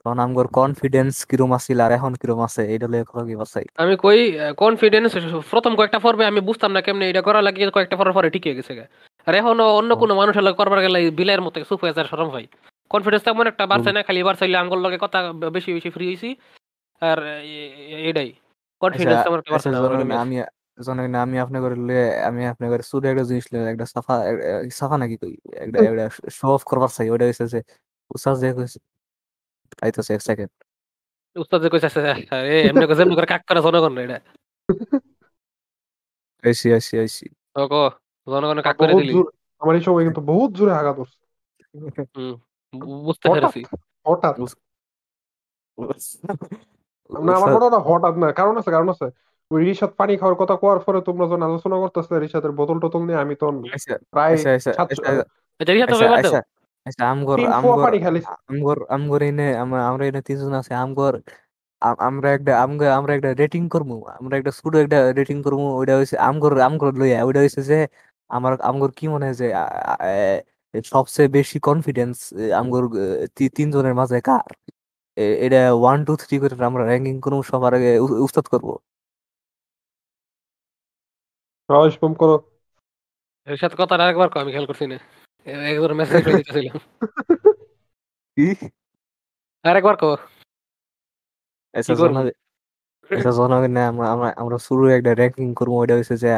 তখন 0.06 0.18
আমার 0.20 0.46
কনফিডেন্স 0.54 1.14
কিরম 1.24 1.50
আছিল 1.59 1.78
আর 1.80 1.92
এখন 1.92 2.12
কিরম 2.20 2.40
আছে 2.46 2.62
এটা 2.74 2.87
লয়ে 2.88 3.04
কথা 3.09 3.22
কি 3.26 3.35
বাসাই 3.37 3.66
আমি 3.83 3.94
কই 3.98 4.20
কনফিডেন্স 4.59 5.11
প্রথম 5.50 5.72
কয়েকটা 5.76 5.98
পর্বে 5.98 6.24
আমি 6.26 6.40
বুঝতাম 6.48 6.70
না 6.72 6.80
কেমনে 6.80 7.04
এটা 7.11 7.22
করা 7.22 7.40
লাগে 7.46 7.70
কয়েকটা 7.70 7.96
পর্ব 7.96 8.11
পরে 8.14 8.28
ঠিক 8.30 8.44
হয়ে 8.46 8.56
গেছে 8.56 8.72
গা। 8.74 8.85
আর 9.26 9.35
এখন 9.35 9.56
অন্য 9.72 9.90
কোনো 9.96 10.12
মানুষের 10.14 10.42
লগে 10.42 10.56
করবার 10.56 10.80
গেলে 10.80 10.98
বিলাইয়ের 11.11 11.42
মতো 11.42 11.59
চুপ 11.62 11.80
হয়ে 11.85 11.94
যায় 11.96 12.06
সরম 12.06 12.28
ভাই। 12.30 12.44
কনফিডেন্স 12.90 13.22
তেমন 13.24 13.46
একটা 13.46 13.64
বাড়ছে 13.66 13.90
না 13.92 14.00
খালি 14.02 14.20
বাড়ছে 14.22 14.44
আঙ্গুল 14.56 14.80
লগে 14.80 14.98
কথা 15.00 15.18
বেশি 15.56 15.70
বেশি 15.72 15.90
ফ্রি 15.90 16.06
হইছি। 16.09 16.28
আর 17.02 17.18
এটাই 18.11 18.30
আচ্ছা 18.30 18.78
কনফিডেন্স 18.83 19.20
তেমন 19.24 19.38
একটা 19.38 19.50
বাড়ছে 19.50 19.68
আচ্ছা 19.68 19.80
না 20.04 20.16
আমার 20.16 20.44
লগে। 20.81 21.19
আমি 21.19 21.37
আপনার 21.45 21.61
করে 21.62 21.77
লয়ে 21.81 22.07
আমি 22.23 22.43
আপনার 22.47 22.69
করে 22.73 22.85
শুধু 22.90 23.07
একটা 23.09 23.25
জিনিস 23.25 23.47
লয়ে 23.53 23.66
একটা 23.73 23.87
সাফা 23.95 24.14
সাফা 24.73 24.97
নাকি 24.97 25.16
কই? 25.23 25.33
একটা 25.57 25.79
একটা 25.83 26.05
শো 26.31 26.47
অফ 26.51 26.62
করবার 26.64 26.90
চাই 26.97 27.07
ওটা 27.11 27.25
হইছে 27.27 27.45
যে 27.47 27.59
উস্তাদ 28.11 28.35
যে 28.43 28.49
কইছে 28.57 28.79
আইতাছে 29.83 30.11
এক 30.14 30.23
সেকেন্ড 30.23 30.51
উস্তাদ 31.37 31.59
যে 31.62 31.69
কইছে 31.73 31.87
আচ্ছা, 31.88 32.01
এ 32.49 32.57
এমনি 32.69 32.85
করে 32.87 32.99
যেমনি 32.99 33.14
করে 33.14 33.29
কাক 33.33 33.43
করে 33.49 33.61
জনগণ 33.66 33.95
এটা। 33.99 34.19
আইসি 36.45 36.66
আইসি 36.73 36.95
আইসি। 36.99 37.27
ও 37.57 37.62
কো 37.66 37.83
জনগণে 38.27 38.62
কাক 38.62 38.77
করে 38.81 38.93
দিলি। 38.95 39.12
আমার 39.62 39.75
এই 39.75 39.83
সময় 39.87 40.05
কিন্তু 40.05 40.23
বহুত 40.31 40.51
জোরে 40.59 40.73
আঘাত 40.73 40.97
করছে 40.97 41.16
হুম 42.14 42.33
বুঝতে 43.05 43.27
হঠাৎ 43.27 43.35
পেরেছি। 43.37 43.61
হঠাৎ। 44.07 44.35
না 47.11 47.33
আমার 47.38 47.51
উস্তাদ 47.51 47.53
মনে 47.55 47.64
হয় 47.64 47.73
না 47.73 47.81
হঠাৎ 47.88 48.14
না 48.23 48.29
কারণ 48.33 48.55
আছে 48.61 48.71
কারণ 48.71 48.88
আছে। 48.95 49.07
ওই 49.50 49.62
রিশাদ 49.64 49.90
পানি 49.98 50.12
খাওয়ার 50.20 50.36
কথা 50.40 50.54
কোয়ার 50.62 50.80
পরে 50.86 50.98
তোমরা 51.08 51.24
যখন 51.26 51.42
আলোচনা 51.48 51.76
করতেছিলে 51.82 52.16
রিশাদের 52.18 52.52
বোতল 52.58 52.76
টোতল 52.84 53.02
নিয়ে 53.06 53.20
আমি 53.24 53.34
তখন 53.40 53.56
আচ্ছা 53.76 53.94
প্রায় 54.12 54.34
আচ্ছা 54.48 54.70
সাতশো 54.70 55.02
রিশাদ 55.60 55.88
তো 55.90 55.96
এবার 56.00 56.20
দাও। 56.26 56.42
আমগর 57.06 57.38
আমগর 57.58 57.90
আমগর 58.48 58.78
আমগর 58.94 59.20
এনে 59.22 59.46
আমরা 59.62 59.80
আমরা 59.90 60.04
এনে 60.06 60.20
তিনজন 60.28 60.52
আছে 60.60 60.72
আমগর 60.84 61.14
আমরা 62.08 62.28
একটা 62.36 62.52
আমগর 62.64 62.88
আমরা 62.98 63.12
একটা 63.14 63.30
রেটিং 63.42 63.62
করব 63.74 63.90
আমরা 64.18 64.34
একটা 64.38 64.52
রেটিং 65.18 65.36
করব 65.46 65.60
ওইটা 65.80 65.94
হইছে 66.00 66.16
আমগর 66.28 66.52
আমগর 66.68 66.90
লইয়া 67.00 67.18
ওইটা 67.24 67.40
হইছে 67.44 67.60
যে 67.70 67.78
আমার 68.30 68.52
আমগর 68.62 68.90
কি 68.98 69.04
মনে 69.08 69.24
হয় 69.26 69.36
যে 69.40 69.46
সবচেয়ে 70.94 71.28
বেশি 71.28 71.58
কনফিডেন্স 71.60 72.16
আমগর 72.60 72.82
তিনজনের 73.56 73.94
মাঝে 73.94 74.18
কার? 74.20 74.48
এটা 75.46 75.60
ওয়ান 75.74 75.98
টু 76.06 76.12
থ্রি 76.22 76.36
করে 76.42 76.54
আমরা 76.64 76.82
র্যাঙ্কিং 76.84 77.14
করব 77.24 77.38
সবার 77.50 77.72
আগে 77.74 77.90
উস্তাদ 78.26 78.46
করব। 78.52 78.68
রয়েশ 81.70 81.98
কম 81.98 82.14
করো। 82.14 82.37
রিশাদ 83.48 83.72
কথাটা 83.78 84.04
আরেকবার 84.04 84.28
কো 84.28 84.38
আমি 84.38 84.50
খেয়াল 84.50 84.66
করছি 84.66 84.87
না। 84.87 84.98
একবার 85.50 85.94
মেসেজ 85.94 86.24
করে 86.24 86.35
দিতেছিলাম। 86.35 86.78
কি? 88.37 88.68
আরেকবার 89.62 89.96
কো 89.96 90.16
জনাবে 91.98 92.33
আচ্ছা 93.16 93.68
না 93.68 93.88
আমরা 93.88 94.12
আমরা 94.12 94.35
আমরা 94.37 94.59
শুরু 94.59 94.88
একটা 94.88 95.14
র্যাঙ্কিং 95.14 95.54
করব 95.54 95.72
ওইটা 95.72 95.94
হইছে 95.94 96.16
যে 96.16 96.35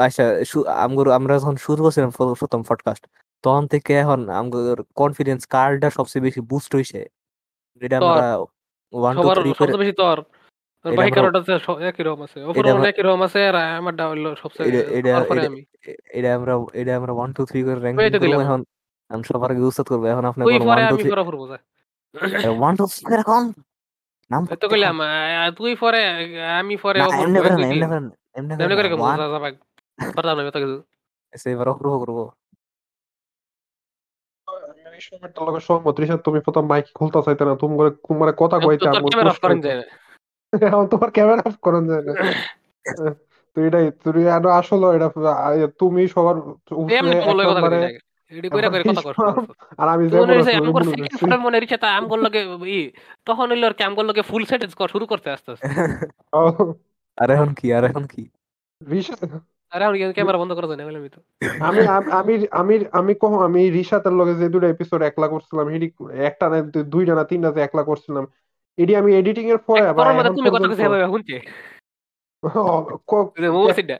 আচ্ছা 0.00 0.24
আমরা 1.14 1.38
যখন 1.38 1.56
শুরু 1.56 1.84
করছিলাম 1.84 2.10
প্র- 2.10 2.34
প্রথম 2.34 2.62
পডকাস্ট 2.62 3.06
তখন 3.42 3.66
থেকে 3.66 3.94
এখন 3.94 4.28
আমগর 4.28 4.82
কনফিডেন্স 4.94 5.46
কার্ডটা 5.46 5.90
সবচেয়ে 5.90 6.22
বেশি 6.22 6.40
বুস্ট 6.40 6.76
হইছে। 6.76 7.06
এটা 7.80 7.96
আমরা 7.98 8.36
ওয়ান 8.92 9.16
টু 9.16 9.34
থ্রি 9.34 9.54
সবচেয়ে 9.58 9.78
বেশি 9.78 9.92
তোর। 9.92 10.24
বাকি 10.90 11.18
আমরা 11.20 11.40
একই 11.90 12.02
রকম 12.02 12.20
আছে। 12.26 12.38
একই 12.90 13.02
রকম 13.02 13.20
আছে 13.22 13.40
আর 13.50 13.56
আমারটা 13.78 14.04
সবচেয়ে 14.42 14.66
আমি। 15.50 15.60
এটা 16.18 16.28
আমরা 16.34 16.52
এটা 16.72 16.92
আমরা 16.96 17.12
ওয়ান 17.12 17.30
টু 17.32 17.42
থ্রি 17.44 17.60
করে 17.62 17.78
ওই 17.78 17.82
র্যাঙ্কিং 17.82 18.08
তো 18.14 18.18
করব 18.18 18.24
দিলাম? 18.24 18.40
এখন। 18.40 18.60
আমি 19.10 19.22
সবার 19.30 19.50
আগে 19.52 19.62
উস্তাদ 19.62 19.86
করব 19.88 20.02
এখন 20.12 20.24
আপনি 20.24 20.42
তুই 20.42 20.56
কোন 20.56 20.62
পরে 20.62 20.70
ওয়ান 20.70 20.88
টু 20.90 20.94
আমি 20.94 21.02
থ্রি 21.02 21.10
পরে 21.10 21.22
অপূর্ব 21.22 21.42
যা। 21.50 21.58
ওয়ান 22.60 22.72
টু 22.78 22.84
থ্রি 22.86 23.02
করে 23.04 23.20
এখন 23.20 23.42
নাম্বার 24.30 24.56
তো 24.62 24.66
কইলাম 24.68 24.96
তুই 25.58 25.72
পরে 25.74 26.00
আমি 26.60 26.74
পরে 26.84 26.98
এমনি 27.18 27.38
করে 27.38 27.54
না 27.54 27.66
এমনি 27.66 27.86
করে 27.86 27.98
এমনি 28.38 28.74
করে 28.78 28.88
যা 29.12 29.26
যা 29.26 29.38
ভাগ। 29.44 29.54
পারতাম 30.16 30.36
কিছু 30.54 30.78
এবার 31.48 31.66
করব। 32.02 32.18
তুমি 36.24 36.38
প্রথম 36.40 36.64
মাইক 36.66 36.86
খুলতে 36.94 37.18
চাইতে 37.26 37.42
না 37.44 37.52
তুমি 37.62 37.74
তোমার 38.06 38.30
কথা 38.36 38.56
কইতে 38.58 38.84
এখন 40.62 40.86
তোমার 40.86 41.10
ক্যামেরা 41.10 41.42
অফ 41.46 41.54
করা 41.62 41.80
যায় 41.80 42.02
না। 42.02 42.12
আহ, 43.02 43.12
তো 43.56 43.62
এটাই 43.62 43.90
তুমি 44.04 44.28
আরও 44.28 44.48
আসলে 44.48 44.86
এটা 44.96 45.08
তুমি 45.78 46.08
সবার 46.08 46.36
উপরে 46.38 46.96
এমনি 46.96 47.10
তোমার 47.10 47.28
এক 47.28 47.34
লগে 47.34 47.48
কথা 47.48 47.60
নম্বরে 47.60 47.76
কইতে 47.76 47.86
লাগে 47.86 47.98
এডি 48.38 48.48
কইরা 48.48 48.68
কইরা 48.68 48.82
কথা 48.82 49.00
কষ্ট 49.00 49.20
ইসমাম, 49.20 49.46
আর 49.78 49.88
আমি 49.88 50.10
তুই 50.10 50.20
মনে 51.40 51.76
তা 51.76 52.00
লগে 52.00 52.40
ই 52.66 52.90
তখন 53.24 53.50
হইল 53.50 53.64
আর 53.64 53.72
কি 53.72 53.82
আমগর 53.82 54.04
লগে 54.04 54.22
ফুল 54.22 54.44
সেন্টেন্স 54.44 54.90
শুরু 54.92 55.06
করতে 55.06 55.30
আস্তে 55.30 55.52
আস্তে। 55.52 55.68
আর 57.18 57.30
এখন 57.30 57.54
কি 57.54 57.72
আর 57.72 57.84
এখন 57.84 58.06
কি? 58.06 58.28
আরে 59.70 59.84
আমি 59.84 60.12
ক্যামেরা 60.12 60.38
বন্ধ 60.38 60.52
করে 60.52 60.66
তো। 61.08 61.20
আমি 61.60 61.86
আম- 61.86 62.10
আমি 62.10 62.46
আমি 62.50 62.84
আমি 62.92 63.14
কহ 63.14 63.44
আমি 63.44 63.70
রিশাতের 63.70 64.12
লগে 64.12 64.34
যে 64.34 64.48
দুটো 64.48 64.66
এপিসোড 64.66 65.02
একলা 65.02 65.28
করছিলাম 65.28 65.66
একটা 66.20 66.48
না 66.48 66.62
দুইটা 66.62 67.14
না 67.14 67.24
তিনটা 67.24 67.52
যে 67.52 67.60
একলা 67.60 67.82
করছিলাম 67.82 68.26
এডি 68.78 68.96
আমি 68.96 69.10
এডিটিং 69.14 69.44
এর 69.50 69.58
পরে 69.58 69.80
মধ্যে 69.82 70.30
তুমি 70.30 70.48
কত 70.50 70.52
পর্যন্ত 70.52 70.72
কিছু 70.72 70.84
হবে 70.84 70.98
শুনতে? 71.06 71.36
ও, 72.42 72.48
ক- 73.06 73.30
যে 73.40 73.48
মোমো 73.50 73.72
সিডা 73.72 73.98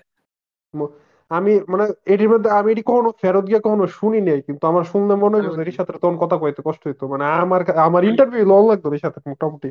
আমি 1.30 1.60
মানে 1.68 1.84
এটির 2.04 2.30
মধ্যে 2.30 2.50
আমি 2.50 2.68
এটি 2.72 2.82
কখনো 2.82 3.10
ফেরত 3.12 3.44
গিয়ে 3.46 3.60
কখনো 3.60 3.86
শুনি 3.88 4.20
নাই 4.20 4.42
কিন্তু 4.42 4.66
আমার 4.66 4.84
শুনলে 4.84 5.14
মনে 5.14 5.40
যে 5.40 5.48
বুঝছি। 5.48 5.64
রিশাতের 5.64 5.96
তখন 5.96 6.16
কথা 6.16 6.36
কইতে 6.38 6.62
কষ্ট 6.64 6.82
হইতো। 6.86 7.08
মানে 7.08 7.24
আমার 7.24 7.60
আমার 7.78 8.02
ইন্টারভিউ 8.04 8.44
লং 8.46 8.62
লাগতো 8.68 8.90
রিশাতের 8.90 9.22
মোটামুটি। 9.26 9.68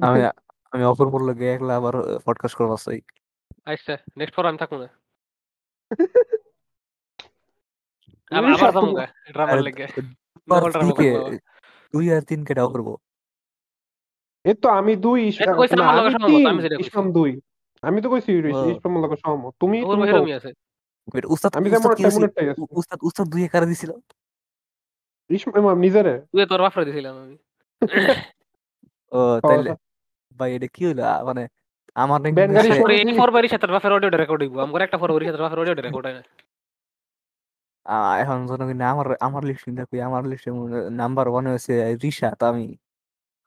আমি 0.00 0.20
আমি 0.72 0.84
অপূর্বর 0.84 1.20
লগে 1.22 1.46
একলা 1.52 1.76
আবার 1.76 1.94
পডকাস্ট 2.24 2.56
করবার 2.56 2.76
চাই 2.76 2.98
আচ্ছা 3.64 3.94
নেক্সট 4.16 4.34
ফর 4.36 4.46
আমি 4.46 4.58
থাকুন 4.58 4.78
আবার 8.32 8.50
আবার 8.54 8.72
যাব 8.72 8.86
ড্রামার 9.32 9.58
লেগে। 9.62 9.86
করব 10.78 11.38
দুই 11.94 12.12
আর 12.12 12.22
তিন 12.22 12.44
কেটা 12.44 12.66
করব। 12.66 12.88
তো 14.54 14.68
আমি 14.70 14.92
দুই 14.96 15.20
আমার। 15.78 16.06
ইসলাম 16.78 17.06
দুই। 17.12 17.30
আমি 17.82 17.98
তো 18.02 18.08
কইছি 18.10 18.30
ও। 18.32 18.38
ইসলামের 18.50 19.18
সহমত 19.18 19.52
তুমি 19.60 19.76
উস্তাদ 21.28 21.52
আমি 21.56 21.66
উস্তাদ 21.70 21.96
যেমন 22.04 22.20
দুই 23.30 23.42
কারে 23.48 23.66
দিছিল? 23.66 23.90
ইসলাম 25.30 25.78
নিজেরে। 25.78 26.14
তুই 26.32 26.44
তোর 26.46 26.60
বাফরে 26.60 26.84
দিছিলাম 26.84 27.14
আমি। 27.22 27.36
ও 29.12 29.18
তাইলে 29.42 29.70
ভাই 30.36 30.50
এটা 30.54 30.66
কি 30.66 30.82
হইল? 30.86 31.00
আ, 31.04 31.16
মানে 31.24 31.42
আমার 31.96 32.18
নাকি 32.20 32.38
এই 32.94 33.14
ফরবারি 33.18 33.48
সাথে 33.48 33.66
বাফের 33.66 33.92
অডিও 33.92 34.10
রেকর্ড 34.12 34.40
হইব। 34.42 34.54
আমগর 34.60 34.80
একটা 34.80 34.98
ফরবারি 34.98 35.24
সাথে 35.26 35.38
বাফের 35.38 35.58
অডিও 35.58 35.74
রেকর্ড 35.76 36.06
হয় 36.06 36.14
না। 36.14 36.22
এখন 38.20 38.46
জনগণ 38.46 38.80
আমার 38.82 39.06
আমার 39.20 39.44
লিস্ট 39.44 39.70
দেখি 39.70 40.00
আমার 40.00 40.26
লিস্টে 40.26 40.50
নাম্বার 40.92 41.28
ওয়ান 41.28 41.46
হয়েছে 41.46 41.72
রিশা 41.94 42.30
তো 42.40 42.46
আমি। 42.46 42.66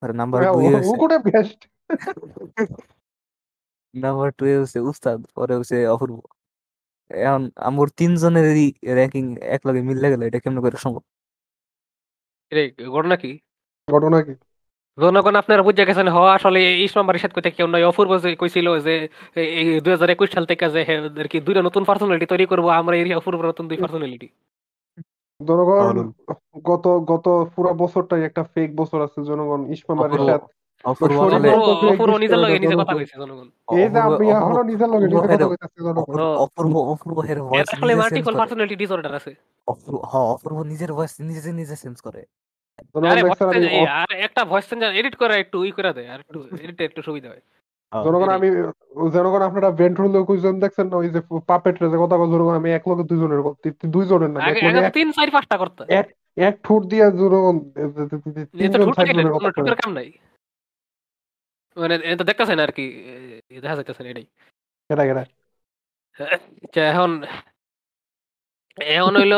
নাম্বার 0.04 0.41
দুই 0.54 0.74
হয়েছে 0.74 0.89
ওগুলো 0.89 1.20
বেস্ট 1.20 1.60
নাম্বার 3.93 4.32
টু 4.32 4.43
হচ্ছে 4.45 4.80
উস্তাদ 4.80 5.26
পরে 5.36 5.54
হচ্ছে 5.56 5.88
অপূর্ব 5.88 6.16
এখন 7.12 7.50
আমার 7.56 7.88
তিনজনেরই 7.89 8.74
র্যাঙ্কিং 8.88 9.38
এক 9.41 9.62
লগে 9.68 9.82
গেল 10.10 10.22
এটা 10.22 10.39
কেমন 10.39 10.62
করে 10.62 10.78
সম্ভব? 10.78 11.04
রে 12.52 12.72
ঘটনা 12.91 13.16
কি? 13.16 13.39
ঘটনা 13.88 14.22
কি? 14.22 14.34
জনগণ 14.97 15.36
আপনারা 15.36 15.64
বুঝে 15.64 15.84
গেছেন 15.86 16.08
হ 16.08 16.18
আসলে 16.28 16.60
ইসমাম 16.84 17.08
বারিশাদ 17.08 17.32
কইতে 17.32 17.52
কেউ 17.52 17.68
নয় 17.68 17.86
অপূর্ব 17.86 18.20
যে 18.20 18.36
কইছিল 18.36 18.80
যে 18.80 19.08
এই 19.36 19.80
দুই 19.80 19.91
হাজার 19.91 20.10
একুশ 20.10 20.30
সাল 20.32 20.45
থেকে 20.45 20.70
যে 20.70 20.82
কি 21.28 21.39
দুইটা 21.39 21.62
নতুন 21.62 21.84
পার্সোনালিটি 21.84 22.26
তৈরি 22.26 22.45
করব 22.45 22.70
আমরা 22.70 22.95
এই 22.95 23.14
অপূর্ব 23.14 23.39
নতুন 23.41 23.68
দুই 23.68 23.78
পার্সোনালিটি 23.78 24.28
জনগণ। 25.40 25.98
গত 26.66 26.86
গত 27.06 27.26
পুরো 27.54 27.70
বছরটাই 27.76 28.22
একটা 28.24 28.42
ফেক 28.54 28.70
বছর 28.76 29.00
আছে 29.02 29.20
জনগণ 29.24 29.62
ইসমাম 29.74 29.98
অপূর্ব 30.00 30.16
রিশাদ 30.18 30.42
অপূর্ব 30.84 31.14
শরীর 31.14 31.30
আসলে 31.30 31.50
বলতে 31.50 31.62
অপূর্ব 31.66 31.84
exist 31.84 31.94
অপূর্ব 31.94 32.16
নিজের 32.18 32.32
করে 32.34 32.44
লগে 32.44 32.54
না, 32.54 32.60
নিজে 32.60 32.68
জনগণ। 32.70 32.82
কথা 32.82 32.96
কইছে 32.98 33.16
জনগণ 33.22 33.48
এই 33.74 33.86
যে 33.86 34.00
অপূর্ব 34.00 34.16
আমি 34.16 34.26
এখনও 34.30 34.42
অপূর্ব 34.42 34.60
নিজের 34.72 34.90
লগে 34.94 35.06
নিজে 35.06 35.16
অপূর্ব 35.16 35.26
কথা 35.26 35.36
হের- 35.36 35.52
কইতাছি 35.52 35.80
জনগণ 35.80 36.16
ও। 36.20 36.28
অপূর্ব 36.44 36.74
অপূর্ব 36.94 37.18
হের 37.22 37.40
ভয়েস 37.42 37.68
নিজে 37.82 38.10
চেঞ্জ 38.10 38.26
করে 38.28 38.38
পার্সোনালিটি 38.40 38.76
ডিসঅর্ডার 38.82 39.14
আছে 39.20 39.32
অপূর্ব 39.68 39.98
হ 40.04 40.14
অপূর্ব 40.34 40.58
নিজের 40.72 40.92
ভয়েস 40.94 41.14
নিজে 41.30 41.52
নিজে 41.54 41.76
চেঞ্জ 41.76 41.98
করে 42.02 42.22
জনগণ 42.88 43.10
আরে 43.12 43.22
দেখছেন 43.22 43.48
আমি 43.48 43.58
voice 43.58 43.70
change- 43.70 43.92
আর 44.00 44.10
একটা 44.26 44.42
ভয়েস 44.46 44.66
চেঞ্জার 44.70 44.92
এডিট 44.96 45.16
করে 45.22 45.34
একটু 45.44 45.58
ই 45.62 45.72
করে 45.72 45.92
দেয় 45.94 46.10
আর 46.14 46.20
একটু 46.24 46.38
এডিট 46.58 46.80
একটু 46.82 47.02
সুবিধা 47.08 47.30
হয় 47.30 47.42
হ্যাঁ, 47.44 47.59
জনগণ। 48.06 48.30
আমি 48.38 48.48
জনগণ 49.16 49.42
আপনারা 49.50 49.70
ভেন্ট 49.80 49.98
হলে 50.02 50.20
কইছেন 50.30 50.56
দেখছেন 50.64 50.86
না 50.92 50.96
ওই 51.02 51.10
যে 51.16 51.20
যে 51.94 51.98
কথা 52.04 52.16
জনগণ 52.34 52.56
আমি 52.62 52.70
এক 52.72 52.84
লগে 52.90 53.04
দুইজনের 53.10 53.42
দুইজনের 53.96 54.32
না 54.34 54.40
তিন 54.98 55.08
চার 55.18 55.30
পাঁচটা 55.36 55.56
করতে। 55.62 55.82
এক 56.00 56.08
এক 56.48 56.56
ঠোঁট 56.66 56.82
দিয়ে 56.92 57.06
জনগণ 57.22 57.56
তিনজন 58.60 58.88
চারজনের 58.98 59.34
কথা। 59.36 59.50
কাম 59.84 59.92
নাই। 60.00 60.08
মানে 61.78 61.96
এটা 62.12 62.24
দেখতেছেন 62.30 62.60
আর 62.66 62.72
কি 62.78 62.86
দেখা 63.64 63.76
যাইতেছেন 63.78 64.06
এটাই। 64.12 64.28
আচ্ছা, 66.20 66.82
এখন 66.92 67.12
এখন 68.78 69.14
হইল 69.20 69.34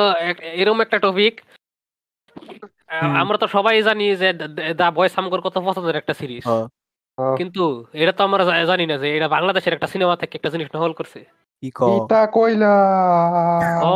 এরকম 0.61 0.79
একটা 0.85 0.97
টপিক 1.05 1.33
আমরা 3.21 3.37
তো 3.41 3.47
সবাই 3.55 3.75
জানি 3.89 4.05
যে 4.21 4.29
দা 4.81 4.87
বয়েস 4.97 5.13
আমগর 5.19 5.41
কত 5.45 5.55
পছন্দের 5.67 5.99
একটা 6.01 6.13
সিরিজ 6.21 6.43
আহ, 7.17 7.35
কিন্তু 7.35 7.63
এটা 7.93 8.11
তো 8.11 8.23
আমরা 8.23 8.43
জা- 8.43 8.65
জানি 8.65 8.85
না 8.85 8.95
যে 8.97 9.17
এটা 9.17 9.27
বাংলাদেশের 9.27 9.73
একটা 9.73 9.87
সিনেমা 9.87 10.15
থেকে 10.15 10.33
একটা 10.37 10.49
জিনিস 10.49 10.67
নহল 10.73 10.93
করছে। 10.93 11.19
কি 11.63 11.69
ক 11.71 11.79
ইটা 11.97 12.21
কইলা। 12.27 12.75
ও 13.83 13.93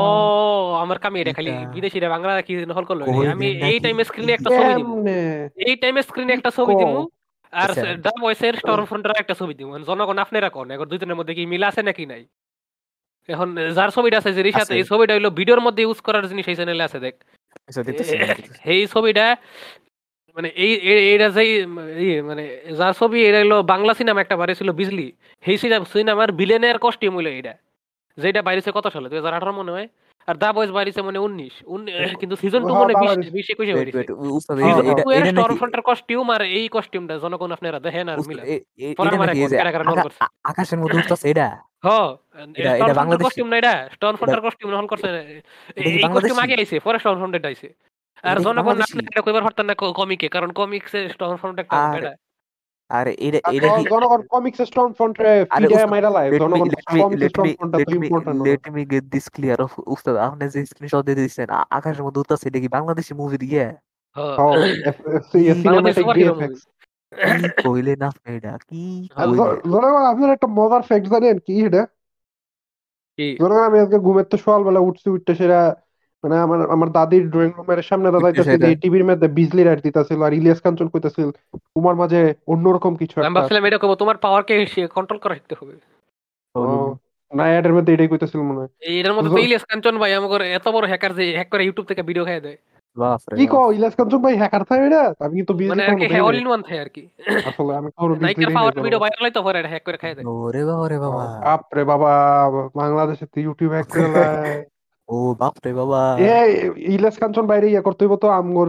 আমার 0.75 0.97
কামি 0.99 1.17
এটা 1.21 1.33
খালি 1.33 1.49
এটা- 1.51 1.71
বিদেশিরা 1.73 2.07
বাংলা 2.09 2.41
কি 2.41 2.53
নহল 2.65 2.85
করল? 2.85 3.01
কই 3.05 3.27
আমি 3.27 3.45
এই 3.47 3.57
নাকি? 3.59 3.79
টাইমে 3.79 4.03
স্ক্রিনে 4.03 4.33
একটা 4.33 4.49
ছবি 4.49 4.73
দিব 4.73 4.87
কেমনে? 4.87 5.19
এই 5.57 5.75
টাইমে 5.75 6.01
স্ক্রিনে 6.01 6.33
একটা 6.33 6.51
ছবি 6.51 6.73
দিব 6.75 6.93
আর 7.53 7.69
আচ্ছা। 7.69 7.89
দা 7.95 8.11
বয়েসের 8.21 8.53
স্টর্ম 8.55 8.85
ফ্রন্টের 8.85 9.11
একটা 9.19 9.33
ছবি 9.33 9.53
দিমু। 9.53 9.79
জনগণ 9.79 10.17
আপনারা 10.17 10.49
কোন? 10.49 10.71
এখন 10.71 10.85
দুইজনের 10.85 11.15
মধ্যে 11.15 11.33
কি 11.33 11.45
মিল 11.45 11.63
আছে 11.63 11.83
নাকি 11.83 12.05
নাই? 12.05 12.23
এখন 13.29 13.47
যার 13.73 13.89
ছবিটা 13.89 14.17
আছে 14.17 14.33
যে 14.33 14.41
রিসাতে 14.43 14.61
আছে। 14.61 14.73
এই 14.75 14.83
ছবিটা 14.83 15.13
হইল 15.13 15.29
ভিডিওর 15.29 15.61
মধ্যে 15.61 15.81
ইউজ 15.83 15.99
করার 16.01 16.27
জিনিস 16.27 16.45
এই 16.47 16.55
চ্যানেলে 16.55 16.83
আছে 16.83 16.99
দেখ। 16.99 17.15
আচ্ছা 17.67 17.83
দেখতেছি 17.83 18.13
দেখতেছি। 18.17 18.59
এই 18.65 18.87
ছবিটা 18.87 19.25
মানে 20.35 20.47
এই 20.63 20.71
এইটা 21.11 21.27
ইয়ে 22.03 22.17
মানে 22.29 22.43
যার 22.79 22.93
ছবি 22.99 23.19
এটা 23.29 23.39
হলো 23.43 23.57
বাংলা 23.73 23.91
সিনেমা 23.99 24.19
একটা 24.21 24.35
বাইরে 24.39 24.53
ছিল 24.59 24.69
বিজলি। 24.81 25.07
সেই 25.43 25.57
সিনেমার 25.93 26.29
ভিলেনের 26.39 26.77
কস্টিউম 26.85 27.13
হইল 27.17 27.27
এটা 27.39 27.53
যেটা 28.17 28.41
বাইরেছে 28.47 28.69
কত 28.77 28.85
সালে? 28.95 29.07
দুই 29.11 29.17
হাজার 29.19 29.37
আঠারো 29.37 29.53
মনে 29.61 29.71
হয়। 29.75 29.87
আর 30.27 30.35
দা 30.43 30.49
বয়স 30.55 30.71
বাইরেছে 30.77 31.01
মানে 31.07 31.19
উনিশ। 31.25 31.55
কিন্তু 32.21 32.35
সিজন 32.41 32.61
টু 32.61 32.73
হ্যাঁ, 32.73 32.81
মনে 32.81 32.93
বিশ 33.37 33.47
একুশে 33.53 33.73
বাইরেছে 33.77 34.01
হ্যাঁ, 34.63 34.75
হ্যাঁ। 34.75 35.83
কস্টিউম 35.89 36.27
আর 36.35 36.41
এই 36.57 36.65
কস্টিউমটা 36.75 37.15
জনগণ 37.23 37.49
আপনারা 37.51 37.77
দেখেন 37.79 38.05
আর 38.13 38.17
মিলা। 38.29 38.43
যে 38.43 39.57
আকাশের 40.51 40.77
মধ্যে 40.81 40.97
উঠতেছে 41.01 41.25
এটা 41.33 41.47
এটা 42.59 42.93
কস্টিউম 43.25 43.47
না 43.51 43.55
এটা। 43.61 43.73
স্টর্ম 43.95 44.15
ফ্রন্টের 44.19 44.41
কস্টিউম 44.45 44.69
নহল 44.73 44.87
করছে। 44.91 45.07
এই 45.79 46.03
কস্টিউম 46.15 46.39
আগে 46.45 46.55
আইছে 46.59 46.75
পরে 46.85 46.97
স্টর্ম 47.01 47.17
ফ্রন্টেড 47.21 47.43
আইছে। 47.49 47.67
আর 48.23 48.37
জনগণ 48.39 48.65
বাংলাদেশি? 48.69 48.83
আপনি 48.87 49.01
এটা 49.07 49.21
কইবার 49.21 49.43
পারতেন 49.43 49.65
না 49.65 49.73
কমিকে 49.95 50.27
কারণ 50.29 50.49
কমিক্সে 50.51 50.99
স্টর্ম 51.09 51.35
ফ্রন্ট 51.35 51.57
একটা 51.59 51.75
আর 51.83 51.97
এটা। 51.99 52.11
আর 52.89 53.05
এটা 53.19 53.39
এটা 53.49 53.67
কি 53.69 53.83
জনগণ 53.89 54.21
কমিক্স 54.29 54.59
স্ট্রং 54.61 54.87
ফ্রন্ট 54.93 55.15
আরে 55.19 55.33
ফিডে 55.51 55.75
উস্তাদ, 55.75 55.89
মাইরা 55.89 56.09
লাই 56.09 56.25
let 56.25 56.33
me 56.33 56.39
জনগণ 56.39 56.67
let 56.67 56.85
me 56.87 56.99
comics 57.01 57.21
let 57.21 57.29
strong 57.29 57.45
me 57.45 57.51
ফ্রন্টটা 57.55 57.77
let 57.77 57.87
তো 57.87 57.91
me 57.91 57.97
important 57.99 58.39
let 58.47 58.63
me 58.75 58.81
get 58.93 59.05
this 59.13 59.25
clear 59.35 59.57
of 59.59 59.71
উস্তাদ 59.87 60.15
আপনি 60.25 60.43
যে 60.49 60.59
স্ক্রিনশট 60.65 61.03
দিয়ে 61.07 61.17
দিয়েছেন 61.19 61.47
আ- 61.49 61.67
আকাশের 61.69 62.03
মধ্যে 62.05 62.21
উঠতেছে 62.21 62.45
এটা 62.47 62.59
কি 62.59 62.69
বাংলাদেশি 62.77 63.13
মুভি 63.13 63.37
দিয়ে। 63.37 63.63
হ্যাঁ। 64.15 64.35
সিনেমাটিক 65.31 65.95
superhero 65.97 66.33
ভিএফএক্স 66.33 66.61
কি 67.21 67.47
কইলেন 67.63 67.99
আপনি 68.01 68.27
এটা 68.37 68.51
কি 68.69 68.83
আর 69.15 69.25
কইলেন 69.29 69.49
জনগণ 69.73 70.03
আপনার 70.11 70.29
একটা 70.29 70.47
মজার 70.57 70.81
ফ্যাক্ট 70.81 71.05
জানেন 71.07 71.37
কি 71.39 71.53
এটা? 71.67 71.83
কি? 73.19 73.27
জনগণ 73.41 73.63
আমি 73.69 73.77
আজকে 73.79 73.97
ঘুমের 73.97 74.25
তো 74.25 74.35
সকালবেলা 74.37 74.79
উঠছি 74.79 75.07
উঠতে 75.09 75.31
সেটা 75.35 75.59
মানে 76.25 76.35
আমার 76.45 76.59
আমার 76.69 76.89
দাদির 76.89 77.25
ড্রয়িং 77.29 77.51
রুমের 77.51 77.81
সামনে 77.81 78.07
সেটা। 78.39 78.65
যে 78.65 78.75
টিভির 78.81 79.07
মধ্যে 79.09 79.27
বিজলি 79.37 79.61
রাইট 79.63 79.81
দিতেছিল 79.83 80.19
আর 80.23 80.33
ইলিয়াস 80.33 80.59
কাঞ্চন 80.61 80.87
কইতাছিল 80.87 81.27
তোমার 81.75 81.95
মাঝে 81.95 82.19
অন্যরকম 82.47 82.93
কিছু 82.95 83.15
আমি 83.15 83.25
একটা 83.25 83.35
ভাবছিলাম 83.37 83.63
এটা 83.65 83.79
কব 83.81 83.91
তোমার 83.95 84.17
পাওয়ারকে 84.17 84.53
কন্ট্রোল 84.97 85.19
করা 85.21 85.35
শিখতে 85.35 85.55
হবে। 85.59 85.73
না 87.31 87.43
এটার 87.49 87.73
মধ্যে 87.73 87.91
এটাই 87.93 88.09
কইতাছিল 88.11 88.39
মনে 88.41 88.59
হয়। 88.61 88.71
এটার 88.91 89.13
মধ্যে 89.15 89.31
তো 89.31 89.39
ইলিয়াস 89.45 89.65
কাঞ্চন 89.69 89.95
ভাই 90.01 90.11
আমাকে 90.13 90.35
এত 90.57 90.67
বড় 90.75 90.85
হ্যাকার 90.87 91.11
যে 91.19 91.23
হ্যাক 91.37 91.49
করে 91.51 91.63
ইউটিউব 91.65 91.85
থেকে 91.87 92.01
ভিডিও 92.09 92.25
খাই 92.25 92.39
দেয়। 92.41 92.59
বাপরে 92.97 93.35
কি 93.39 93.45
বাপ। 93.45 93.53
কো 93.53 93.59
ইলিয়াস 93.71 93.95
কাঞ্চন 93.95 94.19
ভাই 94.21 94.35
হ্যাকার 94.41 94.63
থাকে 94.69 94.83
এটা 94.89 95.03
আমি 95.25 95.35
কিন্তু 95.35 95.53
বিজলি 95.53 95.71
মানে 95.73 95.83
আর 95.85 95.95
কি 96.01 96.19
অল 96.27 96.37
ইন 96.41 96.47
ওয়ান 96.47 96.61
থাকে 96.67 96.79
আর 96.79 96.89
কি। 96.89 97.03
আসলে 97.49 97.71
আমি 97.79 97.89
বিজলি 97.91 98.23
নাইকার 98.25 98.49
পাওয়ার 98.57 98.73
ভিডিও 98.85 99.01
ভাইরাল 99.03 99.21
হইতো 99.25 99.39
পরে 99.43 99.59
হ্যাক 99.71 99.83
করে 99.87 99.97
খাই 99.97 100.13
দেয়। 100.15 100.25
ওরে 100.35 100.61
বাবা 100.69 100.85
রে 100.87 100.97
বাবা। 100.99 101.23
বাপরে 101.47 101.83
বাবা 101.83 102.11
বাংলাদেশে 102.75 103.25
তো 103.25 103.37
ইউটিউব 103.39 103.71
হ্যাক 103.71 103.87
করে। 103.91 104.05
ও 105.09 105.35
বাপরে 105.39 105.71
বাবা 105.73 106.01
এ 106.27 106.33
ইলিয়াস 106.87 107.15
কাঞ্চন 107.17 107.45
বাইরে 107.45 107.67
ইয়া 107.69 107.81
করতে 107.81 108.05
হইব 108.05 108.15
তো 108.15 108.27
আমগর 108.29 108.67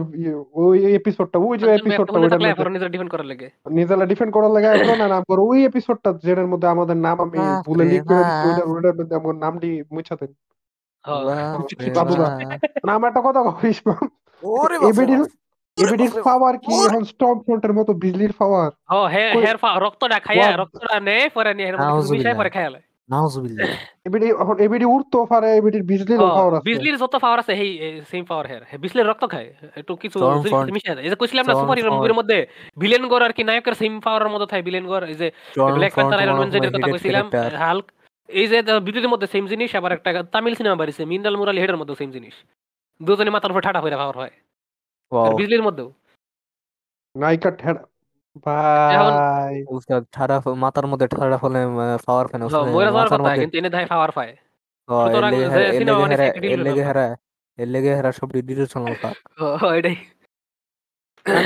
ওই 0.53 0.95
এপিসোডটা 0.95 1.37
ওই 1.39 1.55
যে 1.57 1.65
এপিসোডটা 1.71 2.13
ওইটার 2.15 2.39
মধ্যে 2.41 2.69
নিজের 2.69 2.91
ডিফেন্ড 2.91 3.11
করার 3.11 3.27
লাগে 3.27 3.47
নিজেরা 3.69 4.05
ডিফেন্ড 4.05 4.31
করার 4.33 4.51
লাগে 4.51 4.67
এখন 4.75 4.97
না 5.03 5.15
আমগর 5.15 5.39
ওই 5.41 5.65
এপিসোডটা 5.65 6.09
যেটার 6.23 6.47
মধ্যে 6.47 6.67
আমাদের 6.67 6.97
নাম 6.97 7.17
আমি 7.21 7.37
ভুলে 7.65 7.85
লিখ 7.85 8.01
করে 8.05 8.23
বাপ। 8.23 8.45
ওইটার 8.69 8.95
মধ্যে 8.95 9.15
আমার 9.15 9.35
নামটি 9.35 9.69
মুছাতে 9.91 10.25
হ্যাঁ। 11.05 11.53
বাপরে 11.53 11.89
বাবুরা। 11.95 12.27
বাবা। 12.29 12.57
না 12.85 12.91
আমার 12.93 13.07
একটা 13.09 13.21
কথা 13.21 13.39
কইস 13.51 13.77
ওরে 14.43 14.75
এবিডির 14.89 15.19
বাপ। 15.19 15.29
এবিডির 15.77 16.11
পাওয়ার 16.23 16.55
কি 16.57 16.73
এখন 16.85 17.03
স্টর্ম 17.03 17.37
ফ্রন্টের 17.39 17.73
মতো 17.73 17.93
বিজলির 17.93 18.33
পাওয়ার 18.37 18.69
ও 18.91 18.99
হে 19.05 19.23
কই- 19.33 19.43
হের 19.45 19.57
পা- 19.57 19.79
রক্তটা 19.79 20.17
খাইয়া 20.19 20.45
ওয়াও। 20.45 20.59
রক্তটা 20.61 20.99
নেয় 20.99 21.29
পরে 21.29 21.53
নিয়ে 21.53 21.67
এর 21.67 21.75
মধ্যে 21.77 22.17
কিছু 22.17 22.37
পরে 22.37 22.49
খাইয়া 22.49 22.71
নাউজুবিল্লাহ। 23.09 23.67
এবিডি 24.05 24.27
এখন 24.29 24.59
এবিডি 24.59 24.85
উঠতো 24.85 25.25
পারে 25.25 25.57
এবিডির 25.57 25.83
বিজলিরও 25.83 26.27
পাওয়ার 26.27 26.53
আছে। 26.53 26.65
বিজলির 26.65 26.97
যত 26.97 27.15
পাওয়ার 27.15 27.39
আছে 27.39 27.55
সেই 27.55 28.01
সেম 28.09 28.25
পাওয়ার 28.25 28.47
হের 28.47 28.77
বিজলির 28.77 29.07
রক্ত 29.07 29.27
খায়। 29.27 29.53
একটু 29.75 29.95
কিছু 29.95 30.19
Storm 30.19 30.37
জিনিস 30.37 30.53
front- 30.53 30.73
মিশায় 30.73 30.95
দেয়। 30.95 31.03
এই 31.03 31.09
যে 31.09 31.15
কইছিলাম 31.15 31.45
না 31.47 31.53
সুপার 31.53 31.77
হিরো 31.77 31.93
মুভির 31.93 32.13
মধ্যে 32.13 32.47
ভিলেন 32.79 33.07
গর 33.07 33.21
আর 33.21 33.33
কি 33.33 33.43
নায়কের 33.43 33.73
সেম 33.73 33.99
পাওয়ারের 33.99 34.29
মধ্যে 34.29 34.47
থাকে 34.47 34.61
ভিলেন 34.61 34.85
গর 34.87 35.03
এই 35.03 35.15
যে 35.15 35.31
ব্ল্যাক 35.73 35.93
প্যান্থার 35.93 36.19
আয়রন 36.19 36.35
ম্যান 36.35 36.49
যেটার 36.49 36.71
কথা 36.71 36.91
কইছিলাম 36.91 37.29
হাল্ক 37.57 37.85
এই 38.27 38.47
যে 38.47 38.61
বিদ্যুতের 38.61 39.09
মধ্যে 39.09 39.27
সেম 39.27 39.47
জিনিস 39.47 39.75
আবার 39.75 39.91
একটা 39.91 40.23
তামিল 40.23 40.55
সিনেমা 40.55 40.75
বাড়িছে 40.75 41.05
মিনাল 41.05 41.37
মুরালি 41.37 41.61
হেডের 41.61 41.77
মধ্যে 41.77 41.95
সেম 41.95 42.11
জিনিস। 42.11 42.33
দুজনে 43.01 43.29
মাথার 43.29 43.51
উপর 43.51 43.61
ঠাটা 43.61 43.81
হয়ে। 43.81 43.95
পাওয়ার 43.95 44.17
হয় 44.17 44.31
বিজলির 45.37 45.63
মধ্যেও। 45.63 45.93
নায়িকা 47.15 47.51
ঠেড়া 47.51 47.71
এখন- 47.71 47.87
ভাই। 48.45 49.65
ঠাডা 50.11 50.41
মাথার 50.55 50.87
মধ্যে 50.87 51.07
ঠাডা 51.07 51.37
ফলে 51.37 51.59
পাওয়ার 52.05 52.27
ফেন 52.27 52.43
মরে 52.43 52.49
যাওয়ার 52.49 52.93
মাথার 52.93 53.07
কথা 53.07 53.17
মধ্যে। 53.17 53.39
কিন্তু 53.39 53.57
এনে 53.57 53.69
দেয় 53.69 53.85
পাওয়ার 53.85 54.11
পায়। 54.11 54.35
সুতরাং 54.89 55.35
যে 55.35 55.49
হেরা- 55.49 55.71
সিনেমা 55.71 56.13
একটা 56.13 56.47
এর 56.47 56.59
লেগে 56.59 56.83
হেরা 56.85 57.15
এর 57.57 57.67
লেগে 57.67 57.95
হেরা 57.95 58.11
সব 58.11 58.29
ডিরেকশনাল 58.29 58.95
পাক। 59.01 59.41
ও, 59.41 59.71
এটাই। 59.71 59.95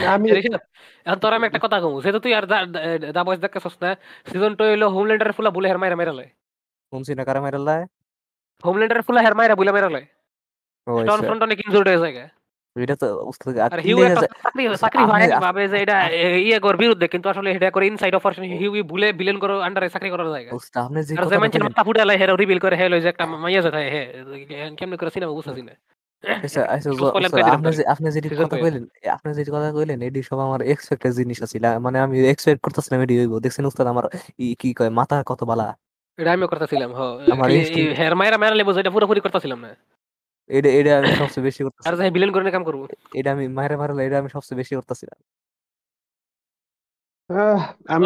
আমি- 0.08 0.60
এখন 1.06 1.16
তোর 1.16 1.34
আমি 1.34 1.46
একটা 1.46 1.60
কথা 1.62 1.82
কমু 1.82 2.02
যেহেতু 2.02 2.20
তুই 2.20 2.34
আর 2.34 2.46
দা 3.14 3.24
বয়স 3.24 3.40
দেখতেছস 3.40 3.76
না 3.82 3.96
সিজন 4.32 4.56
টু 4.56 4.64
হইল 4.64 4.84
হোমল্যান্ডার 4.84 5.32
ফুলা 5.32 5.50
বলে 5.50 5.68
হের 5.68 5.78
মাইরা 5.78 5.96
মেরা 5.96 6.14
লয় 6.14 6.30
শুনছি 6.94 7.16
না 7.16 7.26
কারা 7.26 7.42
মেরাল্লায় 7.42 7.86
হোমল্যান্ডার 8.66 9.02
ফুলা 9.02 9.22
হের 9.22 9.36
মাইরা 9.36 9.56
বলে 9.56 9.72
মেরা 9.72 9.90
লয় 9.90 10.06
আচ্ছা। 11.02 11.18
ফ্রন্ট 11.18 11.44
অনেক 11.44 11.60
ইনজুর্ড 11.60 11.88
হয়ে 11.88 11.98
যায় 11.98 12.30
এটা 12.76 12.96
তো 12.96 13.24
উস্তাদ 13.26 13.58
আর 13.58 13.80
হিউ 13.80 14.04
একটা 14.04 14.22
চাকরি 14.22 14.78
চাকরি 14.78 15.04
আপনি- 15.04 15.40
ভাবে 15.40 15.68
যে 15.68 15.78
এটা 15.78 16.10
ইয়ে 16.10 16.60
কর 16.60 16.78
বিরুদ্ধে 16.78 17.08
কিন্তু 17.08 17.30
আসলে 17.30 17.52
এটা 17.52 17.72
করে 17.72 17.88
ইনসাইড 17.88 18.16
অপারেশন 18.16 18.44
হিউ 18.44 18.84
ভুলে 18.84 19.14
ভিলেন 19.14 19.38
করে 19.40 19.64
আন্ডারে 19.64 19.90
চাকরি 19.90 20.10
করার 20.10 20.30
জায়গা। 20.30 20.56
উস্তাদ 20.56 20.84
আপনি 20.84 21.04
যে 21.04 21.16
মানুষের 21.16 21.40
কইলেন 21.40 21.64
মাথা 21.64 21.84
ফুটে 21.84 22.06
লাই 22.06 22.18
হেরো 22.18 22.36
রিভিল 22.36 22.60
করে 22.60 22.76
হেলো 22.76 23.02
যে 23.02 23.08
একটা 23.08 23.26
মাইয়া 23.26 23.62
যেতে 23.62 23.78
হে 23.78 24.02
কেমনে 24.78 24.98
করে 24.98 25.10
সিনেমা 25.10 25.34
না। 25.62 25.72
আচ্ছা 26.44 26.62
আচ্ছা 26.64 26.90
আপনি 27.88 28.12
যেটি 28.12 28.30
কথা 28.30 28.58
কইলেন 28.58 28.86
আপনি 29.10 29.34
যেটি 29.34 29.52
কথা 29.52 29.72
কইলেন 29.72 30.02
এটি 30.02 30.24
সব 30.24 30.40
আমার 30.40 30.60
জিনিস 31.12 31.44
আছিল। 31.44 31.80
মানে 31.80 32.00
আমি 32.00 32.28
এক্সপেক্ট 32.28 32.62
করতেছিলাম 32.62 33.02
এটি 33.02 33.20
হইব। 33.20 33.40
দেখছেন 33.40 33.66
উস্তাদ 33.66 33.88
আমার 33.88 34.04
কি 34.60 34.74
কয় 34.74 34.90
মাথা 34.90 35.24
কত 35.26 35.44
বালা। 35.44 35.76
এটা 36.18 36.32
আমিও 36.32 36.48
করতেছিলাম 36.48 36.94
হ। 36.94 37.00
হের 37.98 38.16
লেবো 38.54 38.74
যেটা 38.74 38.90
পুরোপুরি 38.90 39.20
করতেছিলাম 39.20 39.60
না। 39.60 39.76
এটা 40.50 40.70
এটা 40.72 40.92
আমি 40.98 41.10
সবচেয়ে 41.16 41.46
বেশি 41.46 41.60
আর 41.60 41.66
করতেছি 41.68 41.90
যে 42.00 42.12
ভিলেন 42.12 42.32
করে 42.32 42.52
কাম 42.52 42.64
করব। 42.64 42.82
এটা 43.14 43.30
আমি 43.32 43.46
মায়ের 43.48 43.76
মারলে 43.78 44.02
এটা 44.08 44.18
আমি 44.18 44.30
সবচেয়ে 44.30 44.60
বেশি 44.62 44.74
করতেছিলাম 44.76 45.20
আহ, 47.30 47.60
আমি 47.88 48.06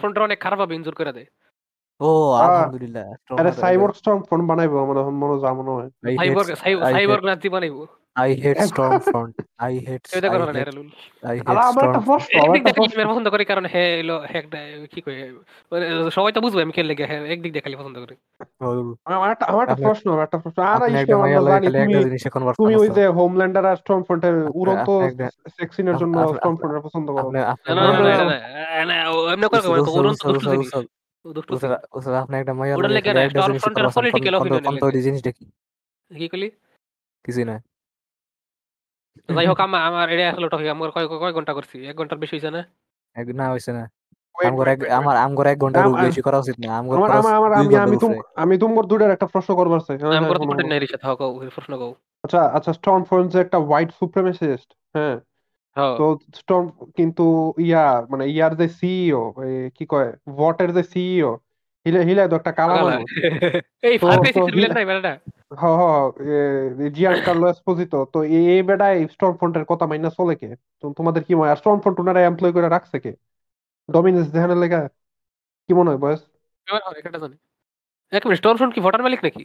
ফ্রন্টের 0.00 0.22
অনেক 0.22 0.38
খারাপ 0.40 0.58
ভাবে 0.58 0.74
ইনজুর 0.74 0.94
করে 0.94 1.12
দেয়। 1.12 1.28
ও 2.00 2.08
আলহামদুলিল্লাহ 2.38 3.04
আরে 3.38 3.50
সাইবর 3.54 3.90
স্ট্রং 3.92 4.16
ফোন 4.28 4.40
বানাইবো 4.46 4.76
মনে 4.86 5.00
মনে 5.22 5.36
যা 5.40 5.50
মনে 5.52 5.70
হয়। 5.70 5.88
সাইবর্গ 6.18 6.50
সাইবর্গ 6.94 7.24
নাতি 7.24 7.48
বানাইবো। 7.48 7.84
I 8.16 8.30
hate 8.34 8.56
এখন- 8.56 8.68
Stormfront. 8.70 9.34
I 9.62 9.74
hate 9.86 10.06
এটা 10.16 10.28
I 10.28 10.32
করো 10.32 10.44
না 10.44 10.52
hate 10.52 10.62
এরালুল 10.62 10.88
I 11.24 11.36
আরে 11.42 11.60
আমার 11.62 11.84
একটা. 11.86 12.00
প্রশ্ন 12.00 12.32
আমার 12.40 12.56
একটা 12.56 12.72
আমি 12.72 13.06
পছন্দ 13.08 13.26
করি 13.30 13.44
কারণ 13.44 13.64
হে 13.66 13.84
কি 14.92 15.00
কই 15.00 15.14
মানে 15.72 15.84
সবাই 16.10 16.32
তো 16.32 16.40
বুঝবে 16.40 16.60
আমি 16.62 16.72
খেললে 16.72 16.94
গিয়ে 16.94 17.08
হ্যাঁ 17.10 17.22
একদিক 17.26 17.50
দিয়ে 17.52 17.64
খালি 17.66 17.76
পছন্দ 17.76 17.96
করি। 18.00 18.14
আমার 19.04 19.30
একটা 19.30 19.46
আমার 19.46 19.62
একটা 19.62 19.72
আপনি- 19.72 19.86
প্রশ্ন 19.86 20.12
আমার 20.12 20.22
একটা 20.22 20.38
প্রশ্ন 20.38 20.62
আর 20.62 20.74
আপনি 20.74 20.86
একটা 20.86 21.00
ইসলাম 21.00 21.20
মাইয়া 21.20 21.38
আমরা 21.38 21.50
লয়ে 21.50 21.60
জানি 21.60 21.66
খালি 21.66 21.78
তুমি 21.78 21.94
একটা 21.94 22.08
জিনিসে 22.08 22.28
convert 22.28 22.54
তুমি 22.56 22.76
ওই 22.76 22.88
যে 22.88 23.06
হোমল্যান্ডার 23.06 23.66
আর 23.66 23.76
স্টর্মফ্রন্টের 23.76 24.34
উড়ন্ত 24.54 24.90
আপনি 24.90 25.06
একটা- 25.06 25.50
সেক্সিনের 25.50 25.94
আপ- 25.94 26.00
জন্য 26.00 26.34
স্টর্মফ্রন্টের 26.34 26.80
পছন্দ 26.80 27.10
করো 27.10 27.26
আপনি 27.26 27.40
আপনি 27.40 27.74
না 27.74 27.80
না 27.80 27.92
না 27.92 28.00
মাইয়া 28.00 28.16
না 28.16 28.24
লয়ে- 28.24 28.88
না, 28.88 29.02
না, 29.02 29.10
ও 29.10 29.28
এমনি 29.28 29.46
করে 29.46 29.58
উস্তাদ, 29.58 29.66
মানে 29.66 29.80
উস্তাদ, 29.82 29.98
উড়ন্ত 29.98 30.12
উস্তাদ, 30.12 30.32
দুষ্টু 30.32 30.50
উস্তাদ, 30.50 30.52
জিনিস 30.52 30.66
উস্তাদ, 30.66 30.84
ও 31.24 31.32
দুষ্টু 31.32 31.54
উস্তাদ, 31.54 31.80
উস্তাদ, 31.92 32.14
আপনি 32.14 32.36
একটা 32.36 32.54
মাইয়া 32.54 32.76
ওটার 32.76 32.90
লয়ে 32.90 32.94
লেগে 32.94 33.08
খালি 33.08 33.18
না, 33.18 33.24
একটা 33.24 33.40
জিনিসে 33.40 33.52
Stormfront 33.52 33.78
এর 33.78 33.84
conversion 33.84 34.00
করলেন। 34.00 34.12
political 34.12 34.38
কোন- 34.38 34.50
opinion 34.50 34.64
কোন 34.64 34.74
এর 34.74 34.80
তো 34.80 34.86
লেগে। 34.86 34.98
ওই 34.98 35.02
জিনিসটা 35.02 35.32
কি? 35.32 35.44
কি 36.16 36.28
কইলি 36.28 36.50
কিছুই 37.24 37.44
না। 37.44 37.62
যাই 39.34 39.46
হোক 39.46 39.60
আমার 39.60 39.82
আমার 39.82 40.10
এটা 40.10 40.30
আসলে 40.30 40.48
টপিক 40.48 40.66
আমার 40.66 40.90
কয় 40.90 41.08
কয় 41.08 41.32
ঘণ্টা 41.32 41.54
করছি 41.54 41.86
এক 41.86 41.96
ঘণ্টার 41.96 42.18
বেশি 42.18 42.36
হইছে 42.36 42.50
না 42.50 42.64
এক- 43.14 43.34
না 43.34 43.52
হইছে 43.52 43.72
না। 43.72 43.90
Wait, 44.44 44.52
আমগর 44.52 44.68
এক 44.68 44.78
wait, 44.78 44.88
wait. 44.88 44.98
আমার 44.98 45.16
আমগর 45.16 45.46
এক 45.46 45.58
ঘণ্টার 45.58 45.84
আম- 45.84 46.00
বেশি 46.00 46.22
করা 46.22 46.38
উচিত 46.38 46.54
না। 46.66 46.78
আমগর 46.78 46.96
আমার 46.96 47.10
করা 47.10 47.18
আমার 47.18 47.34
আমার 47.34 47.50
দুই 47.50 47.66
আমি 47.66 47.76
আমি 47.76 47.96
তুম 47.96 48.14
আমি 48.36 48.58
তোমার 48.58 48.84
দুইটার 48.84 49.10
একটা 49.10 49.26
প্রশ্ন 49.26 49.54
করবার 49.54 49.80
চাই। 49.80 49.96
হ্যাঁ, 49.96 50.08
আমি 50.08 50.18
হ্যাঁ, 50.18 50.28
করে 50.28 50.36
শোনো, 50.36 50.48
কন্টেন্ট 50.48 50.62
শোনো। 50.62 50.68
নাই 50.68 50.78
রিসা 50.78 50.96
থাও 50.96 51.16
প্রশ্ন 51.38 51.78
কও 51.78 51.94
আচ্ছা 52.22 52.40
আচ্ছা 52.40 52.72
স্টর্মফ্রন্ট 52.72 53.32
যে 53.32 53.40
একটা 53.40 53.58
হোয়াইট 53.58 53.90
সুপ্রিমেসিস্ট 53.90 54.74
হ্যাঁ। 54.94 55.20
হ্যাঁ। 55.76 55.96
তো 55.96 56.18
স্টর্ম 56.34 56.68
কিন্তু 56.96 57.54
ইয়া 57.58 58.06
মানে 58.10 58.26
ইয়ার 58.26 58.56
যে 58.56 58.68
সিইও 58.68 59.34
কি 59.74 59.86
কয় 59.86 60.12
ভটের 60.28 60.74
যে 60.74 60.82
সিইও 60.82 61.38
হিলে 61.86 62.00
হিলে 62.00 62.28
তো 62.28 62.36
একটা 62.36 62.52
কালা 62.52 62.84
মানুষ। 62.84 63.04
এই 63.82 63.98
নাই 64.74 64.84
বেটা 64.84 65.18
হ 65.60 65.66
হ 65.66 66.10
জিয়ান 66.88 67.14
কার্লো 67.24 67.50
এসপোজিতো 67.50 68.06
তো 68.12 68.22
এই 68.22 68.62
কথা 69.68 69.86
মাইনা 69.86 70.10
চলে 70.10 70.34
কে? 70.34 70.56
তোমাদের 70.96 71.24
কি 71.24 71.34
মনে 71.34 71.52
হয় 71.52 72.24
এমপ্লয় 72.24 72.52
করে 72.52 72.68
রাখছে 72.68 73.00
কে? 73.00 73.14
ডমিনেন্স 73.90 74.32
দেখানোর 74.32 74.56
লেগা 74.56 74.88
কি 75.66 75.74
মনে 75.74 75.90
হয় 75.90 75.98
বয়স 75.98 76.20
জানি। 77.20 77.36
এক 78.10 78.26
মিনিট 78.26 78.74
কি 78.74 78.80
ভোটার 78.80 79.02
মালিক 79.02 79.24
নাকি? 79.24 79.44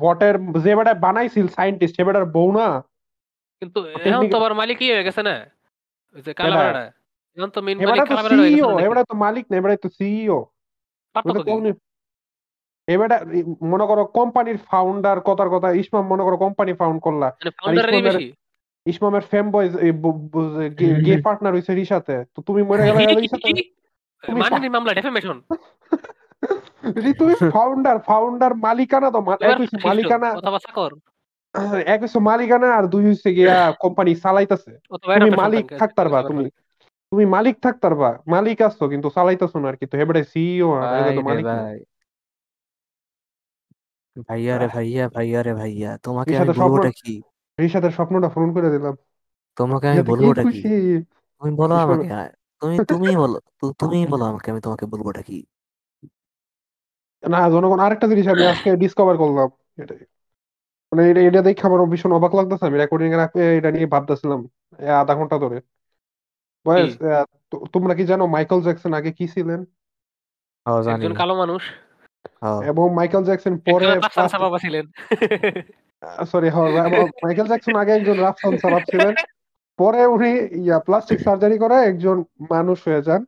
ভটের 0.00 0.34
যে 0.62 0.76
বেটায় 0.76 0.98
বানাইছিল 0.98 1.48
সায়েন্টিস্ট 1.48 1.96
সে 1.96 2.04
বেটার 2.04 2.24
বউ 2.24 2.58
না? 2.58 2.80
কিন্তু 3.60 3.86
এখন 3.86 4.30
তো 4.30 4.36
আবার 4.36 4.54
মালিক 4.54 4.78
কি 4.78 4.92
হয়ে 4.92 5.04
গেছে 5.04 5.22
না? 5.22 5.46
ওই 6.14 6.22
যে 6.22 6.34
কালা 6.34 6.48
কেডা? 6.48 6.60
বেড়াটা। 6.60 6.92
এখন 7.36 7.50
তো 7.50 7.60
মেইন 7.60 7.88
মালিক 7.88 8.08
তো 8.08 8.16
হয়ে 8.16 8.50
গেছে 8.50 8.84
এবারে 8.84 9.04
তো 9.04 9.14
মালিক 9.14 9.46
না 9.50 9.56
এবারে 9.56 9.76
তো 9.76 9.88
সিইও? 9.88 10.46
এবারে 12.86 13.44
মনে 13.62 13.86
করো 13.86 14.04
কোম্পানির 14.04 14.58
ফাউন্ডার 14.58 15.20
কথার 15.20 15.50
কথা 15.50 15.72
ইসমাম 15.72 16.06
মনে 16.06 16.22
করো 16.22 16.36
কোম্পানি 16.36 16.72
ফাউন্ড 16.72 17.02
করলা। 17.02 17.26
মানে 17.26 17.50
ফাউন্ডারেরই 17.50 17.96
ইসমামের- 17.96 18.18
বেশি? 18.18 18.45
ইসমামের 18.86 19.24
ফেম 19.30 19.46
বয় 19.50 19.68
গে 21.06 21.14
পার্টনার 21.26 21.54
হইছে 21.54 21.72
রিসাতে 21.74 22.16
তো 22.34 22.38
তুমি 22.42 22.60
মরে 22.62 22.82
গেলে 22.86 23.02
রিসাতে 23.24 23.48
কি? 23.48 23.64
তুমি 24.24 24.36
মানহানি 24.40 24.68
মামলা 24.68 24.92
ডেফেমেশন 24.94 25.36
রি 27.04 27.10
তুমি 27.14 27.34
ফাউন্ডার 27.54 27.96
ফাউন্ডার 27.98 28.52
মালিকানা 28.56 29.08
তো 29.10 29.20
মালিকানা। 29.84 30.28
অথবা 30.32 30.58
চাকর 30.58 30.92
এক 31.86 31.98
হইছে 32.02 32.18
মালিকানা 32.20 32.68
আর 32.78 32.84
দুই 32.86 33.02
হইছে 33.06 33.28
গিয়া 33.34 33.56
কোম্পানি 33.80 34.12
চালাইতাছে। 34.14 34.72
তুমি 35.18 35.30
মালিক 35.36 35.64
থাকতারবা 35.78 36.18
এর 36.20 36.26
তুমি। 36.26 36.38
মালিক। 36.38 36.54
তুমি 37.12 37.24
মালিক 37.26 37.56
থাকতারবা 37.62 38.10
মালিক 38.26 38.58
আছো 38.62 38.84
কিন্তু 38.88 39.08
চালাইতাছো 39.10 39.56
না 39.58 39.66
আর 39.68 39.76
কি। 39.76 39.86
তো 39.86 39.94
হেবড়ে 39.96 40.22
সিইও 40.24 40.68
আর 40.78 40.84
তো 41.18 41.22
মালিক 41.22 41.44
না। 41.50 41.56
ভাইয়া 44.28 44.54
রে 44.58 44.66
ভাইয়া 44.66 45.04
ভাইয়া 45.08 45.40
রে 45.42 45.52
ভাইয়া। 45.54 45.90
তোমাকে 46.02 46.32
আমি 46.38 46.52
বলবোটা 46.60 46.90
কি? 47.00 47.14
রিসাতের 47.60 47.90
স্বপ্নটা 47.90 48.28
পূরণ 48.28 48.54
করে 48.54 48.70
দিলাম। 48.70 48.96
তোমাকে 49.56 49.88
আমি 49.88 50.02
বলবোটা 50.02 50.42
কি 50.42 50.48
খুশি? 50.48 51.02
তুমি 51.38 51.54
বলো 51.54 51.74
আমাকে 51.74 52.08
তুমি 52.60 52.84
তুমি 52.84 53.16
বলো 53.16 53.40
তুমি 53.78 54.06
বলো 54.06 54.24
আমাকে 54.30 54.50
আমি 54.50 54.60
তোমাকে 54.60 54.86
বলবোটা 54.86 55.22
কি? 55.22 55.46
না 57.28 57.50
জনগণ 57.50 57.78
আরেকটা 57.78 58.08
জিনিস 58.08 58.28
আমি 58.28 58.46
আজকে 58.46 58.76
ডিসকভার 58.76 59.16
করলাম। 59.16 59.48
এটাই। 59.82 59.98
মানে 60.92 61.10
এটা 61.10 61.20
এটা 61.20 61.42
দেখে 61.42 61.66
আমার 61.66 61.86
ভীষণ 61.86 62.12
অবাক 62.12 62.34
লাগতেছে। 62.34 62.66
আমি 62.66 62.78
রেকর্ডিং 62.78 63.12
এর 63.12 63.18
আগে 63.18 63.56
এটা 63.56 63.70
নিয়ে 63.70 63.86
ভাবতেছিলাম 63.86 64.48
এই 64.78 64.88
আধা 64.88 65.14
ঘণ্টা 65.14 65.38
ধরে। 65.38 65.60
বয়স 66.66 66.98
তো- 67.50 67.66
তোমরা 67.66 67.94
কি 67.94 68.04
জানো 68.04 68.26
মাইকেল 68.26 68.62
জ্যাকসন 68.62 68.92
আগে 68.92 69.12
কি 69.12 69.28
ছিলেন? 69.28 69.64
হ্যাঁ 70.66 70.82
জানি। 70.82 71.04
একজন 71.04 71.14
কালো 71.14 71.34
মানুষ। 71.34 71.62
হ্যাঁ 72.40 72.62
এবং 72.62 72.94
মাইকেল 72.94 73.24
জ্যাকসন 73.24 73.58
পরে 73.58 74.00
ছিলেন। 74.58 74.86
সরি 76.32 76.48
মাইকেল 77.22 77.46
জ্যাকসন 77.50 77.74
আগে 77.82 77.92
একজন 77.98 78.16
রাফসান 78.26 78.54
সারাপ 78.62 78.84
ছিলেন। 78.90 79.14
পরে 79.78 80.02
উনি 80.14 80.30
ইয়া 80.64 80.78
প্লাস্টিক 80.86 81.18
সার্জারি 81.20 81.56
করে 81.58 81.76
একজন 81.90 82.16
মানুষ 82.52 82.78
হয়ে 82.88 83.02
যান। 83.02 83.22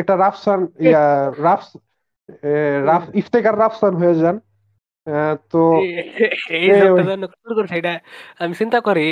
একটা 0.00 0.14
রাফসান 0.24 0.60
ইয়া 0.86 1.04
রাফ 1.46 1.62
রাফ 2.88 3.04
ইফতেকার 3.20 3.54
রাফসান 3.58 3.92
হয়ে 4.00 4.16
যান। 4.22 4.36
তো 5.52 5.60
আমি 8.42 8.54
চিন্তা 8.60 8.78
করি 8.86 9.06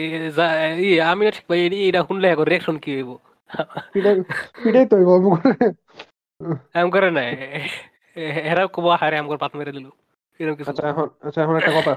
আমি 1.11 1.23
ঠিক 1.37 1.47
ভাই 1.51 1.61
এটা 1.89 2.01
শুনলে 2.09 2.29
রিয়াকশন 2.51 2.77
কি 2.83 2.91
হইব? 2.97 3.11
এটাই 4.69 4.87
তো 4.91 4.97
করে 5.27 5.53
এম 6.81 6.89
করে 6.95 7.09
না 7.17 7.23
এরা 8.51 8.63
কবো 8.75 8.89
হারে 9.01 9.17
আম 9.21 9.27
করে 9.31 9.41
পাত 9.45 9.53
মেরে 9.59 9.73
দিল। 9.77 9.89
এরকম 10.41 10.57
কিছু 10.59 10.71
আচ্ছা 10.71 10.85
এখন 10.93 11.07
আচ্ছা 11.21 11.41
এখন 11.43 11.57
একটা 11.57 11.73
কথা। 11.79 11.95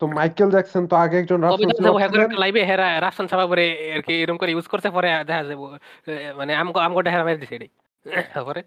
তো- 0.00 0.12
মাইকেল 0.12 0.48
জ্যাকসন 0.50 0.82
তো 0.86 0.94
আগে 0.96 1.16
একজন 1.18 1.38
যাব 1.78 1.94
হ্যাঁ 1.94 2.10
লাইভে 2.36 2.62
হেরা 2.64 2.88
রাফসান 3.00 3.26
সাবা 3.28 3.44
করে 3.46 3.64
আর 3.94 4.02
কি 4.02 4.12
এরকম 4.14 4.38
করে 4.38 4.50
ইউজ 4.52 4.66
করছে 4.66 4.88
পরে 4.90 5.08
দেখা 5.20 5.42
যাব 5.44 5.62
মানে 6.38 6.52
আমগো 6.54 6.78
আমগো 6.78 7.00
হেরা 7.06 7.24
মেরে 7.24 7.40
দিছে 7.42 7.56
তারপরে? 8.34 8.60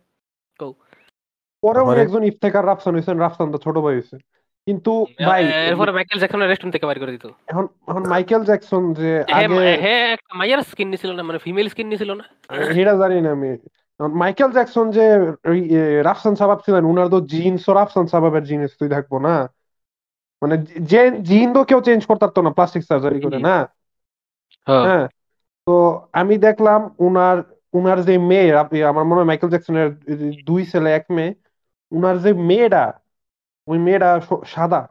পরে 1.63 1.80
উনি 1.82 1.99
একজন 2.01 2.22
ইফতেকার 2.24 2.63
রাফসান 2.68 2.93
হয়েছেন 2.95 3.15
রাফসান 3.20 3.47
তো 3.53 3.57
ছোট 3.57 3.76
ভাই 3.78 3.93
হয়েছে 3.93 4.15
কিন্তু 4.68 4.91
ভাই 5.28 5.41
এরপরে 5.70 5.91
মাইকেল 5.91 6.18
জ্যাকসনের 6.20 6.49
রেস্টুরেন্ট 6.49 6.74
থেকে 6.76 6.88
বাইর 6.88 6.99
করে 6.99 7.11
দিত। 7.11 7.26
এখন 7.47 7.65
এখন 7.88 8.03
মাইকেল 8.05 8.41
জ্যাকসন 8.45 8.84
যে 8.93 9.09
হ্যাঁ 9.28 9.47
আগে 9.47 9.57
হ্যাঁ 9.84 10.03
একটা 10.15 10.32
মাইয়ার 10.36 10.59
স্কিন 10.63 10.88
নিছিল 10.89 11.11
না 11.11 11.24
মানে 11.24 11.39
ফিমেল 11.39 11.68
স্কিন 11.70 11.88
নিছিল 11.88 12.11
না। 12.13 12.26
এটা 12.82 12.93
জানি 13.01 13.18
না 13.22 13.30
আমি। 13.32 13.49
মাইকেল 13.99 14.51
জ্যাকসন 14.51 14.91
যে 14.91 15.05
রাফসান 16.03 16.35
সাবাব 16.35 16.59
ছিলেন 16.59 16.85
উনার 16.85 17.07
তো 17.09 17.21
জিন্স 17.21 17.69
ও 17.69 17.73
রাফসান 17.73 18.05
সাবাবের 18.07 18.43
জিনিস 18.43 18.71
তুই 18.79 18.89
থাকব 18.89 19.19
না? 19.19 19.35
মানে 20.41 20.57
যে 20.81 21.11
জিন 21.21 21.53
তো 21.53 21.63
কেউ 21.63 21.81
চেঞ্জ 21.81 22.05
করতে 22.05 22.25
পারতো 22.25 22.41
না 22.41 22.49
প্লাস্টিক 22.49 22.83
সার্জারি 22.83 23.21
করে 23.21 23.39
না? 23.39 23.67
হ্যাঁ। 24.67 25.07
তো 25.67 26.07
আমি 26.13 26.37
দেখলাম 26.37 26.95
উনার 26.99 27.37
উনার 27.73 27.99
যে 28.03 28.17
মেয়ে 28.17 28.57
আমার 28.85 29.03
মনে 29.03 29.15
হয় 29.15 29.25
মাইকেল 29.25 29.49
জ্যাকসনের 29.49 29.89
দুই 30.43 30.65
ছেলে 30.65 30.89
এক 30.93 31.05
মেয়ে 31.09 31.33
উনার 31.91 32.17
যে 32.19 32.33
মেয়েটা 32.33 32.93
ওই 33.67 33.77
মেয়েটা 33.77 34.21
সাদা। 34.45 34.87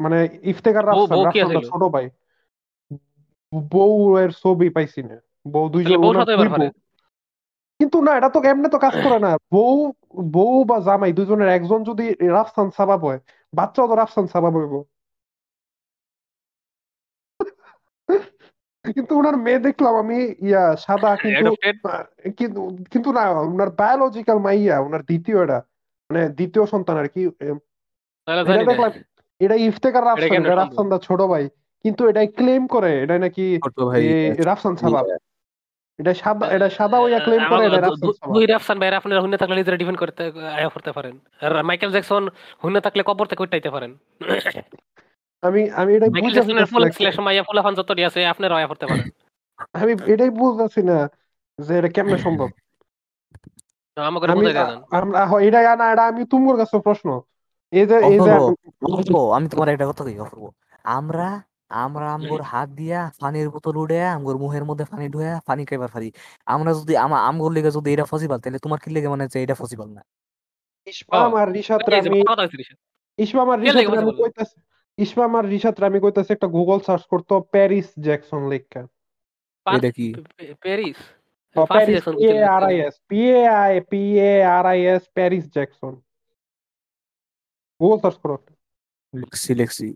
মানে 0.00 0.28
ইফতেকার 0.42 0.86
রাফসান 0.86 1.26
আছিল? 1.26 1.60
ছোট 1.60 1.82
ভাই। 1.82 2.10
বউ 3.52 4.18
এর 4.18 4.30
ছবি 4.30 4.68
পাইছি 4.70 5.02
না। 5.02 5.16
বউ 5.52 5.68
দুইজন 5.68 5.96
কিন্তু 7.80 7.96
না 8.02 8.12
এটা 8.16 8.28
তো 8.28 8.38
এমনি 8.50 8.68
তো 8.68 8.78
কাজ 8.78 8.94
করে 9.04 9.18
না। 9.18 9.30
বউ 9.52 9.76
বউ 10.32 10.54
বা 10.64 10.76
জামাই 10.80 11.12
দুজনের 11.12 11.48
একজন 11.48 11.80
যদি 11.84 12.04
রাফসান 12.36 12.68
সাবাব 12.70 13.00
হয় 13.04 13.20
বাচ্চাও 13.52 13.86
তো 13.88 13.94
রাফসান 13.94 14.26
সাবাব 14.26 14.54
হইব। 14.58 14.74
কিন্তু 18.84 19.12
ওনার 19.18 19.36
মেয়ে 19.36 19.64
দেখলাম 19.64 19.94
আমি 19.94 20.18
ইয়া 20.40 20.64
সাদা 20.76 21.10
কিন্তু 21.24 21.50
কিন্তু 22.38 22.60
কিন্তু 22.92 23.08
না 23.12 23.24
ওনার 23.46 23.70
বায়োলজিক্যাল 23.80 24.38
মাইয়া 24.38 24.76
ওনার 24.80 25.02
দ্বিতীয় 25.02 25.38
এটা 25.44 25.58
মানে 26.10 26.22
দ্বিতীয় 26.28 26.64
সন্তান 26.66 26.96
আর 26.96 27.08
কি 27.08 27.22
এটা 28.46 28.62
দেখলাম 28.64 28.92
এটা 29.40 29.56
ইফতেকার 29.66 30.04
রাফসান 30.04 30.42
রাফসান 30.52 30.86
দা 30.88 30.98
ছোট 30.98 31.20
ভাই 31.22 31.44
কিন্তু 31.84 32.02
এটাই 32.08 32.28
ক্লেম 32.38 32.62
করে 32.66 32.90
এটা 33.04 33.14
নাকি 33.18 33.44
রাফসান 34.44 34.74
সাবাব 34.76 35.04
এটা 35.98 36.14
সাদা 36.14 36.46
এটা 36.46 36.70
সাদা 36.70 36.98
ওইয়া 36.98 37.18
ক্লেম 37.18 37.48
করে 37.48 37.66
এটা 37.66 37.68
দু- 37.68 37.80
রাফসান 37.80 38.06
দু- 38.06 38.12
সাবাব 38.12 38.34
দুই 38.34 38.46
রাফসান 38.46 38.78
ভাই 38.78 38.94
আপনারা 38.94 39.20
হুন্না 39.20 39.36
থাকলে 39.36 39.56
নিজেরা 39.56 39.76
ডিফেন্ড 39.76 39.98
করতে 39.98 40.32
আয়া 40.56 40.68
করতে 40.68 40.92
পারেন। 40.92 41.18
আর 41.40 41.64
মাইকেল 41.64 41.90
জ্যাকসন 41.90 42.28
হুন্না 42.64 42.80
থাকলে 42.80 43.02
কবর 43.06 43.26
থেকে 43.26 43.42
উঠাইতে 43.42 43.70
পারেন। 43.70 43.96
আমি 45.42 45.68
বুঝতে 45.68 46.40
পারতেছি 46.40 47.04
না 47.04 47.22
মাইয়া 47.22 47.42
ফুলা 47.42 47.72
যত 47.72 47.90
আছে 47.90 48.26
আপনারা 48.26 48.56
আয়া 48.56 48.66
করতে 48.66 48.86
পারেন। 48.86 49.08
আমি 49.72 49.96
এটাই 50.06 50.30
বুঝতেছি 50.30 50.86
না 50.86 51.08
যে 51.60 51.78
এটা 51.78 51.88
কেমনে 51.88 52.18
সম্ভব। 52.18 52.48
আমাকে 53.96 54.26
আমি 56.00 56.24
তোমার 56.24 56.56
কাছে 56.56 56.78
প্রশ্ন। 56.78 57.20
এই 57.70 57.86
যে 57.86 57.96
এই 57.96 58.18
যে 58.20 58.30
আমি 59.34 59.48
তোমার 59.48 59.68
একটা 59.68 59.86
কথা 59.86 60.04
কই 60.04 60.18
অপূর্ব। 60.18 60.50
আমরা 60.84 61.42
আমরা 61.70 62.06
আমগর 62.16 62.40
হাত 62.42 62.68
দিয়া 62.68 63.00
পানির 63.20 63.48
বোতল 63.50 63.76
উড়ে 63.76 64.00
আমগর 64.04 64.36
মুহের 64.38 64.64
মধ্যে 64.64 64.84
পানি 64.84 65.04
ঢুয়া 65.08 65.32
পানি 65.46 65.62
খাইবার 65.68 65.90
পারি। 65.94 66.08
আমরা 66.46 66.70
যদি 66.74 66.94
আমা 66.96 67.18
আমগর 67.28 67.50
লেগে 67.52 67.70
যদি 67.70 67.88
এটা 67.92 68.04
পসিবল 68.04 68.38
তাহলে 68.38 68.58
তোমার 68.58 68.78
কি 68.82 68.88
লেগে 68.90 69.08
মনে 69.08 69.22
হচ্ছে 69.24 69.38
এটা 69.42 69.54
পসিবল 69.54 69.88
না? 69.96 70.02
ইসমাম 70.86 71.32
আর। 71.34 71.48
ইসমাম 73.18 73.48
possible? 73.50 74.14
কইতাছি 74.20 74.58
ইসমাম 74.98 75.32
আর 75.36 75.44
রিশাদ 75.44 75.76
আমি 75.82 75.98
কইতাছি 76.00 76.30
একটা 76.32 76.46
গুগল 76.46 76.78
সার্চ 76.86 77.04
করতো 77.12 77.34
প্যারিস 77.52 77.88
জ্যাকসন 78.06 78.42
লেখা। 78.52 78.82
এটা 79.66 79.90
কি? 79.96 80.06
Paris 80.64 80.98
Paris 81.54 82.04
P 82.14 82.24
A 82.30 82.38
R 82.54 82.62
I 82.64 82.76
S 82.86 82.96
P 83.08 83.20
A 83.40 83.42
I 83.64 83.74
P 83.90 84.02
A 84.30 84.32
R 84.56 84.64
I 84.66 84.80
S 84.94 85.04
Paris 85.16 85.44
Jackson 85.56 85.94
Google 87.80 87.98
search 88.02 88.16
করো। 88.22 88.36
লিখছি 89.14 89.50
লিখছি 89.54 89.86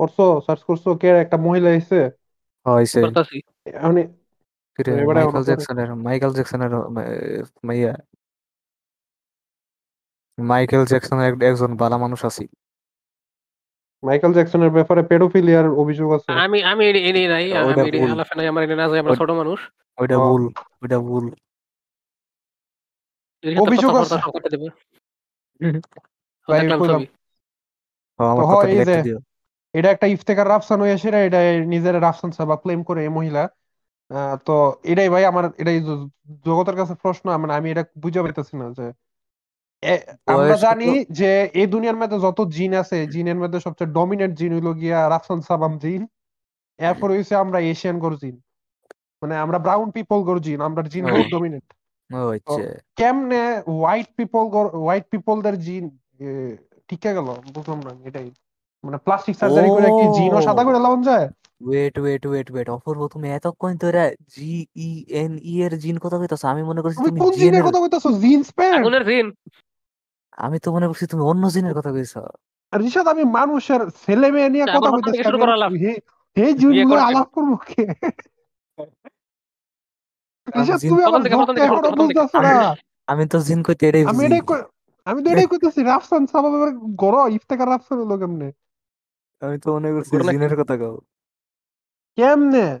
করছ? 0.00 0.16
সার্চ 0.46 0.60
করছ? 0.62 0.84
কে 1.00 1.08
একটা 1.18 1.36
মহিলা 1.36 1.70
মানে 3.84 4.02
কিরে 4.74 4.94
এবারে 4.94 5.20
মাইকেল 5.22 5.42
জ্যাকসনের 5.44 5.88
মাইকেল 6.04 6.30
জ্যাকসনের 6.32 6.72
মাইয়া। 7.64 7.92
মাইকেল 10.38 10.82
জ্যাকসনের 10.86 11.32
একজন 11.42 11.70
ভালো 11.76 11.96
মানুষ 11.98 12.20
আছে। 12.24 12.44
মাইকেল 14.02 14.32
জ্যাকসনের 14.32 14.70
ব্যাপারে 14.70 15.02
পেডোফিলিয়ার 15.02 15.66
অভিযোগ 15.82 16.08
আছে। 16.12 16.30
আমি 16.42 16.58
আমি 16.70 16.82
এডি 16.88 17.22
নাই 17.26 17.44
আমি 17.60 17.72
ভুল। 17.92 18.10
নাই 18.30 18.46
আমার 18.48 18.62
এডি 18.64 18.74
না 18.74 18.86
যায় 18.88 19.00
আমরা 19.00 19.14
ছোট 19.14 19.30
মানুষ। 19.32 19.58
ওইটা 19.98 20.16
ভুল 20.24 20.42
ওইটা 20.82 20.98
ভুল। 21.04 21.24
অভিযোগ 23.44 23.90
কথা 23.92 24.00
আছে। 24.00 24.16
সব 24.16 24.32
কেটে 24.34 24.48
দেবে। 24.54 24.68
ভাই, 26.48 26.60
কইলাম। 26.70 26.80
ছবি। 26.88 27.04
আমার 28.18 28.44
কথা 28.44 28.54
হয় 28.54 29.02
দিও। 29.06 29.18
এটা 29.74 29.88
একটা 29.90 30.06
ইফতেখার 30.06 30.48
রাফসান 30.48 30.78
হয়ে 30.80 30.96
সেটা 30.98 31.18
এটা 31.26 31.40
নিজের 31.74 31.94
রাফসান 32.02 32.30
সাবা 32.38 32.56
ক্লেম 32.62 32.80
করে 32.88 33.00
এই 33.06 33.12
মহিলা। 33.18 33.42
তো 34.46 34.54
এটাই 34.92 35.08
ভাই 35.08 35.24
আমার 35.24 35.44
এটাই 35.62 35.78
জগতের 36.46 36.76
কাছে 36.80 36.94
প্রশ্ন 37.04 37.24
মানে 37.42 37.52
আমি 37.58 37.68
এটা 37.72 37.84
বুঝে 38.02 38.20
পাইতেছি 38.24 38.54
না 38.62 38.66
যে 38.78 38.86
আমরা 40.34 40.56
জানি 40.66 40.88
যে 41.18 41.30
এই 41.60 41.66
দুনিয়ার 41.74 41.98
মধ্যে 42.00 42.18
যত 42.26 42.38
জিন 42.56 42.72
আছে 42.82 42.98
জিনের 43.14 43.38
মধ্যে 43.42 43.58
সবচেয়ে 43.66 43.94
ডমিনেন্ট 43.98 44.34
জিন 44.40 44.50
হইল 44.56 44.68
গিয়া 44.80 44.98
রাফসান 45.14 45.40
সাবাম 45.48 45.72
জিন। 45.84 46.02
এরপর 46.78 47.08
হইছে 47.14 47.34
আমরা 47.44 47.58
এশিয়ান 47.72 47.96
গর 48.04 48.14
জিন। 48.22 48.36
মানে 49.22 49.34
আমরা 49.44 49.58
ব্রাউন 49.66 49.88
পিপল 49.96 50.18
গর 50.28 50.38
জিন 50.46 50.58
আমরা 50.68 50.82
জিন। 50.92 51.04
বহুত 51.12 51.28
ডমিনেন্ট 51.34 51.68
আচ্ছা। 52.10 52.64
কেমনে 52.98 53.42
হোয়াইট 53.72 54.08
পিপল 54.18 54.44
হোয়াইট 54.82 55.04
পিপলদের 55.12 55.56
জিন 55.66 55.84
টিকে 56.88 57.10
গেল? 57.16 57.28
বুঝলাম 57.54 57.80
না 57.86 57.92
এটাই। 58.08 58.28
মানে 58.84 58.98
প্লাস্টিক 59.06 59.34
সার্জারি 59.40 59.68
করে 59.76 59.88
কি 59.98 60.04
জিনও। 60.16 60.40
সাদা 60.48 60.62
করে 60.66 60.78
লাগানো 60.84 61.04
যায়? 61.10 61.26
Wait 61.66 61.94
wait 62.02 62.22
wait 62.30 62.48
wait 62.52 62.68
Apurba 62.76 63.00
তুমি 63.14 63.26
এতক্ষণ 63.38 63.72
ধরে 63.84 64.04
জি 64.32 64.52
ই 64.86 64.88
এন 65.22 65.32
ই 65.52 65.54
এর 65.64 65.72
জিন 65.82 65.96
কথা 66.04 66.16
কইতাছো? 66.20 66.46
আমি 66.52 66.62
মনে 66.70 66.80
করছি 66.84 66.98
তুমি 67.06 67.18
কোন 67.24 67.32
জিনের 67.42 67.62
কথা 67.66 67.78
কইতাছো? 67.82 68.08
জিন 68.22 68.40
স্প্যান 68.50 68.72
আগুনের 68.78 69.04
জিন। 69.10 69.26
আমি 70.44 70.56
তো 70.64 70.68
মনে 70.76 70.86
করছি 70.88 71.04
তুমি 71.12 71.22
অন্য 71.30 71.44
জিনের 71.54 71.74
কথা 71.78 71.90
কইছো। 71.96 72.22
রিশাদ 72.72 73.06
আমি 73.14 73.24
মানুষের 73.38 73.80
ছেলে 74.02 74.28
মেয়ে 74.34 74.50
নিয়ে 74.54 74.64
কথা 74.74 74.88
কইতাছি 74.94 75.20
শুরু 75.26 75.38
আমি 75.38 75.44
করা 75.44 75.56
লাভ। 75.62 75.72
হে 76.36 76.44
জিনগুলো 76.60 77.02
আলাপ 77.08 77.28
করব 77.36 77.50
কে? 77.68 77.84
রিশাদ 80.46 80.78
তুমি 80.90 81.02
আমার 81.08 81.20
এখনও 81.66 81.92
না? 82.46 82.54
আমি 83.08 83.24
তো 83.32 83.36
জিন 83.46 83.60
কইতে 83.66 83.84
এটাই 83.88 84.04
আমি 84.12 84.22
এটাই 84.28 84.42
আমি 85.06 85.18
তো 85.24 85.28
এটাই 85.32 85.48
কইতাছি 85.52 85.80
রাফসান 85.90 86.22
সাবাব 86.32 86.52
এবার 86.58 86.70
গড় 87.02 87.18
ইফতেখার 87.36 87.68
রাফসান 87.72 87.98
হলো 88.02 88.16
কেমনে 88.22 88.48
আমি 89.42 89.60
তো 89.60 89.72
মনে 89.72 89.90
করছি 89.90 90.30
জিনের 90.30 90.56
কথা 90.56 90.76
কও। 90.76 90.98
কেমনে? 92.16 92.80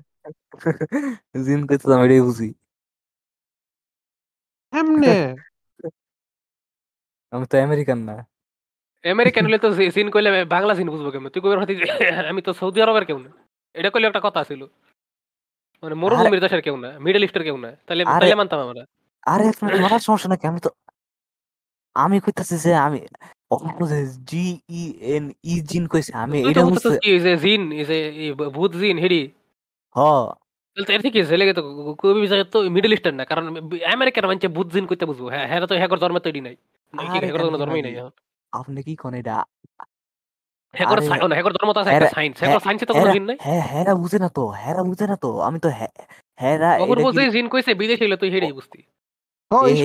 জিন 1.44 1.66
কইতে 1.66 1.94
আমি 1.94 2.04
এটাই 2.04 2.20
বুঝি। 2.20 2.54
কেমনে? 4.72 5.36
আমি 7.30 7.46
তো 7.46 7.62
আমেরিকান 7.62 7.98
না। 7.98 8.26
আমেরিকান 9.10 9.44
হলে 9.44 9.58
তো 9.58 9.74
জিন 9.74 10.10
কইলে 10.10 10.44
বাংলা 10.44 10.74
জিন 10.74 10.90
বুঝব 10.90 11.10
কেমন? 11.10 11.28
তুই 11.28 11.42
কইবার 11.42 11.60
হতি 11.60 11.74
আমি 12.28 12.42
তো 12.42 12.54
সৌদি 12.54 12.82
আরবের 12.82 13.04
কেউ 13.04 13.18
না। 13.18 13.30
এটা 13.74 13.90
কইলে 13.90 14.06
একটা 14.06 14.20
কথা 14.22 14.44
ছিল 14.44 14.66
মানে 15.82 15.94
মরুভূমির 15.94 16.40
দেশের 16.40 16.62
কেউ 16.62 16.76
না 16.76 16.98
মিডল 16.98 17.24
ইস্টের 17.24 17.42
কেউ 17.42 17.56
না। 17.56 17.76
তাহলে 17.86 18.04
আরে- 18.04 18.20
তাহলে 18.20 18.34
মানতাম 18.34 18.60
আমরা। 18.60 18.84
আরে 19.22 19.48
আপনার 19.48 19.80
মারার 19.80 20.00
সমস্যা 20.00 20.28
নাকি? 20.28 20.46
আমি 20.46 20.60
তো 20.60 20.70
আমি 21.94 22.20
কইতাছি 22.20 22.56
যে 22.56 22.74
আমি 22.74 23.06
জি 24.24 24.44
ই 24.72 24.82
এন 25.08 25.24
ই 25.44 25.54
জিন 25.62 25.84
কইছে 25.86 26.10
আমি 26.16 26.38
তো 26.38 26.48
এটা 26.50 26.62
বুঝতে 26.66 26.88
কি 26.98 27.10
যে 27.20 27.32
জিন 27.36 27.60
যে 27.80 27.96
ভূত 28.50 28.72
জিন 28.76 28.96
হেডি? 28.98 29.22
হ। 29.96 30.00
তাহলে 30.76 30.92
এর 30.96 31.02
থেকে 31.02 31.18
ছেলে 31.24 31.44
তো 31.52 31.62
কবি 32.00 32.26
জায়গা 32.26 32.44
তো 32.46 32.58
মিডল 32.70 32.92
ইস্টার্ন 32.92 33.16
না 33.16 33.24
কারণ 33.24 33.44
আমেরিকার 33.94 34.24
মানুষ 34.26 34.42
ভূত 34.48 34.68
জিন 34.74 34.84
কইতে 34.86 35.04
বুঝব। 35.04 35.24
হ্যাঁ 35.28 35.46
হ্যাঁ 35.48 35.60
তো 35.62 35.74
হ্যাকর 35.74 35.98
জন্ম 35.98 36.16
তৈরি 36.18 36.40
নাই। 36.40 36.54
কি 36.94 37.04
আরে 37.08 37.26
হ্যাকর 37.26 37.40
কান্দি 37.40 37.58
জন্মই 37.62 37.82
নাই 37.82 37.94
আপনি 38.52 38.80
কি 38.82 38.92
কোন 38.96 39.12
এটা? 39.14 39.36
হ্যাকর 40.74 40.98
আরে- 40.98 41.34
হ্যাকর 41.36 41.52
জন্ম 41.52 41.70
তো 41.72 41.80
আছে 41.80 41.90
একটা 41.92 42.10
সায়েন্স 42.16 42.36
হ্যাকর 42.40 42.60
সায়েন্সে 42.60 42.86
তো 42.86 42.92
কোনো 42.94 43.10
জিন 43.16 43.24
নাই। 43.24 43.36
হ্যাঁ 43.40 43.62
হেরা 43.70 43.92
বুঝে 43.94 44.18
না 44.18 44.28
তো 44.30 44.44
হেরা 44.56 44.82
বুঝে 44.82 45.06
না 45.06 45.16
তো। 45.16 45.30
আমি 45.40 45.58
তো 45.58 45.68
হে- 45.70 45.94
হেরা 46.38 46.70
অপূর্ব 46.76 47.00
এটা 47.02 47.12
যে 47.12 47.22
কি- 47.22 47.32
জিন 47.34 47.46
কইছে 47.48 47.70
বিদেশি 47.74 48.02
হলে 48.04 48.16
তুই 48.16 48.30
হেডি 48.30 48.48
বুঝতি। 48.52 48.80
দুই 49.52 49.84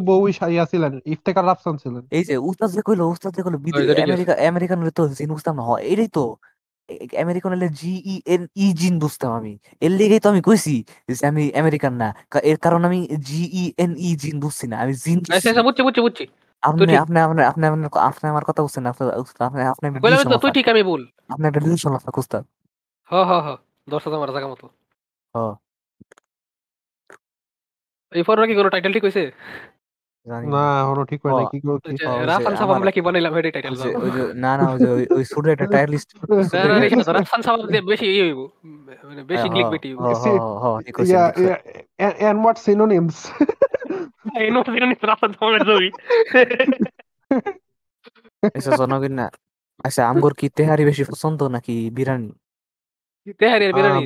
বউ 0.00 0.32
ছিলেন 0.32 1.00
ইফতেখার 1.06 1.46
রাফসান 1.46 1.76
ছিলেন। 1.76 2.02
এই 2.10 2.24
যে 2.24 2.36
উস্তাদ 2.36 2.70
যে 2.70 2.82
কইলো 2.82 3.08
উস্তাদ 3.08 3.34
যে 3.34 3.42
কইলো 3.42 3.58
বিদে- 3.58 3.80
ওই 3.80 3.86
যে 3.86 3.94
ঠিক 3.94 4.04
আছে। 4.04 4.12
আমেরিকা 4.12 4.48
আমেরিকান 4.48 4.90
তো 4.90 5.08
জিন 5.08 5.28
বুঝতাম 5.28 5.56
না 5.56 5.62
হয় 5.62 5.82
এটাই 5.82 6.08
তো। 6.08 6.36
আমেরিকান 7.20 7.52
হলে 7.52 7.68
জি 7.68 8.02
ই 8.04 8.22
এন 8.26 8.46
ই 8.56 8.72
জিন 8.72 8.98
বুঝতাম 8.98 9.32
আমি। 9.32 9.58
এর 9.80 9.90
লেগেই 9.90 10.20
তো 10.20 10.30
আমি 10.30 10.42
কইছি 10.42 10.84
যে 11.08 11.26
আমি 11.26 11.54
আমেরিকান 11.54 11.94
না 11.94 12.14
এর 12.42 12.56
কারণ 12.56 12.84
আমি 12.84 13.08
জি 13.20 13.50
ই 13.52 13.72
এন 13.78 13.94
ই 13.98 14.16
জিন 14.16 14.40
বুঝছি 14.40 14.66
না 14.66 14.78
আমি 14.78 14.94
জিন 14.94 15.22
আচ্ছা 15.32 15.50
আচ্ছা 15.50 15.62
বুঝছি 15.62 15.82
বুঝছি। 15.82 16.26
বুঝছি 16.62 16.70
আপনি 16.70 16.86
ঠিক। 16.86 17.00
আপনি 17.00 17.18
আপনি 17.20 17.40
আপনি 17.42 17.66
আপনি 17.66 17.98
আপনি 18.00 18.24
আমার 18.28 18.44
কথা 18.44 18.60
বুঝছেন 18.62 18.82
না 18.82 18.90
আপনি 18.90 19.04
আপনি 19.40 19.60
আপনি 19.64 19.84
একটা 19.88 20.30
তো 20.30 20.38
তুই 20.38 20.50
ঠিক 20.50 20.66
আমি 20.68 20.82
ভুল। 20.82 21.02
আপনি 21.28 21.44
একটা 21.48 21.60
ডিলুশন 21.60 21.92
আপনার 21.94 22.14
উস্তাদ। 22.16 22.42
হ 23.10 23.14
হ 23.22 23.32
হ 23.40 23.48
দশ 23.88 24.02
হাজার 24.04 24.18
মারা 24.18 24.32
জায়গা 24.32 24.48
মতো। 24.48 24.66
হ। 25.34 25.38
এই 28.12 28.22
পর 28.22 28.46
কি 28.46 28.54
কোনো 28.54 28.68
টাইটেল 28.68 28.92
ঠিক 28.92 29.04
হইছে? 29.04 29.24
জানি 30.26 30.46
না 30.46 30.62
এখনও 30.82 31.04
ঠিক 31.04 31.20
হয় 31.26 31.34
না 31.34 31.42
ও, 31.42 31.50
কি 31.50 31.58
গো 31.60 31.72
কি 31.78 31.88
ওই 31.88 31.94
যে 31.94 32.04
রাফান 32.26 32.52
সাহেব 32.52 32.62
আমার- 32.62 32.76
আমরা 32.76 32.90
কি 32.90 33.00
বানাইলাম 33.00 33.32
হেডি 33.34 33.50
টাইটেল 33.50 33.72
ওই 33.72 33.78
যে 33.78 33.90
ওই 33.96 34.10
যে 34.10 34.22
না 34.34 34.52
না 34.56 34.64
ওই 34.70 34.78
যে 34.78 34.88
ওই- 34.90 35.10
ওই 35.16 35.24
সুরে 35.24 35.52
একটা 35.52 35.66
টায়ার 35.66 35.88
লিস্ট 35.88 36.08
রাফান 37.08 37.40
সাহেব 37.42 37.66
দিয়ে 37.66 37.82
বেশি 37.82 38.06
ইয়ে 38.06 38.24
হইব। 38.24 38.40
মানে 39.04 39.22
বেশি 39.22 39.48
ক্লিক 39.48 39.66
বেটি 39.66 39.88
হইব। 39.88 40.00
ঠিক 40.86 40.94
আছে 41.00 41.08
ইয়া 41.08 41.24
and 42.28 42.38
what 42.44 42.56
synonyms 42.58 43.16
এই 43.30 43.46
নো 43.87 43.87
দিন 44.24 44.90
রাফান 45.10 45.30
সাহেবের 45.38 45.62
ছবি 45.68 45.88
জনগণ 48.80 49.12
না 49.20 49.26
আচ্ছা 49.86 50.02
আমগর 50.10 50.32
কি 50.38 50.46
তেহারি 50.58 50.82
বেশি 50.90 51.02
পছন্দ 51.10 51.40
নাকি 51.54 51.74
বিরিয়ানি 51.96 52.30
তেহারি 53.40 53.64
আর 53.66 53.72
বিরিয়ানি 53.76 54.02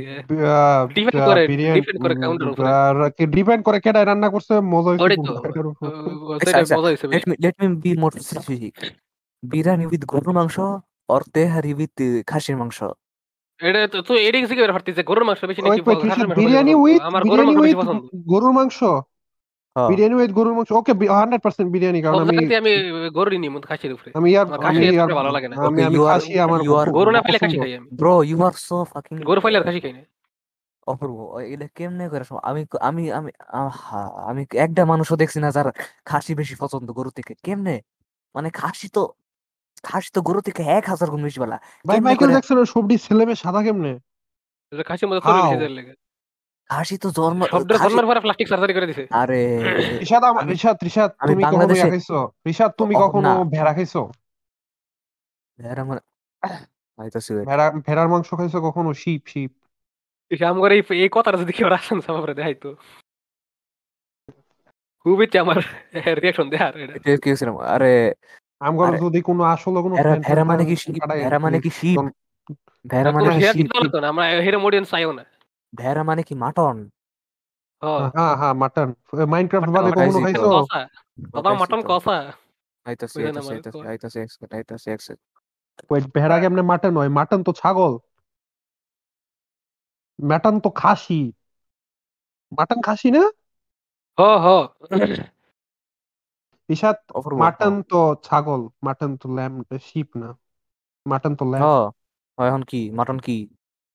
Depend 0.97 1.19
করে, 1.29 1.43
depend 1.79 1.99
করে 2.05 2.15
counter 2.23 2.47
উপরে। 2.53 2.69
ডিপেন্ড 3.35 3.63
করে 3.67 3.79
কেডা 3.85 4.01
রান্না 4.03 4.29
করছে 4.35 4.55
মজা 4.73 4.91
হইছে 4.91 5.05
ওটাই 5.05 5.19
তো 5.19 5.23
কোনটা, 5.23 5.49
এটার 5.49 5.67
উপর। 5.73 5.85
সেটা 6.45 6.61
মজা 6.79 6.89
হইছে 6.91 7.07
let 7.13 7.25
me 7.29 7.35
let 7.45 7.57
me 7.61 7.67
be 7.85 7.91
more 8.03 8.13
specific 8.27 8.75
biryani 9.43 9.85
with 9.91 10.03
গরুর 10.13 10.33
মাংস 10.39 10.57
অর 11.15 11.23
তেহারি 11.35 11.73
উইথ 11.79 11.97
খাসির 12.31 12.57
মাংস 12.61 12.79
এটা 13.61 13.81
তো 13.93 13.99
তুই 14.09 14.19
এডিং 14.29 14.43
সিকে 14.49 14.63
বের 14.65 14.73
হাঁটতিস 14.75 14.97
গরুর 15.11 15.25
মাংস 15.29 15.41
বেশি 15.51 15.61
নাকি 15.65 15.81
wait, 15.87 16.01
মাংস 16.03 16.19
বিরিয়ানি 16.41 16.75
উইথ 16.85 17.01
আমার 17.09 17.23
গরুর 17.31 17.45
মাংস 17.49 17.59
বেশি 17.65 17.77
পছন্দ 17.81 18.03
গরুর 18.33 18.53
মাংস। 18.59 18.79
বিরিয়ানি 19.77 20.15
উইথ 20.21 20.33
গরুর 20.39 20.55
মাংস 20.57 20.71
ওকে 20.81 20.93
হান্ড্রেড 21.19 21.41
পার্সেন্ট 21.45 21.69
বিরিয়ানি 21.75 22.01
কারণ 22.05 22.17
আমি 22.23 22.55
আমি 22.63 22.73
গরুরই 23.17 23.39
নিই 23.43 23.51
মত 23.55 23.65
খাসির 23.71 23.93
উপরে। 23.97 24.09
আমি 24.19 24.29
ইয়ার 24.33 24.47
আমি 24.49 24.63
খাসি 24.65 24.83
ইয়ার 24.97 25.11
ভালো 25.21 25.31
লাগে 25.37 25.49
না। 25.51 25.55
আমি 25.69 25.81
আমি 25.89 25.99
খাসি 26.11 26.33
আমার 26.47 26.61
you 26.67 26.73
গরু 26.99 27.11
না। 27.17 27.21
পাইলে 27.25 27.39
খাসি 27.45 27.57
খাই 27.63 27.73
আমি। 27.79 27.89
Bro 28.01 28.15
you 28.31 28.37
are 28.49 28.55
so 28.67 28.77
fucking 28.93 29.15
গরু 29.31 29.41
পাইলে 29.45 29.57
আর 29.61 29.65
খাসি 29.69 29.81
খাই 29.85 29.93
না 29.97 30.03
অপূর্ব 30.87 31.17
এটা 31.53 31.67
কেমনে 31.79 32.05
করে 32.13 32.25
আমি 32.51 32.63
আমি 32.89 33.03
আমি 33.19 33.31
আমি 34.31 34.43
একটা 34.65 34.83
মানুষও 34.93 35.17
দেখছি 35.23 35.39
না 35.45 35.49
যার 35.57 35.69
খাসি 36.11 36.33
বেশি 36.41 36.55
পছন্দ 36.63 36.89
গরু 36.99 37.11
থেকে। 37.19 37.33
কেমনে? 37.47 37.77
মানে 38.35 38.49
খাসি 38.61 38.87
তো 38.97 39.03
খাসি 39.89 40.11
তো 40.17 40.21
গরু 40.29 40.41
থেকে 40.49 40.63
এক 40.79 40.85
হাজার 40.93 41.09
গুণ 41.13 41.23
বেশি 41.29 41.39
বেলা। 41.43 41.57
ভাই 41.85 41.99
মাইকেল 42.07 42.29
জ্যাকসনের 42.35 42.69
সবটি 42.75 42.97
ছেলে 43.07 43.23
মেয়ে 43.29 43.41
সাদা 43.45 43.61
কেমনে? 43.67 43.93
খাসির 44.89 45.07
মধ্যে 45.09 45.69
লেগে। 45.79 45.95
খাসি 46.73 46.97
তো 47.05 47.09
জন্ম 47.19 47.41
শব্দের 47.53 47.77
জন্মের 47.85 48.07
পরে 48.09 48.21
প্লাস্টিক 48.25 48.47
সার্জারি 48.51 48.75
করে 48.77 48.89
দিছে। 48.91 49.05
আরে 49.23 49.41
রিশাদ 50.03 50.77
রিশাদ 50.87 51.11
আমি 51.23 51.33
তুমি 51.33 51.43
কখনো 51.55 51.75
ইয়া 51.79 51.89
খাইছো? 51.93 52.19
রিশাদ 52.49 52.71
তুমি 52.81 52.95
কখনো 53.05 53.31
ভেড়া 53.55 53.73
খাইছো? 53.77 54.03
ভেড়া 55.59 55.83
মানে 55.89 56.01
wait. 56.99 57.15
ভেড়া 57.49 57.67
ভেড়ার 57.87 58.09
মাংস 58.13 58.29
খাইছো 58.39 58.59
কখনো? 58.69 58.91
Sheep 59.03 59.23
sheep. 59.33 59.53
আম 60.51 60.57
করে 60.63 60.75
এই 61.05 61.11
কথাটা 61.17 61.39
যদি 61.43 61.53
কেউ 61.59 61.69
রাখছেন 61.75 61.99
সামারে 62.07 62.35
দেখাইতো। 62.39 62.71
খুব 65.03 65.19
ইচ্ছে 65.25 65.39
আমার 65.45 65.59
রিয়াকশন 66.23 66.47
দেখার 66.53 66.75
এটা। 66.85 66.95
এটা 66.97 67.19
কি 67.23 67.29
হয়েছিল 67.31 67.49
আরে 67.75 67.93
আমার 68.69 68.91
যদি 69.05 69.21
কোনো 69.29 69.43
আসলে 69.55 69.79
কোনো 69.87 69.95
ভেড়া 69.99 70.15
ভেড়া 70.29 70.45
মানে 70.51 70.63
কি 70.71 70.75
ভেড়া 71.25 71.39
মানে 71.45 71.59
কি 71.65 71.71
শিপ? 71.81 71.99
ভেড়া 72.93 73.11
মানে 73.15 73.29
কি 73.35 73.41
শিপ? 73.55 73.67
আমরা 74.11 74.25
হেরে 74.47 74.59
মোডিয়ান 74.65 74.87
চাইও 74.93 75.13
না। 75.19 75.25
ভেড়া 75.73 76.03
মানে 76.03 76.23
কি 76.29 76.35
মাটন? 76.35 76.77
হ্যাঁ 77.83 78.03
হ্যাঁ 78.17 78.33
হ্যাঁ 78.41 78.55
মাটন। 78.63 78.89
মাইনক্রাফট 79.33 79.71
মাটন 79.71 79.75
বাদে 79.77 79.91
কখনো 79.99 80.19
খাইছো? 80.25 80.51
বাবা 81.35 81.51
ওটাই 81.61 81.83
কষা। 81.91 82.17
আইতাছি 82.87 83.17
বুঝলেন 83.17 83.37
আইতাছি 83.39 83.41
আমার 83.43 83.55
আইতাছি 83.55 83.71
কয়। 83.75 83.89
আইতাছি 83.91 84.19
এক্সপেক্ট 84.25 84.53
আইতাছি 84.55 84.89
এক্সপেক্ট 84.91 85.23
ওই 85.93 86.01
ভেড়া 86.15 86.37
কেমনে 86.43 86.63
মাটন 86.71 86.93
হয়? 86.99 87.11
মাটন 87.19 87.41
তো 87.47 87.53
ছাগল। 87.61 87.93
মাটন 90.19 90.55
তো 90.65 90.69
খাসি। 90.81 91.21
মাটন 92.53 92.79
খাসি 92.87 93.09
না? 93.17 93.23
হ 94.19 94.23
হ। 94.45 94.47
ইশাত 96.69 96.99
মাটন 97.41 97.75
তো 97.91 98.01
ছাগল। 98.27 98.61
মাটন 98.87 99.11
তো 99.21 99.27
ল্যাম 99.37 99.53
শিপ 99.89 100.09
না। 100.23 100.29
মাটন 101.07 101.33
তো 101.39 101.45
ল্যাম 101.53 101.63
হ্যাঁ 101.63 101.85
হয় 102.39 102.49
এখন 102.49 102.63
কি? 102.71 102.81
মাটন 102.99 103.19
কি? 103.27 103.37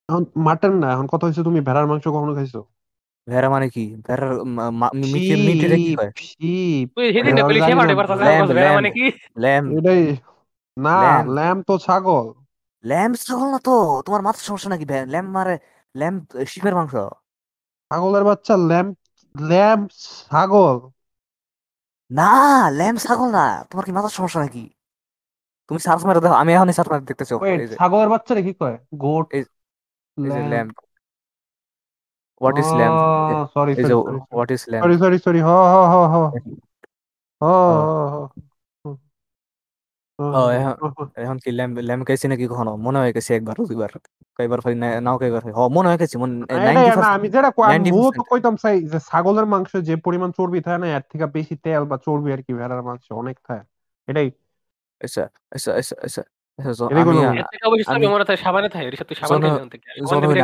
এখন 0.10 0.24
মাটন 0.38 0.74
না 0.78 0.88
এখন 0.91 1.08
কথা 1.08 1.26
হচ্ছে 1.28 1.43
তুমি 1.43 1.60
ভেড়ার 1.62 1.86
মাংস 1.88 2.05
কখনো 2.08 2.34
খাইছো? 2.34 2.62
ভেড়া 3.28 3.49
মানে 3.49 3.68
কি? 3.70 3.84
ভেড়ার 4.08 4.32
মা- 4.47 4.72
মা- 4.72 4.93
মিটের 5.14 5.72
কি 5.78 5.95
হয় 5.95 6.12
তুই 6.95 7.05
সেদিন 7.14 7.34
বলি 7.43 7.60
না। 7.60 7.66
ভেড়া 8.49 8.72
মানে 8.74 8.89
কি? 8.91 9.05
ল্যাম 9.38 9.64
এটাই 9.78 10.01
না 10.78 10.95
ল্যাম। 11.03 11.26
ল্যাম 11.30 11.58
তো 11.64 11.74
ছাগল। 11.78 12.26
ল্যাম্প 12.84 13.16
ছাগল 13.18 13.47
না 13.51 13.60
তো 13.60 13.76
তোমার 14.05 14.22
মাথার 14.22 14.43
সমস্যা 14.43 14.70
নাকি 14.70 14.86
ল্যাম্প 15.08 15.30
মারে 15.32 15.55
ল্যাম্প 15.95 16.22
শিপের 16.47 16.76
মাংস? 16.76 16.93
ছাগলের 17.91 18.24
বাচ্চা 18.24 18.53
ল্যাম 18.70 18.88
ল্যাম 19.36 19.80
ছাগল। 20.30 20.76
না 22.12 22.32
ল্যাম্প 22.70 22.99
ছাগল 22.99 23.30
না 23.30 23.45
তোমার 23.70 23.86
কি 23.86 23.91
মাথার 23.91 24.10
সমস্যা 24.10 24.39
নাকি? 24.41 24.64
তুমি 25.70 25.80
সার্চ 25.80 26.01
মারে 26.05 26.20
দেখো 26.20 26.36
আমি 26.36 26.51
এখনই 26.53 26.74
সার্চ 26.74 26.89
মারে 26.89 27.01
দেখতেছি 27.01 27.34
ওয়েট 27.34 27.60
এই 27.62 27.68
যে। 27.68 27.76
ছাগলের 27.76 28.10
বাচ্চারে 28.10 28.41
কি 28.43 28.53
কয়? 28.53 28.76
গোট 28.95 29.28
এই 30.18 30.24
যে 30.26 30.30
lamb 30.32 30.49
lamp 30.51 30.76
what 32.41 32.55
is 32.59 32.70
lamp 32.80 32.99
sorry 33.53 33.72
এই 33.72 33.84
যে 33.84 33.93
sorry 33.97 34.20
what 34.34 34.49
is 34.51 34.61
lamp 34.70 34.84
sorry 34.84 34.95
sorry 34.97 35.18
sorry 35.20 35.39
হ 35.39 35.49
হ 35.74 35.76
হ 35.93 35.95
হ 36.05 36.15
হ 37.41 37.45
হ 37.45 37.47
হ 38.05 38.15
ও, 40.20 40.24
এখন- 40.55 40.78
এখন 41.18 41.38
কি 41.38 41.49
ল্যাম্প 41.51 41.76
ল্যাম্প 41.80 42.03
খাইছি 42.07 42.26
নাকি 42.28 42.45
কখনো? 42.47 42.72
মনে 42.78 42.97
হয় 42.97 43.11
গেছে 43.13 43.32
একবার 43.36 43.55
দুইবার। 43.61 43.91
কয়বার 44.38 44.59
না 44.76 44.88
নাও 44.99 45.15
কয়বার 45.18 45.41
হয় 45.43 45.53
হ 45.53 45.61
মনে 45.68 45.88
হয় 45.89 45.99
গেছি 45.99 46.15
এটাই 46.55 46.76
না 46.99 47.07
আমি 47.09 47.28
যেটা 47.30 47.49
কই- 47.51 47.68
আমি 47.70 47.80
90% 47.80 48.28
কইতাম 48.32 48.55
চাই 48.55 48.76
যে 48.91 48.97
ছাগলের 48.99 49.45
মাংস 49.45 49.72
যে 49.88 49.93
পরিমাণ 49.97 50.30
চর্বি 50.32 50.59
থাকে 50.61 50.78
না 50.78 50.88
এর 50.89 51.03
থেকে 51.11 51.26
বেশি 51.28 51.55
তেল 51.63 51.84
বা 51.86 51.97
চর্বি 51.97 52.30
আর 52.34 52.41
কি 52.41 52.51
ভেড়ার 52.53 52.82
মাংস 52.84 53.05
অনেক 53.13 53.38
থাকে। 53.47 53.63
এটাই। 54.07 54.28
আচ্ছা 55.01 55.24
আচ্ছা 55.51 55.70
আচ্ছা 55.74 55.95
আচ্ছা। 56.01 56.22
আমি 56.60 57.03
বললাম। 57.10 57.34
এর 57.34 57.45
থেকে 57.45 57.64
অবশ্যই 57.68 57.86
আমি- 57.89 58.38
সাবানে 58.38 58.70
থাকে 58.70 58.88
এর 58.88 58.95
সাথে 58.95 59.14
সাবান 59.16 59.39
জন- 59.41 59.49
খাইলে 59.49 59.70
থেকে 59.70 59.86
জনগণ 60.12 60.36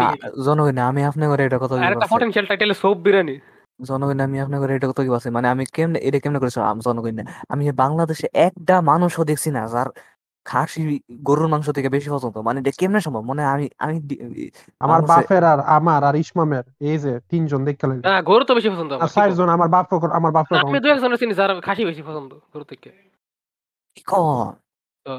জনগণ 0.46 0.78
আমি 0.90 1.02
আপনি 1.04 1.24
করে 1.28 1.44
এটা 1.46 1.58
কথা 1.58 1.74
আর 1.78 1.92
একটা 1.92 2.08
পটেনশিয়াল 2.08 2.46
টাইটেল 2.46 2.72
সোপ 2.74 2.98
বিরিয়ানি। 2.98 3.36
জনগণ 3.80 4.20
আমি 4.20 4.38
আপনার 4.40 4.72
এটা 4.72 4.88
কথা 4.88 5.02
কি 5.04 5.10
মানে 5.32 5.48
আমি 5.50 5.64
কেমনে 5.76 6.00
এটা 6.00 6.20
কেমনে 6.20 6.40
করেছি 6.40 6.60
জনগণ? 6.80 7.18
আমি 7.50 7.64
বাংলাদেশে 7.76 8.28
একটা 8.40 8.76
মানুষও 8.82 9.24
দেখছি 9.24 9.50
না 9.52 9.62
যার 9.68 9.90
খাসি 10.46 10.82
গরুর 11.24 11.48
মাংস 11.48 11.68
থেকে 11.70 11.90
বেশি 11.90 12.10
পছন্দ 12.10 12.36
মানে 12.40 12.58
এটা 12.60 12.72
কেমনে 12.80 13.00
সম্ভব? 13.02 13.24
মানে 13.24 13.42
আমি 13.46 13.66
আমি 13.80 13.96
আমার 14.82 15.02
বাপের 15.04 15.44
আর 15.44 15.60
আমার 15.70 16.02
আর 16.04 16.16
ইসমামের 16.16 16.66
এই 16.84 16.98
যে 16.98 17.20
তিনজন 17.30 17.62
দেখতে 17.66 17.84
লাগে 17.88 18.02
না 18.08 18.22
গরু 18.22 18.44
তো 18.46 18.54
বেশি 18.56 18.70
পছন্দ 18.70 18.92
আর 18.96 19.10
চারজন 19.10 19.50
আমার 19.50 19.70
বাপ 19.70 19.86
আমার 20.12 20.32
বাপের 20.32 20.58
আমি 20.62 20.80
দু 20.80 20.88
একজনের 20.90 21.20
চিনি 21.20 21.34
যার 21.34 21.62
খাসি 21.62 21.84
বেশি 21.86 22.02
পছন্দ 22.02 22.32
গরু 22.54 22.64
থেকে। 22.64 22.90
কি 23.98 24.02
কন 24.04 24.48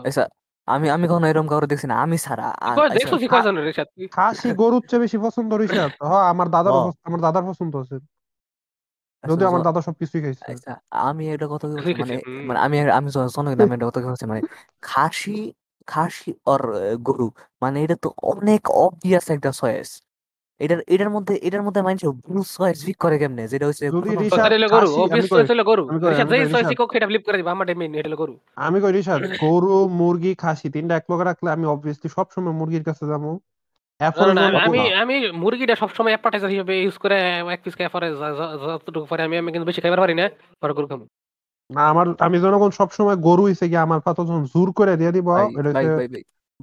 আচ্ছা 0.04 0.24
আমি 0.68 0.90
আমি 0.90 1.08
কখনো 1.08 1.26
এরকম 1.26 1.48
কাউরে 1.48 1.66
দেখছি 1.66 1.86
না। 1.86 1.94
আমি 1.94 2.18
ছাড়া 2.18 2.42
আ- 2.42 2.70
আচ্ছা, 2.70 2.88
দেখছ 2.88 3.12
কি 3.14 4.08
খাসি 4.08 4.48
গরুর 4.52 4.82
চেয়ে 4.86 5.00
বেশি 5.00 5.18
পছন্দ 5.18 5.54
রিশাদ? 5.54 5.90
হ্যাঁ 6.02 6.24
আমার 6.28 6.48
দাদার। 6.48 6.72
আমার 7.02 7.20
দাদার 7.20 7.44
পছন্দ 7.46 7.76
আছে 7.76 7.94
যদি 7.94 8.06
যদিও 9.24 9.48
আমার 9.48 9.62
দাদা 9.62 9.80
সব 9.80 9.84
সবকিছুই 9.84 10.20
খাইছে। 10.22 10.44
আচ্ছা 10.52 10.72
আমি 10.90 11.28
এটা 11.28 11.46
কথা 11.46 11.66
কি 11.68 11.72
বলছি? 11.74 11.84
ঠিক 11.84 11.98
মানে 11.98 12.14
আছে, 12.14 12.30
হুম। 12.30 12.44
মানে 12.46 12.58
আমি 12.58 12.80
আমি 12.90 13.10
জন- 13.10 13.28
জনগণ 13.28 13.60
আমি 13.60 13.74
এটা 13.74 13.86
কথা 13.86 14.00
কি 14.00 14.06
বলছি? 14.06 14.26
মানে 14.26 14.40
খাসি 14.82 15.36
খাসি 15.86 16.30
আর 16.46 16.62
আহ, 16.74 16.96
গরু। 16.98 17.26
মানে 17.62 17.82
এটা 17.84 17.96
তো 17.96 18.08
অনেক 18.22 18.70
অবভিয়াস 18.70 19.30
একটা 19.30 19.52
চয়েস 19.52 19.90
এটার 20.60 20.80
এটার 20.86 21.10
মধ্যে 21.10 21.34
এটার 21.42 21.62
মধ্যে 21.62 21.82
মানুষ 21.82 22.04
ভুল 22.04 22.42
চয়েস 22.46 22.84
পিক 22.84 22.96
করে 22.96 23.18
কেমনে? 23.18 23.48
যেটা 23.48 23.66
হচ্ছে 23.66 23.90
গরু 23.90 24.08
আমি 24.10 24.28
কই- 24.28 25.58
গরু। 25.64 25.88
আমি 25.88 26.00
রিশাদ 26.10 26.28
যেই 26.28 26.38
চয়েস 26.40 26.54
রিশাদ। 26.54 26.74
কোক 26.74 26.90
ফ্লিপ 27.06 27.22
করে 27.26 27.36
দিবা 27.36 27.50
আমার 27.50 27.76
মেইন 27.76 27.94
এটা 27.94 28.16
গরু। 28.16 28.38
আমি 28.56 28.80
কই 28.80 28.92
রিশাদ 28.92 29.22
গরু 29.40 29.88
মুরগি 29.88 30.34
খাসি 30.34 30.70
তিনটা 30.70 30.96
এক 30.96 31.04
লগে 31.10 31.24
রাখলে 31.24 31.50
আমি 31.50 31.66
অবভিয়াসলি 31.66 32.08
সবসময় 32.08 32.52
মুরগির 32.52 32.84
কাছে 32.84 33.06
যাব। 33.06 33.24
যখন- 34.00 34.58
আমি 34.60 34.78
আমি 34.94 35.32
মুরগিটা 35.32 35.76
সবসময় 35.76 36.10
অ্যাপাটাইজার 36.10 36.50
হিসেবে 36.50 36.82
ইউজ 36.82 36.98
করে 36.98 37.16
এক 37.52 37.60
পিস 37.64 37.76
খাই 37.76 37.88
পরে 37.92 38.14
যতটুকু 38.14 39.06
পারি 39.06 39.22
আমি 39.22 39.38
আমি 39.38 39.52
কিন্তু 39.52 39.66
বেশি 39.66 39.80
খাইবার 39.80 40.00
পারি 40.00 40.14
না 40.14 40.28
পরে 40.62 40.72
গরু 40.72 40.86
খাব। 40.86 41.00
না 41.70 41.88
আমার 41.88 42.06
আমি 42.18 42.38
জনগণ 42.38 42.70
সবসময় 42.70 43.16
গরু 43.16 43.42
হইছে 43.44 43.68
কি 43.68 43.76
আমার 43.76 44.00
পাতা 44.00 44.22
যখন 44.22 44.44
জোর 44.44 44.72
করে 44.72 44.96
দিয়ে 44.96 45.12
দিব 45.12 45.28
এটা 45.36 45.70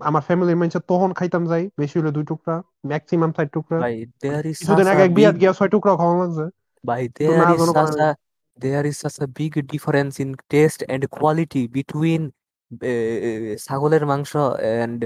ভাই 0.01 0.09
ভাই 0.09 0.09
ভাই 0.09 0.09
আমার 0.09 0.23
ফ্যামিলির 0.27 0.57
মানুষ 0.57 0.75
তখন 0.91 1.11
খাইতাম 1.13 1.43
যাই 1.51 1.63
বেশি 1.79 1.95
হলে 1.99 2.11
দুই 2.11 2.25
টুকরা 2.29 2.55
ম্যাক্সিমাম 2.85 3.31
চার 3.37 3.47
টুকরা। 3.55 3.77
ভাই 3.79 3.95
দেয়ার 4.21 4.45
ইজ 4.45 4.57
কিছুদিন 4.59 4.87
আগে 4.87 5.03
এক 5.03 5.13
বিয়াত 5.13 5.35
গিয়া 5.41 5.53
ছয় 5.57 5.69
টুকরা 5.69 5.93
খাওয়া 5.97 6.15
লাগছে। 6.21 6.45
By 6.83 7.01
না 7.01 7.13
there 7.17 7.53
is 7.53 7.59
কোনো 7.61 7.73
such 7.73 7.77
কারণে। 7.77 8.03
a 8.03 8.15
there 8.57 8.85
is 8.89 8.95
such 9.03 9.17
a 9.21 9.27
big 9.39 9.53
difference 9.73 10.15
in 10.23 10.29
taste 10.53 10.81
and 10.93 11.01
quality 11.17 11.63
between 11.77 12.21
uh, 12.71 13.57
ছাগলের 13.65 14.03
মাংস 14.11 14.31
and 14.83 14.99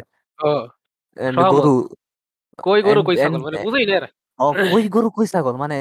এন্ড 1.17 1.37
গরু। 1.53 1.75
কই 2.59 2.79
গরু 2.87 3.01
কই 3.07 3.15
ছাগল? 3.15 3.39
মানে 3.47 3.57
বুঝেই 3.65 3.85
না 3.91 4.09
ও 4.39 4.45
কই 4.73 4.83
গরু 4.95 5.09
কই 5.17 5.27
ছাগল? 5.33 5.53
মানে 5.63 5.77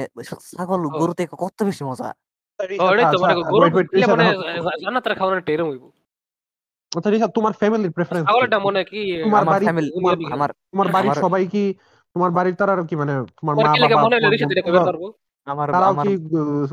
ছাগল 0.57 0.81
গরু 0.99 1.13
থেকে 1.19 1.35
কত 1.43 1.57
বেশি 1.67 1.83
মজা। 1.89 2.09
ও, 2.81 2.85
এটাই 2.93 3.05
তো 3.13 3.17
মানে 3.21 3.33
আচ্ছা, 3.33 3.51
গরু 3.53 3.65
wait, 3.65 3.87
দিলে 3.91 3.97
রিশাদ, 3.97 4.17
মানে। 4.17 4.25
জান্নাতের 4.83 5.13
খাওয়ানো 5.19 5.37
একটা 5.41 5.51
এরকম 5.53 5.69
হইব। 5.71 5.85
আচ্ছা 6.95 7.09
রিশাদ 7.09 7.31
তোমার 7.31 7.53
ফ্যামিলির 7.53 7.91
প্রেফারেন্স 7.91 8.25
ছাগলটা 8.27 8.59
মনে 8.59 8.83
কি 8.83 9.01
তোমার 9.23 9.43
বাড়ি- 9.45 9.65
ফ্যামিলি 9.65 9.89
আমার 10.31 10.49
তোমার 10.71 10.87
বাড়ির 10.87 11.13
সবাই 11.13 11.47
কি 11.47 11.63
তোমার 12.15 12.31
বাড়ির 12.31 12.55
তারা 12.55 12.83
কি 12.83 12.95
মানে 12.95 13.13
তোমার 13.37 13.55
মা 13.55 13.73
বাবা 13.81 14.01
মনে 14.01 14.15
হলো 14.15 14.29
রিশাদ 14.29 14.51
এটা 14.51 14.61
বোন, 14.61 14.85
পারব? 14.85 15.03
আমার 15.47 15.67
তারাও 15.71 15.93
কি 15.95 16.11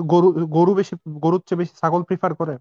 গরু 0.02 0.46
গরু 0.46 0.74
বেশি 0.74 0.96
গরুর 1.08 1.40
চেয়ে 1.40 1.58
বেশি 1.58 1.74
ছাগল 1.74 2.02
প্রিফার 2.02 2.34
করে? 2.34 2.54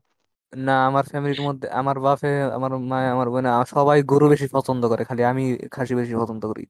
না 0.54 0.86
আমার 0.86 1.04
ফ্যামিলির 1.04 1.42
মধ্যে 1.42 1.70
আমার 1.70 2.00
বাপে 2.00 2.42
আমার 2.42 2.78
মা 2.78 2.98
আমার 3.12 3.30
বোন 3.30 3.46
সবাই 3.66 4.04
গরু 4.04 4.30
বেশি 4.30 4.48
পছন্দ 4.52 4.88
করে 4.88 5.04
খালি 5.04 5.24
আমি 5.24 5.58
খাসি 5.72 5.96
বেশি 5.96 6.16
পছন্দ 6.16 6.46
করি। 6.46 6.66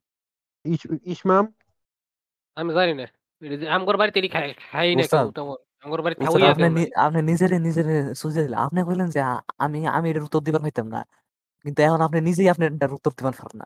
ইস- 0.65 0.97
ইসমাম? 1.03 1.53
আমি 2.55 2.73
জানি 2.73 2.93
না। 2.93 3.07
আমগর 3.69 3.97
বাড়িতে 3.97 4.27
খাই 4.27 4.53
খাই 4.71 4.95
না 4.95 5.03
আপনি 6.47 6.69
নি- 6.69 6.99
আপনি 6.99 7.21
নিজেরে 7.21 7.59
নিজেরে 7.59 8.15
সুজে 8.15 8.41
দিলেন। 8.41 8.59
আপনি 8.59 8.83
কইলেন 8.83 9.09
যে 9.09 9.21
আ- 9.21 9.41
আমি 9.57 9.87
আমি 9.87 10.09
এটার 10.09 10.23
উত্তর 10.23 10.39
দিবার 10.39 10.61
পাইতাম 10.61 10.87
না। 10.87 11.05
কিন্তু 11.63 11.81
এখন 11.81 12.01
আপনি 12.01 12.21
নিজেই 12.21 12.49
আপনি 12.49 12.65
এটার 12.65 12.93
উত্তর 12.93 13.11
দিবার 13.11 13.33
পারেন 13.37 13.57
না। 13.57 13.65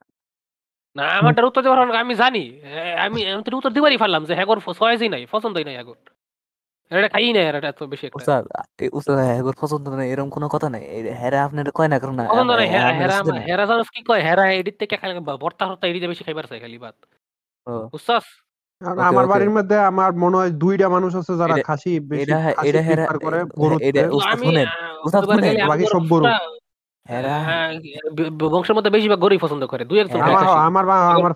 না 0.95 1.09
আমারটার 1.09 1.45
উত্তর 1.45 1.61
দেওয়ার 1.61 1.95
আমি 1.95 2.15
জানি। 2.15 2.39
এ, 2.39 2.95
আমি 2.99 3.29
আমি 3.29 3.43
তো 3.43 3.57
উত্তর 3.57 3.73
দিবারই 3.73 3.97
পারলাম 3.97 4.25
যে 4.25 4.35
হ্যাগর 4.35 4.59
চয়েসই 4.73 5.09
নাই 5.09 5.25
পছন্দই 5.31 5.63
নাই 5.63 5.73
হ্যাগর 5.73 5.95
এটা 6.91 7.09
খাই 7.09 7.33
না 7.33 7.39
এটা 7.39 7.67
এত 7.67 7.83
বেশি 7.83 8.07
একটা। 8.07 8.17
উস্তাদ 8.17 8.47
এ 8.79 8.89
উস্তাদ 8.93 9.19
এগুলো 9.19 9.53
পছন্দ 9.61 9.89
নাই 9.89 10.11
এরকম 10.11 10.29
কোনো 10.29 10.49
কথা 10.49 10.69
নাই। 10.69 10.83
এই 10.83 11.03
হেরা 11.03 11.45
আপনার 11.45 11.71
কয় 11.71 11.87
না 11.87 11.99
কারণ 11.99 12.27
পছন্দ 12.27 12.51
নাই 12.51 12.67
হেরা 12.67 12.83
আপনারা 12.83 13.01
হেরা 13.01 13.17
শুধু 13.17 13.31
না। 13.31 13.41
হেরা 13.41 13.65
জানোস 13.65 13.89
কি 13.89 14.03
কয়? 14.03 14.21
হেরা 14.21 14.51
এডিট 14.51 14.79
থেকে 14.79 14.97
খালি 14.97 15.19
ভর্তা 15.19 15.65
হর্তা 15.65 15.87
এডিতে 15.87 16.07
বেশি 16.07 16.23
খাইবার 16.23 16.43
চাই 16.43 16.59
খালি 16.59 16.77
ও, 16.77 17.89
বুঝছস? 17.91 18.11
Okay, 18.11 18.44
আমার 18.81 19.25
বাড়ির 19.25 19.51
মধ্যে 19.51 19.75
আমার 19.89 20.11
মনে 20.15 20.35
হয় 20.37 20.51
দুইটা 20.55 20.87
মানুষ 20.89 21.11
আছে 21.15 21.33
যারা 21.37 21.55
খাসি 21.63 21.93
বেশি 22.09 22.31
খাসি 22.51 22.77
করে। 23.19 23.37
উস্তাদ 24.11 24.33
আমি 24.33 24.45
শুনেন, 24.45 24.67
আহ, 24.67 24.97
শুনেন, 25.27 25.55
বাকি 25.69 25.85
সব 25.85 26.03
গরু। 26.11 26.25
বংশের 28.45 28.75
মধ্যে 28.77 28.91
বেশিরভাগ 28.91 29.19
পছন্দ 29.41 29.63
করে 29.65 29.83
দুই 29.85 29.97
একজন 29.99 30.19
আমার। 30.21 30.45
আমার 30.61 30.85
আমার 31.11 31.31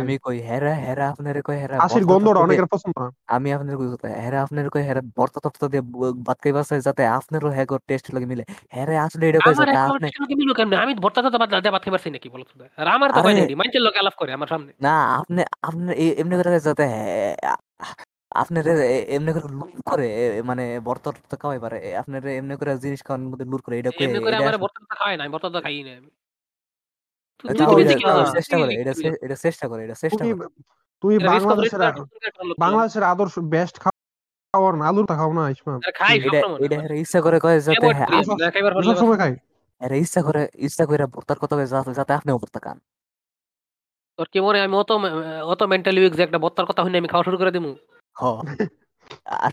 আমি 0.00 0.14
কই 0.24 0.38
হেরা 0.40 0.72
হেরা 0.80 1.04
আপনার 1.12 1.36
কই 1.42 1.56
হেরা 1.56 1.74
খাসির 1.78 2.04
গন্ধটা 2.06 2.30
দিয়ে- 2.30 2.44
অনেকের 2.46 2.66
পছন্দ 2.66 2.94
না 2.98 3.08
আমি 3.28 3.48
আপনার 3.52 3.74
কই 3.76 3.88
কথা 3.92 4.08
হেরা 4.16 4.38
আপনার 4.42 4.64
কই 4.70 4.82
হেরা 4.82 5.02
ভর্তা 5.16 5.38
টর্তা 5.44 5.66
দিয়ে 5.68 5.82
ব- 5.92 6.16
ভাত 6.26 6.38
খাইবার 6.42 6.64
চাই 6.64 6.80
যাতে 6.80 7.02
আপনারও 7.18 7.48
হ্যাগো 7.50 7.76
টেস্ট 7.88 8.06
লাগে 8.14 8.26
মিলে 8.26 8.44
হেরা 8.74 8.94
আসলে 9.04 9.24
এটা 9.28 9.38
কই 9.38 9.44
আমার 9.48 9.56
যাতে 9.62 9.78
আপনি 9.86 9.98
টেনশন 10.04 10.24
কেমনে? 10.54 10.76
আমি 10.76 10.92
ভর্তা 10.94 11.20
টর্তা 11.22 11.38
বাদ 11.38 11.50
দিয়ে 11.54 11.72
ভাত 11.72 11.82
খাইবার 11.84 12.00
চাই 12.00 12.12
নাকি 12.12 12.28
বলো 12.28 12.44
তো? 12.50 12.52
আর 12.76 12.86
আমার 12.88 13.08
তো 13.10 13.18
আরে- 13.20 13.24
কয় 13.26 13.56
মানুষের 13.56 13.82
লোক 13.82 13.94
আলাপ 13.96 14.14
করে 14.16 14.30
আমার 14.32 14.48
সামনে 14.48 14.70
না 14.80 14.94
আপনি 15.18 15.40
আপনি 15.62 15.82
এমনি 16.20 16.34
করে 16.38 16.50
যাতে 16.60 16.86
আপনার 18.32 18.64
এমনি 19.08 19.30
করে 19.36 19.48
লুর 19.52 19.70
করে 19.82 20.08
মানে 20.42 20.64
ভর্তা 20.80 21.08
টর্তা 21.10 21.36
খাওয়াই 21.36 21.60
পারে। 21.64 21.78
আপনার 22.02 22.22
এমনি 22.38 22.54
করে 22.56 22.70
জিনিস 22.84 23.00
খাওয়ানোর 23.06 23.28
মধ্যে 23.32 23.46
লুর 23.50 23.60
করে 23.62 23.74
এটা 23.78 23.90
এমনি 23.98 24.18
করে 24.20 24.36
আমার 24.36 24.54
টর্তা 24.64 24.94
খাওয়াই 25.00 25.16
না 25.16 25.22
আমি 25.24 25.32
ভর্তা 25.34 25.48
টর্তা 25.48 25.60
খাই 25.66 25.76
না 25.82 25.92
তুই 27.40 27.48
তুই 27.70 27.82
চেষ্টা 28.36 28.56
করে 28.60 28.72
এটা 28.82 28.92
এটা 29.26 29.36
চেষ্টা 29.36 29.64
করে 29.70 29.80
এটা 29.86 29.96
চেষ্টা 30.04 30.22
করে। 30.24 30.48
of 31.02 31.12
বাংলাদেশের 31.30 31.80
বাংলাদেশের 32.64 33.04
আদর্শ 33.04 33.34
বেস্ট 33.54 33.76
খাওয়ার 33.84 34.74
না 34.74 34.84
আলুর 34.90 35.06
খাও 35.10 35.30
না 35.32 35.44
ইসমাম 35.54 35.78
আর 35.80 35.92
খাই 36.00 36.14
এটা 36.64 36.94
ইচ্ছা 37.02 37.18
করে 37.26 37.38
কয় 37.44 37.58
যাতে 37.60 37.86
হ্যাঁ, 37.98 38.08
সব 38.86 38.96
সময় 39.02 39.18
খাই। 39.22 39.32
এরা 39.80 39.96
ইচ্ছা 39.96 40.20
করে 40.22 40.42
ইচ্ছা 40.66 40.84
করে 40.86 41.04
ভর্তার 41.14 41.38
কথা 41.42 41.54
কয় 41.56 41.68
যাতে 41.72 41.92
যাতে 41.98 42.12
আপনিও 42.18 42.36
ভর্তা 42.42 42.60
খান। 42.64 42.78
তোর 44.18 44.26
কি 44.32 44.38
মনে 44.40 44.56
হয় 44.58 44.66
আমি 44.68 44.76
অত 44.82 44.90
অত 45.52 45.60
মেন্টালি 45.72 45.98
উইক 46.02 46.14
যে 46.18 46.22
একটা 46.22 46.38
ভর্তার 46.44 46.66
কথা 46.66 46.80
হইনি 46.84 46.96
আমি 46.98 47.08
খাওয়া 47.08 47.24
শুরু 47.28 47.36
করে 47.40 47.50
দিমু? 47.50 47.72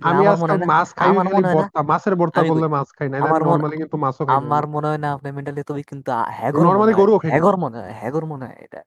আমি 0.03 0.24
মনে 0.34 0.51
হয় 0.53 0.62
না 0.62 0.68
মাছ 0.72 0.89
খাই 0.97 1.12
ভর্তা 1.53 1.80
মাছের 1.91 2.14
ভর্তা 2.20 2.41
করলে 2.49 2.66
মাছ 2.76 2.89
খাই 2.97 3.08
না 3.12 3.18
আমার 3.20 3.41
মনে 3.43 3.64
নর্মালি 3.64 3.76
কিন্তু 3.82 3.97
মাছও 4.03 4.26
খাই। 4.30 4.38
আমার 4.38 4.64
মনে 4.74 4.88
হয় 4.88 4.99
না 4.99 5.08
আপনি 5.16 5.28
মেন্টালি 5.36 5.62
তবে 5.64 5.82
কিন্তু 5.91 6.10
আ- 6.14 6.30
হ্যাগর 6.38 6.68
মনে 6.72 6.78
নর্মালি 6.78 6.91
হয় 6.91 7.01
গরুও 7.01 7.20
খাই। 7.20 7.32
হ্যাগর 7.32 7.55
মনে 7.64 7.78
হয় 7.80 7.93
হ্যাগর 7.99 8.24
মনে 8.32 8.45
হয় 8.47 8.58
এটা। 8.66 8.80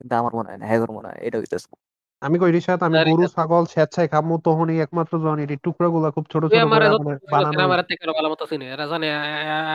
কিন্তু 0.00 0.14
আমার 0.14 0.32
মনে 0.34 0.48
হয় 0.50 0.58
না 0.60 0.66
হ্যাগর 0.70 0.90
মনে 0.96 1.08
হয় 1.08 1.18
এটা 1.22 1.36
হইতেছে। 1.40 1.68
আমি 2.22 2.36
কই 2.42 2.50
রিসাত 2.52 2.80
আমি 2.82 2.96
গরু 3.08 3.24
ছাগল 3.34 3.64
স্বেচ্ছায় 3.72 4.08
খামু 4.12 4.34
তখনই 4.46 4.76
একমাত্র 4.84 5.12
যখন 5.18 5.38
এটি 5.44 5.56
টুকরা 5.64 5.88
গুলা 5.94 6.08
খুব 6.16 6.24
ছোট 6.32 6.42
ছোট 6.44 6.52
করে 6.52 6.64
মানে 6.68 6.86
বানানো। 7.32 7.60
আমার 7.66 7.80
থেকে 7.90 8.02
ভালো 8.18 8.28
মতো 8.32 8.44
চিনে। 8.50 8.66
এরা 8.74 8.84
জানে 8.92 9.06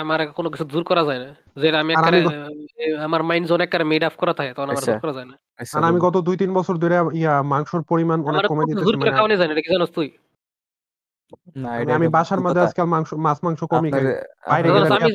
আমার 0.04 0.20
কোনো 0.38 0.50
কিছু 0.54 0.66
দূর 0.66 0.84
করা 0.90 1.04
যায় 1.10 1.20
না। 1.24 1.30
যে 1.62 1.68
আমি 1.82 1.92
একারে 1.94 2.20
আমি 2.50 2.64
আমার 3.08 3.22
মাইন্ড 3.30 3.46
জোন 3.50 3.62
একারে 3.62 3.86
মেড 3.92 4.04
আপ 4.04 4.16
করা 4.22 4.34
থাকে 4.34 4.52
তখন 4.54 4.68
আমার 4.68 4.76
আচ্ছা। 4.76 4.92
দূর 4.92 5.02
করা 5.04 5.14
যায় 5.18 5.28
না। 5.32 5.36
আচ্ছা 5.60 5.76
আর 5.78 5.84
আমি 5.90 6.00
গত 6.06 6.16
দুই 6.28 6.36
তিন 6.42 6.52
বছর 6.58 6.76
ধরে 6.78 6.96
ইয়া 7.22 7.34
মাংসর 7.54 7.82
পরিমাণ 7.92 8.20
অনেক 8.30 8.42
কমে 8.52 8.64
দিতেছি 8.68 8.86
জোর 8.88 8.96
করে 8.96 9.02
মানে 9.04 9.16
খাওয়ানি 9.18 9.36
যায় 9.40 9.48
না 9.50 9.54
এটা 9.56 9.64
কি 9.66 9.72
জানোস 9.74 9.92
তুই? 9.98 10.08
না 11.56 11.70
আমি 11.72 11.82
এটা 11.84 11.94
আমি 12.00 12.08
বাসার 12.16 12.42
মধ্যে 12.46 12.62
আজকাল 12.66 12.88
মাংস 12.94 13.10
মাছ 13.26 13.38
মাংস 13.46 13.60
কমই 13.72 13.90
খাই। 13.94 14.04
বাইরে 14.52 14.68
গেলে 14.68 14.88
আমি 14.90 15.12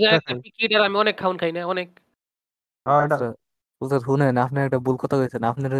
আমি 0.89 0.97
অনেক 0.99 1.15
খাউন 1.23 1.37
খাই 1.41 1.53
না 1.53 1.61
অনেক। 1.67 1.89
শুনেন 4.03 4.35
আপনি 4.45 4.59
একটা 4.61 4.79
ভুল 4.85 4.97
কথা 5.03 5.17
কইছেন। 5.21 5.43
আপনার 5.51 5.71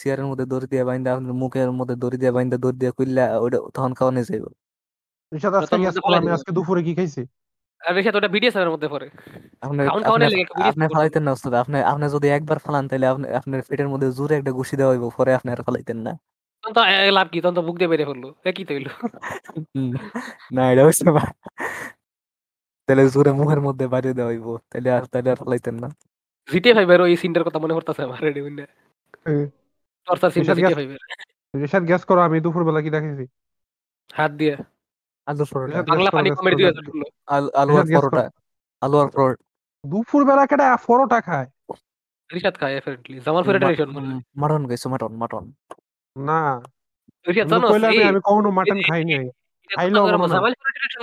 চেয়ারের 0.00 0.26
মধ্যে 0.30 0.46
দড়ি 0.52 0.66
দিয়ে 0.72 0.84
বাইন্দা 0.88 1.08
আপনার 1.14 1.34
মুখের 1.42 1.70
মধ্যে 1.78 1.96
দড়ি 2.02 2.16
দিয়ে 2.20 2.32
বাইন্দা 2.36 2.56
দড়ি 2.64 2.76
দিয়ে 2.80 2.92
কইলা 2.98 3.24
ওটা 3.44 3.58
তখন 3.76 3.92
খাওয়ানো 3.98 4.20
যাইব। 4.28 4.44
আজকে 6.30 6.50
দুপুরে 6.56 6.80
কি 6.86 6.92
খাইছি? 6.98 7.22
আর 7.80 7.92
বেশি 7.96 8.08
ওটা 8.10 8.30
বিডিএস 8.34 8.54
এর 8.56 8.70
মধ্যে 8.74 8.88
পড়ে। 8.94 9.06
আপনি 9.64 9.80
আপনি 9.84 10.02
খাওয়ানোর 10.02 10.30
লেগে 10.32 10.44
বিডিএস 10.48 10.66
আপনি 10.70 10.84
ফালাইতেন 10.94 11.22
না 11.26 11.30
ওস্তাদ 11.36 11.54
আপনি 11.62 11.76
আপনি 11.92 12.04
যদি 12.14 12.26
একবার 12.36 12.58
ফালান 12.64 12.84
তাহলে 12.90 13.06
আপনি 13.12 13.26
আপনার 13.40 13.60
পেটের 13.68 13.88
মধ্যে 13.92 14.08
জোরে 14.18 14.34
একটা 14.36 14.52
ঘুষি 14.58 14.74
দেওয়া 14.80 14.92
হইব 14.92 15.04
পরে 15.18 15.30
আপনি 15.38 15.48
আর 15.54 15.60
ফালাইতেন 15.66 15.98
না। 16.06 16.12
তো 16.64 16.80
লাভ 17.10 17.26
কি? 17.32 17.38
তখন 17.42 17.54
তো 17.58 17.62
বুক 17.66 17.76
দিয়ে 17.80 17.88
কি 18.56 18.62
তৈল? 18.70 18.84
হুম, 19.68 19.90
না 20.56 20.62
এটা 20.72 20.82
হচ্ছে 20.86 21.04
তাহলে 22.88 23.02
জোরে 23.14 23.32
মুখের 23.38 23.60
মধ্যে 23.66 23.84
বাইরে 23.92 24.10
দেওয়া 24.18 24.30
হইব 24.32 24.46
তাহলে 24.70 24.88
আর 24.96 25.04
তাহলে 25.12 25.28
আর 25.32 25.38
ফালাইতেন 25.42 25.76
না। 25.82 25.88
জিটিএ 26.50 26.72
ফাইভের 26.78 27.00
ওই 27.04 27.12
সিনটার 27.22 27.44
কথা 27.46 27.58
মনে 27.64 27.74
পড়তেছে 27.76 28.02
আমার 28.06 28.20
রেডি 28.26 28.40
উইন্ডে 28.44 28.64
টর্চার 30.08 30.30
সিনটা 30.34 30.52
জিটিএ 30.56 30.62
গ্যাস 30.62 30.76
ফাইভের 30.78 31.00
রিসাত 31.54 31.82
গ্যাস 31.90 32.02
করো 32.08 32.20
আমি 32.28 32.36
দুপুর 32.44 32.62
বেলা 32.68 32.80
কি 32.84 32.90
দেখেছি? 32.96 33.24
হাত 34.10 34.32
দিয়ে। 34.40 34.54
আলুর 35.26 35.48
পরোটা 35.52 35.80
বাংলা 35.92 36.10
পানি 36.16 36.28
কমেডি 36.38 36.56
দিয়ে 36.60 36.70
আলু 37.34 37.48
আলু 37.60 37.72
আর 37.80 37.86
পরোটা 37.96 38.24
আলু 38.82 38.96
আর 39.02 39.08
পরোটা। 39.14 39.42
দুপুর 39.84 40.20
বেলা 40.28 40.44
কেটে 40.50 40.66
পরোটা 40.86 41.18
খায়। 41.28 41.48
রিশাদ 42.30 42.54
খায় 42.60 42.74
এফারেন্টলি 42.78 43.16
জামাল 43.26 43.42
ফেডারেশন 43.46 43.90
বলে 43.96 44.14
মাটন 44.40 44.62
গেছো 44.70 44.86
মাটন 44.92 45.12
মাটন। 45.22 45.44
না। 46.16 46.40
রিশাদ 47.26 47.46
জানো 47.52 47.66
আমি 48.10 48.20
কখনো 48.28 48.48
মাটন 48.58 48.78
খাই 48.88 49.02
নাই 49.10 49.24
ফেডারেশন 49.70 51.02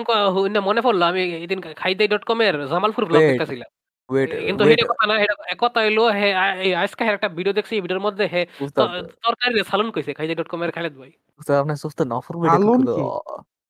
মনে 0.70 0.82
পড়ল 0.86 1.02
আমি 1.12 1.22
এদিন 1.46 1.60
খাইদাই 1.82 2.08
ডট 2.12 2.24
কম 2.30 2.40
এর 2.48 2.56
জামালপুর 2.72 3.04
ব্লগ 3.10 3.22
দেখতেছিলাম। 3.30 3.70
ওয়েট 4.10 4.30
কিন্তু 4.48 4.62
ওয়েট 4.64 4.76
এটা 4.76 4.86
কথা 4.92 5.06
না 5.10 5.16
এটা 5.24 5.36
কথা 5.64 5.80
হইল 5.84 6.00
হে 6.14 6.28
আ- 6.36 6.58
এই 6.58 6.72
আজকে 6.84 7.02
একটা 7.10 7.28
ভিডিও 7.38 7.54
দেখছি 7.54 7.74
এই 7.76 7.82
ভিডিওর 7.82 8.04
মধ্যে 8.08 8.26
হে 8.34 8.42
উস্তাদ 8.60 8.88
তরকারি 9.24 9.52
সালুন 9.72 9.90
কইছে 9.96 10.12
খাইদাই 10.18 10.36
ডট 10.40 10.50
কম 10.50 10.62
এর 10.64 10.72
খালেদ 10.72 10.94
ভাই। 11.02 11.12
উস্তাদ 11.40 11.56
আপনি 11.62 11.74
সুস্থ 11.84 12.00
না? 12.02 12.14
অফুর 12.20 12.34
এটা 12.38 12.48
কি 12.50 12.56
আলুন 12.58 12.80
কইলো 12.80 12.94
কি? 12.94 13.04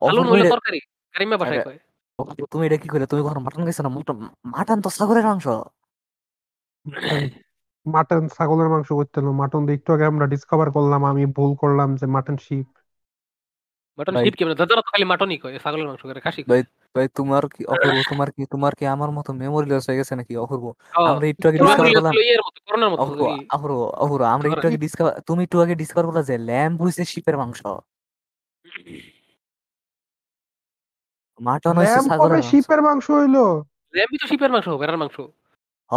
সালুন 0.02 0.24
অফুর 0.24 0.34
হইল 0.34 0.46
তরকারি 0.54 0.80
কারিমা 1.16 1.36
ভাষায় 1.42 1.60
আরে, 1.60 1.66
কয়। 1.68 1.80
তুমি 2.52 2.64
এটা 2.68 2.78
কি 2.82 2.88
কইলে? 2.90 3.06
তুমি 3.12 3.22
কখনো 3.26 3.42
মাটন 3.46 3.62
গেছো 3.68 3.82
না? 3.82 3.90
মাটন 3.96 4.18
মাটন 4.54 4.78
তো 4.82 4.90
সাগরের 4.98 5.26
মাংস। 5.30 5.48
মাটন 7.86 8.22
ছাগলের 8.36 8.70
মাংস 8.74 8.90
করতে 9.00 9.18
হলো। 9.20 9.32
মাটন 9.42 9.62
দিয়ে 9.66 9.78
একটু 9.80 9.90
আগে 9.96 10.06
আমরা 10.12 10.26
ডিসকভার 10.34 10.70
করলাম 10.76 11.02
আমি 11.12 11.24
ভুল 11.36 11.52
করলাম 11.62 11.90
যে 12.00 12.06
মাটন 12.16 12.36
শিপ 12.46 12.68
মাটন 13.98 14.14
ভাই। 14.16 14.24
শিপ 14.24 14.36
কেমন 14.38 14.52
দাদা 14.54 14.66
তো 14.72 14.84
খালি 14.90 15.06
মাটনই 15.12 15.38
কয় 15.44 15.56
ছাগলের 15.64 15.88
মাংস 15.90 16.02
করে 16.02 16.20
খাসি 16.26 16.42
ভাই 16.44 16.62
কয়। 16.62 16.62
ভাই 16.62 16.62
তোমার 17.18 17.44
কি 17.54 17.62
অপূর্ব 17.66 17.98
তোমার 18.12 18.30
কি 18.36 18.42
তোমার 18.54 18.74
কি 18.78 18.84
আমার 18.86 19.10
মতো 19.12 19.30
মেমোরি 19.34 19.68
লস 19.72 19.86
হয়ে 19.90 20.00
গেছে 20.02 20.14
নাকি? 20.16 20.34
অপূর্ব। 20.36 20.66
আমরা 21.10 21.26
একটু 21.28 21.46
আগে 21.50 21.58
ডিসকভার 21.60 21.88
করলাম 21.96 22.14
করোনার 22.68 22.90
মতো 22.92 23.02
অপূর্ব 23.04 23.22
অপূর্ব 23.50 23.74
অপূর্ব। 23.96 24.24
আমরা 24.36 24.48
একটু 24.50 24.66
আগে 24.68 24.80
ডিসকভার 24.84 25.14
তুমি 25.28 25.42
একটু 25.44 25.58
আগে 25.64 25.74
ডিসকভার 25.82 26.06
করলা 26.08 26.22
যে 26.30 26.36
ল্যাম্ব 26.50 26.78
হইছে 26.84 27.04
শিপের 27.06 27.36
মাংস। 27.38 27.60
মাটন 31.40 31.76
হইছে 31.80 32.00
মাংস। 32.12 32.46
শিপের 32.50 32.80
মাংস 32.82 33.06
হইল? 33.12 33.38
ল্যাম্বই 33.94 34.18
তো 34.22 34.26
শিপের 34.32 34.52
মাংস 34.54 34.68
ভেড়ার 34.82 34.98
মাংস। 34.98 35.18
হ। 35.92 35.96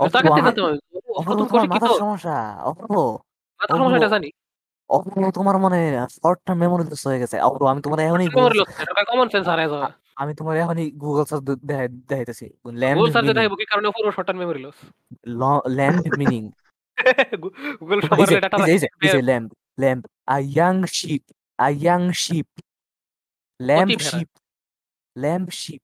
অপূর্ব 0.00 1.52
মাথার 1.72 1.92
সমস্যা 2.02 2.36
অপূর্ব। 2.70 2.94
মাথার 3.60 3.76
সমস্যা 3.80 3.98
এটা 3.98 4.08
জানি। 4.08 4.28
তোমার 5.38 5.56
মানে 5.64 5.78
শর্ট 6.22 6.38
টার্ম 6.46 6.58
মেমোরি 6.62 6.84
লস 6.90 7.02
হয়ে 7.08 7.20
গেছে। 7.22 7.36
আমি 7.72 7.80
তোমার 7.86 7.98
এখনই 8.08 8.28
মেমোরি 8.34 8.56
লস 8.60 8.68
এটা 8.82 9.02
কমন 9.10 9.26
সেন্স 9.32 9.46
হারায় 9.52 9.70
আমি 10.22 10.32
তোমার 10.38 10.54
এখনই 10.62 10.86
গুগল 11.02 11.24
সার্চ 11.30 11.42
দেখাইতেছি। 12.10 12.46
ল্যান্ড 12.80 12.96
গুগল 12.98 13.10
সার্চে 13.14 13.32
দেখাইব 13.36 13.54
কি 13.60 13.64
কারণে 13.70 13.88
পুরো 13.96 14.08
short 14.16 14.26
term 14.28 14.38
memory 14.42 14.60
loss 14.66 14.76
land 15.78 15.98
meaning 16.20 16.42
Google 17.82 17.98
এই 18.00 18.08
সবার 18.08 18.26
যে 18.30 18.36
ডাটা 18.44 18.56
এই 18.72 18.78
a 20.34 20.36
young 20.54 20.74
sheep 20.96 21.22
a 21.66 21.68
young 21.82 22.02
sheep 22.22 22.48
lamb 23.60 23.90
ভেড়া? 24.00 24.10
শিপ 24.10 24.30
ল্যাম্ব 25.16 25.48
শিপ 25.62 25.82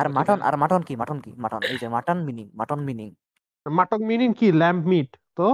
আর 0.00 0.06
মাটন 0.16 0.38
আর 0.48 0.54
মাটন 0.62 0.82
কি? 0.88 0.94
মাটন 1.00 1.18
কি? 1.24 1.30
মাটন 1.42 1.60
এই 1.72 1.76
যে 1.82 1.86
mutton 1.94 2.18
meaning 2.26 2.46
mutton 2.60 2.80
meaning 2.88 3.08
mutton 3.66 4.00
meaning 4.10 4.28
কি? 4.38 4.46
ল্যাম্প 4.60 4.82
মিট 4.90 5.10
তো। 5.38 5.48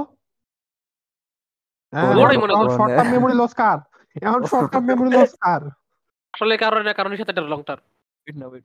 শর্ট 1.92 2.90
টার্ম 2.96 3.10
মেমোরি 3.12 3.34
লস 3.34 3.52
কার 3.54 3.78
এখন 4.22 4.40
শর্ট 4.44 4.68
টার্ম 4.72 4.84
মেমোরি 4.86 5.10
লস 5.16 5.32
কার? 5.36 5.62
আসলে 6.34 6.54
কারণে 6.56 6.90
কারণের 6.92 7.18
সাথে 7.20 7.32
এটা 7.34 7.42
লং 7.52 7.60
টার্ম 7.62 7.82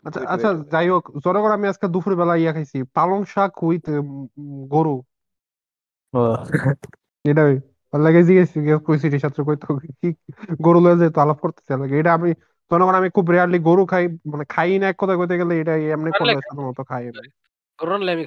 আচ্ছা 0.08 0.20
আচ্ছা 0.28 0.50
যাই 0.74 0.88
হোক 0.90 1.04
জনগণ 1.26 1.52
আমি 1.52 1.66
আজকে 1.68 1.86
দুপুর 1.88 2.14
বেলা 2.16 2.36
ইয়া 2.36 2.52
খাইছি। 2.54 2.78
পালং 2.96 3.20
শাক 3.26 3.52
উইথ 3.64 3.86
গরু। 4.74 4.96
লাগে 7.94 8.22
জিজ্ঞেস 8.24 8.50
কইছি 8.88 9.08
কইতো 9.48 9.68
কি 10.00 10.10
গরু 10.66 10.80
লয়ে 10.86 10.98
যেত 11.02 11.18
আলাপ 11.18 11.38
করতেছে 11.44 11.74
লাগে 11.82 11.96
এটা 12.02 12.12
আমি 12.18 12.30
জনগণ 12.72 12.96
আমি 12.96 13.10
খুব 13.16 13.26
রেয়ারলি 13.34 13.60
গরু 13.70 13.84
খাই 13.92 14.04
মানে 14.32 14.46
খাই 14.50 14.70
না 14.82 14.86
এক 14.90 14.98
কথা 15.02 15.14
কইতে 15.20 15.36
গেলে 15.42 15.54
এটা 15.62 15.74
এমনি 15.96 16.10
করলে 16.12 16.34
সাধারণত 16.40 16.80
খাই 16.90 17.04
গরু 17.80 17.92
আমি 17.96 18.24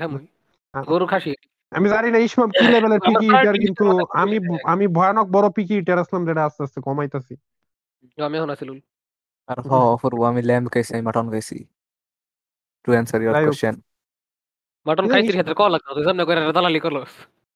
হ্যাঁ। 0.75 0.85
গরু 0.85 1.07
খাসি। 1.07 1.33
আমি 1.73 1.89
জানি 1.89 2.09
না 2.11 2.19
এই 2.19 2.29
সময় 2.29 2.49
কি 2.49 2.65
লেভেলের 2.69 3.01
পিকি 3.01 3.27
ইটার 3.27 3.55
কিন্তু 3.55 3.85
আমি 4.15 4.37
আমি 4.65 4.87
ভয়ানক 4.87 5.27
বড় 5.27 5.47
পিকি 5.51 5.75
ইটার 5.75 5.99
আসলাম 5.99 6.27
যেটা 6.27 6.45
আস্তে 6.45 6.63
আস্তে 6.63 6.81
কমাইতেছি। 6.81 7.35
আমি 8.23 8.37
এখন 8.39 8.51
আছি 8.51 8.65
লুল। 8.65 8.81
আর 9.49 9.61
হ 9.61 9.73
অপূর্ব 9.95 10.19
আমি 10.23 10.43
ল্যাম্ব 10.43 10.69
খাইছি 10.71 10.91
আমি 10.95 11.03
মাটন 11.03 11.27
খাইছি। 11.31 11.57
To 12.85 12.93
answer 12.93 13.23
your 13.23 13.47
question 13.47 13.75
mutton 14.87 15.05
এই 15.05 15.11
খাইতির 15.11 15.31
জিনিস- 15.31 15.37
ক্ষেত্রে 15.37 15.55
কল 15.55 15.71
লাগতো 15.71 16.05
সামনে 16.05 16.25
করে 16.25 16.53
দালালি 16.53 16.81
করল। 16.81 17.05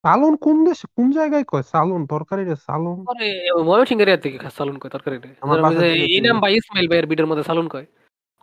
সালুন 0.04 0.36
কোন 0.36 0.56
দেশ 0.64 0.86
কোন 0.96 1.10
জায়গায় 1.10 1.44
কয়? 1.44 1.62
সালুন 1.62 2.06
তরকারি 2.06 2.44
রে 2.44 2.56
সালুন 2.56 2.98
আরে 3.08 3.28
ময়মনসিং 3.64 4.02
এরিয়া 4.02 4.16
থেকে 4.16 4.38
খা- 4.38 4.50
সালুন 4.50 4.78
কয় 4.78 4.90
তরকারি 4.90 5.18
রে। 5.18 5.28
আমার 5.40 5.58
একটু- 5.58 5.84
ইনাম 6.18 6.40
ভাই 6.40 6.52
ইসমাইল 6.56 6.88
ভাইয়ের 6.88 7.06
ভিডিওর 7.06 7.30
মধ্যে 7.30 7.44
সালুন 7.44 7.68
কয়। 7.68 7.86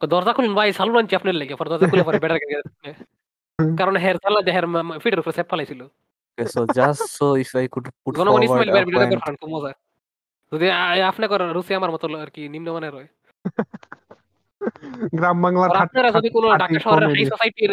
কয়, 0.02 0.08
দরজা 0.08 0.34
খুলুন 0.34 0.54
ভাই 0.56 0.74
সালুন 0.74 0.98
আনছি 0.98 1.16
আপনার 1.16 1.36
লাগে 1.36 1.56
পরে 1.56 1.70
দরজা 1.70 1.88
খুলে 1.88 2.04
পরে 2.04 2.20
বেটার 2.20 2.40
কারণ 3.80 3.96
হেয়ার 4.04 4.18
সালা 4.24 4.40
যে 4.42 4.52
হেয়ার 4.52 4.68
ফিটের 5.04 5.22
উপরে 5.22 5.36
সেপ 5.38 5.48
ফালাইছিল। 5.52 5.82
So 6.38 6.62
just 6.78 7.02
so 7.18 7.26
if 7.36 7.50
I 7.56 7.66
could 7.74 7.86
put 8.04 8.14
জনগণ 8.16 8.26
ফরওয়ার্ড 8.30 8.46
ইসমাইল 8.48 8.70
ভাইয়ের 8.74 8.88
ভিডিও 8.88 9.02
দেখবেন 9.04 9.36
খুব 9.42 9.50
মজা। 9.56 9.72
যদি 10.52 10.66
আপনি 11.12 11.26
করেন 11.28 11.50
রুচি 11.50 11.72
আমার 11.76 11.92
মতো 11.92 12.06
আর 12.24 12.30
কি 12.30 12.42
নিম্নমানের 12.50 12.94
হয়। 12.96 13.10
গ্রাম 15.14 15.38
বাংলার 15.44 15.70
আর 15.72 15.78
আপনারা 15.86 16.10
যদি 16.12 16.30
কোনো 16.30 16.48
ঢাকা 16.64 16.80
শহরের 16.86 17.10
হাই 17.10 17.26
সোসাইটির 17.26 17.72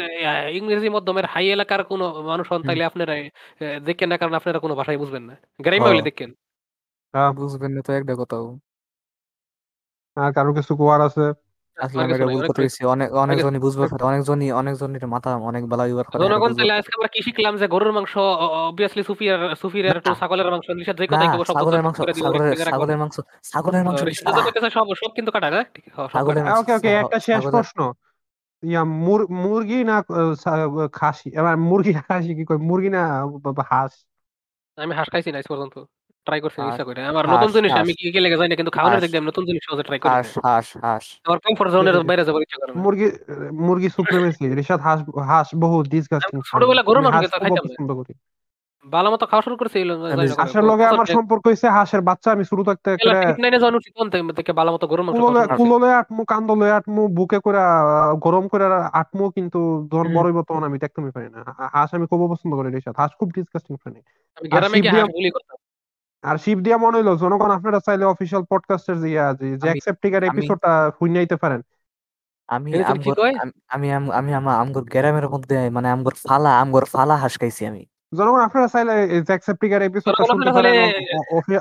ইংরেজি 0.59 0.89
মাধ্যমের 0.89 1.27
হাই 1.27 1.47
এলাকার 1.49 1.81
কোনো 1.85 2.07
মানুষ 2.23 2.47
হন 2.53 2.61
তাইলে 2.63 2.85
আপনারা 2.85 3.15
দেখেন 3.85 4.09
না 4.09 4.17
কারণ 4.19 4.35
আপনারা 4.35 4.59
কোনো 4.59 4.75
ভাষাই 4.75 4.99
বুঝবেন 4.99 5.23
না। 5.23 5.35
গ্রামে 5.61 5.79
হ্যাঁ। 5.79 5.89
হইলে 5.89 6.05
দেখেন। 6.09 6.31
আহ, 7.15 7.31
বুঝবেন 7.33 7.71
না 7.73 7.81
তো 7.83 7.91
একটা 7.93 8.15
কথাও। 8.19 8.47
আর 10.17 10.31
কারও 10.33 10.53
কিছু 10.55 10.73
কোয়ার 10.77 11.01
আছে? 11.01 11.25
আসলে 11.79 12.01
আমি 12.01 12.13
এটা 12.13 12.25
অনেক 12.25 12.51
অনেক 12.87 13.09
অনেকজনই 13.25 13.61
বুঝবে 13.61 13.85
অনেকজনই 14.11 14.49
অনেকজনই 14.53 14.99
মাথা 15.07 15.31
অনেক 15.51 15.63
বেলা 15.69 15.85
ইউবার 15.87 16.05
করে। 16.07 16.23
জনগণ 16.23 16.51
তাহলে 16.55 16.75
আজকে 16.75 16.95
আমরা 16.99 17.09
কি 17.09 17.21
শিখলাম 17.23 17.55
যে 17.57 17.67
গরুর 17.69 17.93
মাংস 17.93 18.15
অবভিয়াসলি 18.69 19.03
সুফিয়ার 19.03 19.41
সুফিয়ার 19.57 19.87
একটু 19.93 20.11
ছাগলের 20.15 20.49
মাংস 20.51 20.67
নিষেধ 20.71 20.97
যে 21.01 21.07
ছাগলের 21.47 21.83
ছাগলের 23.49 23.83
ছাগলের 24.25 24.73
সব 24.73 24.87
সব 24.95 25.11
কিন্তু 25.17 25.31
কাটা 25.31 25.49
না 25.51 25.61
হ্যাঁ, 26.09 26.59
ওকে 26.59 26.73
ওকে 26.75 26.91
একটা 26.95 27.19
শেষ 27.19 27.43
প্রশ্ন। 27.47 27.79
ইয়া 28.63 28.83
মুর- 28.99 29.31
মুরগি 29.35 29.81
না 29.85 29.97
খাসি? 30.93 31.29
এবার 31.35 31.55
মুরগি 31.69 31.93
না 31.93 32.03
খাসি 32.03 32.33
কি 32.35 32.45
কয়? 32.45 32.61
মুরগি 32.69 32.91
না 32.91 33.03
হাঁস? 33.71 33.93
আমি 34.79 34.93
হাঁস 34.95 35.09
খাইছি 35.13 35.31
না 35.33 35.39
আজ 35.39 35.47
পর্যন্ত। 35.49 35.77
ট্রাই 36.27 36.41
করছি 36.45 36.59
ইচ্ছা 36.63 36.85
করে। 36.89 37.01
আমার 37.13 37.25
নতুন 37.33 37.51
জিনিস 37.57 37.71
আমি 37.83 37.93
কি 37.99 38.07
কি 38.15 38.19
লেগে 38.25 38.39
যাই 38.41 38.49
না 38.51 38.57
কিন্তু 38.61 38.73
খাওয়ানোর। 38.77 39.03
দিক 39.03 39.11
দিয়ে 39.13 39.25
নতুন 39.31 39.43
জিনিস 39.49 39.63
সহজে 39.67 39.85
ট্রাই 39.89 39.99
করি 40.01 40.11
হাঁস 40.13 40.31
হাঁস 40.47 40.69
হাঁস 40.85 41.05
আমার 41.27 41.39
কমফোর্ট 41.45 41.71
জোনের 41.75 41.97
বাইরে 42.11 42.23
যাবার 42.29 42.43
ইচ্ছা 42.43 42.59
করে 42.61 42.71
মুরগি 42.85 43.07
মুরগি 43.67 43.89
সুপ্রিমেসি 43.97 44.45
রিশাদ 44.59 44.81
হাঁস 44.81 45.01
হাঁস 45.31 45.49
বহু 45.63 45.77
ডিসগাস্টিং 45.93 46.37
ছোটবেলা 46.51 46.83
গরুর 46.89 47.03
মাংস 47.05 47.17
খেতে 47.25 47.39
খাইতাম। 47.43 47.67
ভালো 48.87 49.09
মতো 49.11 49.25
খাওয়া 49.31 49.45
শুরু 49.47 49.57
করছে। 49.57 49.79
হাঁসের 50.41 50.65
লগে 50.71 50.85
আমার 50.93 51.09
সম্পর্ক 51.17 51.43
হইছে 51.47 51.67
হাঁসের 51.77 52.03
বাচ্চা 52.09 52.29
আমি 52.33 52.45
শুরু 52.51 52.63
থাকতে 52.69 52.89
করে 52.97 53.21
নাইনে 53.43 53.59
জানো 53.65 53.79
কোন 53.97 54.07
থেকে 54.39 54.53
ভালো 54.53 54.71
মতো 54.75 54.85
গরম 54.93 55.05
মাংস 55.07 55.19
কুলোলে 55.61 55.91
আটমু 56.01 56.23
কান্দলে 56.33 56.69
আটমু 56.79 57.03
বুকে 57.09 57.39
করে 57.39 57.61
গরম 58.25 58.45
করে 58.53 58.65
আটমু 59.01 59.25
কিন্তু 59.37 59.61
যখন 59.93 60.07
হুম। 60.07 60.15
বড় 60.17 60.27
হইব 60.29 60.39
তখন 60.49 60.63
আমি 60.69 60.77
দেখতে 60.79 60.99
পারি 61.07 61.29
না। 61.35 61.41
হাঁস 61.75 61.91
আমি 61.97 62.07
খুব 62.11 62.21
পছন্দ 62.33 62.53
করি 62.59 62.69
রেশাদ। 62.71 62.95
হাঁস 62.97 63.13
খুব 63.19 63.29
ডিসকাস্টিং 63.37 63.75
প্রাণী। 63.77 64.01
আমি 64.39 64.47
গ্রামে 64.53 64.79
গিয়ে 64.85 64.93
হাঁস 64.95 65.11
বুলি 65.17 65.31
করতাম। 65.31 65.57
আর 66.27 66.37
শিব 66.37 66.59
দিয়া 66.59 66.77
মনে 66.77 66.99
হইল 66.99 67.17
জনগণ 67.17 67.51
আপনারা 67.51 67.81
চাইলে 67.87 68.05
অফিসিয়াল 68.05 68.45
পডকাস্টের 68.51 69.01
যে 69.01 69.11
ইয়া 69.11 69.33
যে 69.33 69.59
অ্যাকসেপ্টিকার 69.63 70.23
এপিসোডটা 70.25 70.91
শুনাইতে 70.99 71.37
পারেন। 71.37 71.61
আমি? 72.49 72.71
আম- 72.83 73.51
আমি 73.69 73.93
আমি 74.13 74.35
আমগর 74.35 74.83
গ্রামের 74.83 75.29
মধ্যে 75.29 75.71
মানে 75.71 75.89
আমগর 75.91 76.13
ফালা 76.29 76.61
আমগর 76.61 76.85
ফালা 76.85 77.17
হাঁস 77.17 77.39
খাইছি 77.39 77.67
আমি। 77.67 77.87
জনগণ 78.17 78.41
আপনারা 78.41 78.69
চাইলে 78.69 79.23
অ্যাকসেপ্টিকার 79.27 79.83
এপিসোডটা 79.83 80.25
শুনতে 80.25 80.53
পারেন 80.53 80.93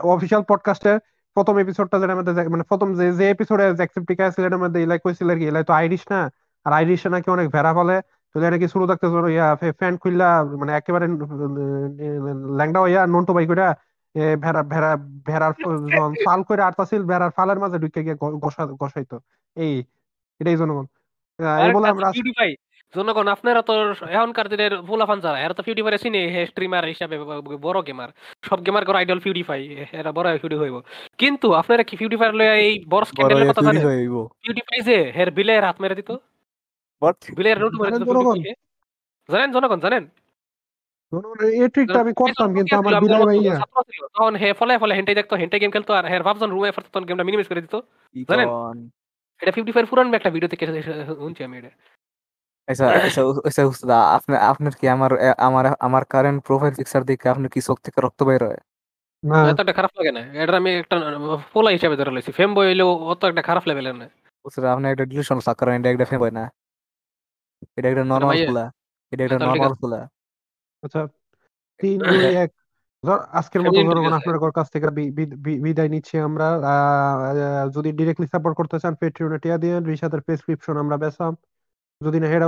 অফিসিয়াল 0.04 0.44
পডকাস্টের 0.44 1.00
প্রথম 1.34 1.58
এপিসোডটা 1.58 2.00
যেটা 2.00 2.14
আমাদের 2.14 2.50
মানে 2.50 2.64
প্রথম 2.64 2.96
যে 2.96 3.12
যে 3.12 3.30
এপিসোডে 3.30 3.72
অ্যাকসেপ্টিকার 3.72 4.32
ছিল 4.32 4.46
এটার 4.46 4.60
মধ্যে 4.60 4.84
ইলাই 4.84 5.00
কইছিল 5.00 5.30
আর 5.32 5.38
কি 5.38 5.46
ইলাই 5.46 5.64
তো 5.64 5.74
আইরিশ 5.74 6.02
না। 6.10 6.32
আর 6.66 6.74
আইরিশে 6.74 7.10
নাকি 7.10 7.32
অনেক 7.32 7.50
ভেড়া 7.50 7.74
ফলে 7.74 8.02
তো 8.34 8.40
এটা 8.40 8.52
নাকি 8.52 8.68
শুরু 8.68 8.88
থাকতে 8.88 9.08
ইয়া 9.34 9.56
ফ্যান 9.56 9.98
খুললা 9.98 10.44
মানে 10.44 10.72
একেবারে 10.74 11.08
ল্যাংডা 12.58 12.82
হইয়া 12.82 13.08
নন্টু 13.08 13.34
বাই 13.34 13.48
কইরা 13.48 13.76
ভেড়া 14.44 14.62
ভেড়া 14.74 14.92
ভেড়ার 15.28 15.54
যখন 15.86 16.12
ফাল 16.28 16.40
করে 16.50 16.62
আটতাছিল 16.68 17.02
ভেড়ার 17.12 17.32
ফালের 17.38 17.60
মাঝে 17.64 17.78
ঢুকে 17.84 18.02
গিয়ে 18.06 18.18
গসাইতো। 18.82 19.18
এই 19.58 19.74
এটাই 20.42 20.58
জনগণ। 20.62 20.86
এই 21.64 21.70
বলে 21.76 21.88
আমরা 21.94 22.08
জনগণ 22.94 23.28
আপনারা 23.36 23.62
তো 23.70 23.74
এখনকার 24.18 24.48
দিনের 24.52 24.74
ফুলাফান 24.88 25.20
যারা 25.26 25.38
এরা 25.46 25.54
তো 25.58 25.62
চিনি 26.04 26.20
হে 26.34 26.42
স্ট্রিমার 26.52 26.84
হিসাবে 26.94 27.16
বড় 27.66 27.80
গেমার 27.88 28.10
সব 28.48 28.60
গেমার 28.66 28.84
করে 28.88 28.98
আইডল 29.00 29.20
পিউডিফাই 29.26 29.62
এরা 30.00 30.12
বড় 30.18 30.28
পিউডি 30.42 30.58
হইব। 30.62 30.76
কিন্তু 31.22 31.48
আপনারা 31.62 31.84
কি 31.90 31.94
পিউডিফাই 32.00 32.30
লয় 32.40 32.52
এই 32.68 32.74
বড় 32.94 33.04
স্ক্যান্ডালের 33.10 33.50
কথা 33.50 33.64
জানেন? 33.68 33.84
পিউডিফাই 34.44 34.80
যে 34.90 34.98
হের 35.18 35.30
বিলের 35.38 35.64
হাত 35.68 35.78
মেরে 35.84 35.96
দিত। 36.00 36.12
বিলের 37.38 37.58
রুট 37.62 37.74
মেরে 37.82 37.98
দিত 38.00 38.10
জানেন 39.30 39.50
জনগণ? 39.56 39.80
জানেন? 39.86 40.04
জনগণ 41.12 41.36
জানেন 41.40 41.48
জনগণ, 41.48 41.62
এই 41.62 41.70
ট্রিকটা 41.74 42.00
আমি 42.04 42.14
করতাম 42.22 42.50
কিন্তু 42.58 42.74
আমার 42.82 42.94
বিদায় 43.04 43.26
ভাইয়া। 43.30 43.56
তখন 44.16 44.34
হে 44.42 44.50
ফলে 44.60 44.74
ফলে 44.82 44.94
হেন্টাই 44.98 45.16
দেখতো 45.20 45.34
হেন্টাই 45.42 45.60
গেম 45.62 45.72
খেলতো 45.76 45.92
আর 46.00 46.06
হের 46.12 46.24
ভাবজন 46.28 46.50
রুমে 46.56 46.70
ফেরত 46.76 46.88
তখন 46.94 47.04
গেমটা 47.08 47.26
মিনিমাইজ 47.28 47.48
করে 47.50 47.62
দিত। 47.66 47.76
জানেন? 48.30 48.48
এটা 49.42 49.52
পিউডিফাই 49.56 49.84
পুরান 49.92 50.08
একটা 50.20 50.30
ভিডিও 50.36 50.50
থেকে 50.54 50.64
শুনছি 51.22 51.42
আমি 51.48 51.56
এটা। 51.62 51.72
আচ্ছা 52.68 52.86
আচ্ছা 53.08 53.22
আচ্ছা 53.48 53.62
উস্তাদ 53.72 53.92
আপনার 54.18 54.40
আপনার 54.52 54.74
কি 54.80 54.86
আমার 54.96 55.12
আমার 55.48 55.66
আমার 55.88 56.04
কারেন্ট 56.14 56.40
প্রোফাইল 56.48 56.74
পিকচার 56.80 57.02
দেখে 57.10 57.28
আপনার 57.34 57.50
কি 57.54 57.60
চোখ 57.68 57.78
থেকে 57.86 58.00
রক্ত 58.06 58.20
বের 58.30 58.42
হয়? 58.48 58.60
না। 59.24 59.38
এতটা 59.52 59.74
খারাপ 59.78 59.92
লাগে 59.98 60.12
না। 60.18 60.22
এটা 60.42 60.54
আমি 60.62 60.72
একটা 60.82 60.96
পোলা 61.54 61.70
হিসাবে 61.76 61.96
ধরে 62.00 62.12
লইছি। 62.16 62.32
ফেম 62.40 62.50
বই 62.56 62.66
হইলেও 62.70 62.90
অত 63.12 63.22
একটা 63.32 63.44
খারাপ 63.50 63.64
লেভেলের 63.70 63.96
না। 64.02 64.06
উস্তাদ 64.46 64.66
আপনি 64.66 64.86
একটা 64.94 65.06
ডিলিশন 65.12 65.38
সাক 65.46 65.60
এটা 65.78 65.90
একটা 65.94 66.08
ফেম 66.12 66.22
না। 66.40 66.44
এটা 67.78 67.88
একটা 67.92 68.04
নর্মাল 68.12 68.30
ভাইয়া, 68.32 68.48
খোলা 68.50 68.66
এটা 69.12 69.22
একটা 69.28 69.40
নর্মাল। 69.48 69.72
আচ্ছা 70.86 71.02
তিন 71.80 71.98
দুই 72.02 72.20
এক। 72.44 72.52
আজকের 73.40 73.62
মতো 73.62 73.78
days, 73.78 73.90
আপনার 74.20 74.38
কাছ 74.58 74.68
থেকে 74.74 74.88
বিদায় 75.66 75.90
নিচ্ছি 75.90 76.16
আমরা। 76.28 76.48
যদি 77.76 77.90
ডিরেক্টলি 78.00 78.28
সাপোর্ট 78.34 78.56
করতে 78.60 78.78
চান 78.84 78.94
পেট্রিয়নে 79.02 79.38
টিয়া 79.44 79.58
দিয়ে 79.64 79.76
রিশাতের 79.92 80.22
প্রেসক্রিপশন 80.22 80.76
আমরা 80.84 80.96
বেসাম 81.04 81.34
যদি 82.02 82.18
না 82.22 82.28
হেরা 82.28 82.48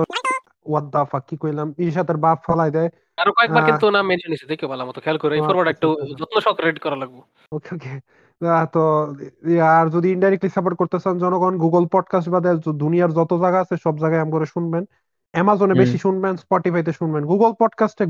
ওয়াট 0.65 0.85
দা 0.93 1.01
ফাক 1.11 1.23
কি 1.29 1.35
কইলাম? 1.43 1.67
রিশাতের 1.79 2.17
বাপ 2.25 2.37
ফলাই 2.47 2.69
দেয়। 2.77 2.89
আরও 3.17 3.31
কয়েকবার 3.37 3.63
কিন্তু 3.67 3.85
নাম 3.95 4.05
মেনশন 4.09 4.29
হয়েছে 4.31 4.47
দেখো 4.51 4.65
ভালো 4.73 4.83
মতো। 4.87 4.99
খেয়াল 5.03 5.17
করে 5.23 5.33
আচ্ছা, 5.35 5.47
ফরওয়ার্ড 5.47 5.69
একটু 5.73 5.87
আচ্ছা, 5.91 6.03
আচ্ছা। 6.03 6.17
যত্ন 6.19 6.35
সহ 6.45 6.53
রেড 6.59 6.77
করা 6.79 6.97
লাগবে। 7.01 7.19
ওকে 7.51 7.69
ওকে 7.75 7.93
তো 8.73 8.81
আর 9.73 9.85
যদি 9.95 10.07
ইনডাইরেক্টলি 10.15 10.49
সাপোর্ট 10.55 10.75
করতে 10.81 10.97
চান 11.03 11.15
জনগণ 11.23 11.53
গুগল 11.63 11.83
পডকাস্ট 11.93 12.27
বাদে 12.29 12.49
দুনিয়ার 12.83 13.11
যত 13.11 13.31
জায়গা 13.43 13.59
আছে 13.63 13.75
সব 13.85 13.95
জায়গায় 14.03 14.21
আম 14.23 14.29
করে 14.35 14.45
শুনবেন। 14.45 14.83
অ্যামাজনে 15.33 15.73
বেশি 15.73 15.97
শুনবেন 15.97 16.35
স্পটিফাইতে 16.35 16.91
শুনবেন 16.91 17.25
গুগল 17.25 17.51
পডকাস্টে 17.53 18.03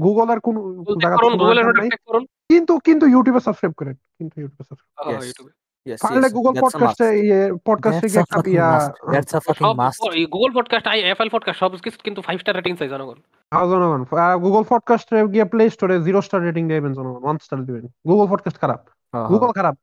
জায়গা 1.02 1.18
করুন 1.18 1.36
কোনো 1.38 2.20
কিন্তু 2.50 2.80
কিন্তু 2.80 3.06
ইউটিউবে 3.08 3.40
সাবস্ক্রাইব 3.40 3.74
করেন 3.74 3.96
কিন্তু 4.18 4.42
ইউটিউবে 4.42 4.64
সাবস্ক্রাইব 4.64 5.20
হ্যাঁ, 5.20 5.58
Yes. 5.86 6.00
পারলে 6.04 6.30
গুগল 6.30 6.54
পডকাস্টে 6.62 7.08
ইয়ে 7.20 7.40
পডকাস্টে 7.66 8.08
গিয়ে 8.08 8.20
a 8.20 8.22
একটা 8.22 8.36
fucking 8.38 8.56
ইয়া 8.56 8.70
must. 8.78 9.14
That's 9.14 9.32
a 9.34 9.40
fucking 9.40 10.26
Google 10.26 10.52
podcast 10.54 10.88
I 10.88 10.98
FL 11.02 11.30
podcast 11.32 11.60
সব 11.60 11.72
কিছু 11.84 11.98
কিন্তু 12.04 12.22
ফাইভ 12.22 12.38
স্টার 12.40 12.56
রেটিং 12.56 12.76
চাই 12.76 12.90
জনগণ। 12.90 13.18
জনগণ 13.52 14.02
গুগল 14.42 14.64
পডকাস্টে 14.70 15.28
গিয়ে 15.28 15.46
প্লে 15.46 15.70
স্টোরে 15.70 15.96
জিরো 16.02 16.20
স্টার 16.22 16.42
রেটিং 16.42 16.64
দিবেন 16.68 16.94
জনগণ 16.94 17.24
ওয়ান 17.24 17.38
স্টার 17.38 17.60
দিবেন। 17.66 17.86
গুগল 18.08 18.26
পডকাস্ট 18.28 18.58
খারাপ 18.60 18.80
হ্যাঁ, 19.14 19.28
গুগল 19.28 19.52
খারাপ। 19.52 19.76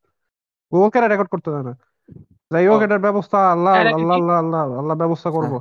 গুগল 0.72 0.88
কেন 0.90 1.04
রেকর্ড 1.04 1.28
করতে 1.28 1.48
দেয় 1.50 1.62
না। 1.62 1.72
যাই 2.50 2.66
হোক 2.66 2.80
ও। 2.80 2.84
এটার 2.84 2.98
ব্যবস্থা 2.98 3.38
আল্লাহ 3.52 3.74
আল্লাহ 3.74 4.36
আল্লাহ 4.38 4.78
আল্লাহ 4.78 4.96
ব্যবস্থা 4.96 5.30
করব। 5.30 5.52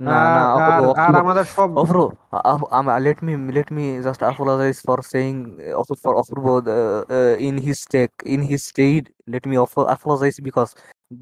না 0.00 0.20
না 0.36 0.42
আর 0.42 0.46
আর 0.46 0.56
অপূর্ব, 0.56 0.82
আর 0.82 0.92
অপূর্ব। 0.92 1.16
আমাদের 1.24 1.46
সব 1.56 1.68
Oh 1.80 1.86
bro, 1.90 2.04
uh, 2.32 2.76
um, 2.76 2.86
let 3.06 3.18
me 3.26 3.32
let 3.58 3.68
me 3.76 3.84
just 4.06 4.20
apologize 4.30 4.78
for 4.86 4.98
saying 5.12 5.38
uh, 5.46 5.78
also 5.78 5.94
for 6.02 6.12
Apurvo 6.20 6.54
uh, 6.60 7.02
uh, 7.16 7.34
in 7.48 7.54
his 7.66 7.78
tech 7.92 8.10
in 8.34 8.40
his 8.50 8.60
state. 8.72 9.06
Let 9.34 9.44
me 9.50 9.56
offer 9.64 9.84
apologize 9.96 10.38
because 10.48 10.70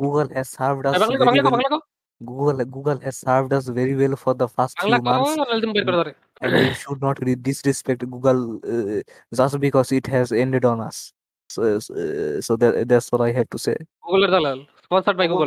Google 0.00 0.28
has 0.36 0.46
served 0.58 0.84
us 0.88 0.94
Bangla 1.02 1.16
very 1.18 1.28
Bangla 1.28 1.42
well. 1.46 1.54
Bangla 1.56 1.78
Google 2.30 2.58
Google 2.74 2.98
has 3.06 3.16
served 3.26 3.52
us 3.58 3.64
very 3.78 3.94
well 4.00 4.14
for 4.24 4.32
the 4.40 4.48
past 4.56 4.74
Bangla 4.80 4.96
few 4.96 5.02
months, 5.08 5.32
একদম 5.56 5.70
বের 5.76 5.84
করে 5.86 5.96
ধরে 6.00 6.12
and 6.42 6.52
we 6.62 6.68
should 6.82 7.00
not 7.06 7.16
re- 7.26 7.40
disrespect 7.48 8.00
Google 8.14 8.40
uh, 8.72 9.00
just 9.38 9.56
because 9.66 9.88
it 9.98 10.06
has 10.14 10.28
ended 10.44 10.64
on 10.72 10.78
us. 10.88 10.98
So 11.54 11.60
uh, 11.62 12.40
so 12.46 12.52
that, 12.60 12.72
that's 12.90 13.08
what 13.12 13.20
I 13.28 13.30
had 13.38 13.48
to 13.54 13.58
say. 13.66 13.78
গুগলের 14.06 14.30
দালাল 14.34 14.58
sponsored 14.86 15.16
by 15.18 15.26
Google 15.32 15.46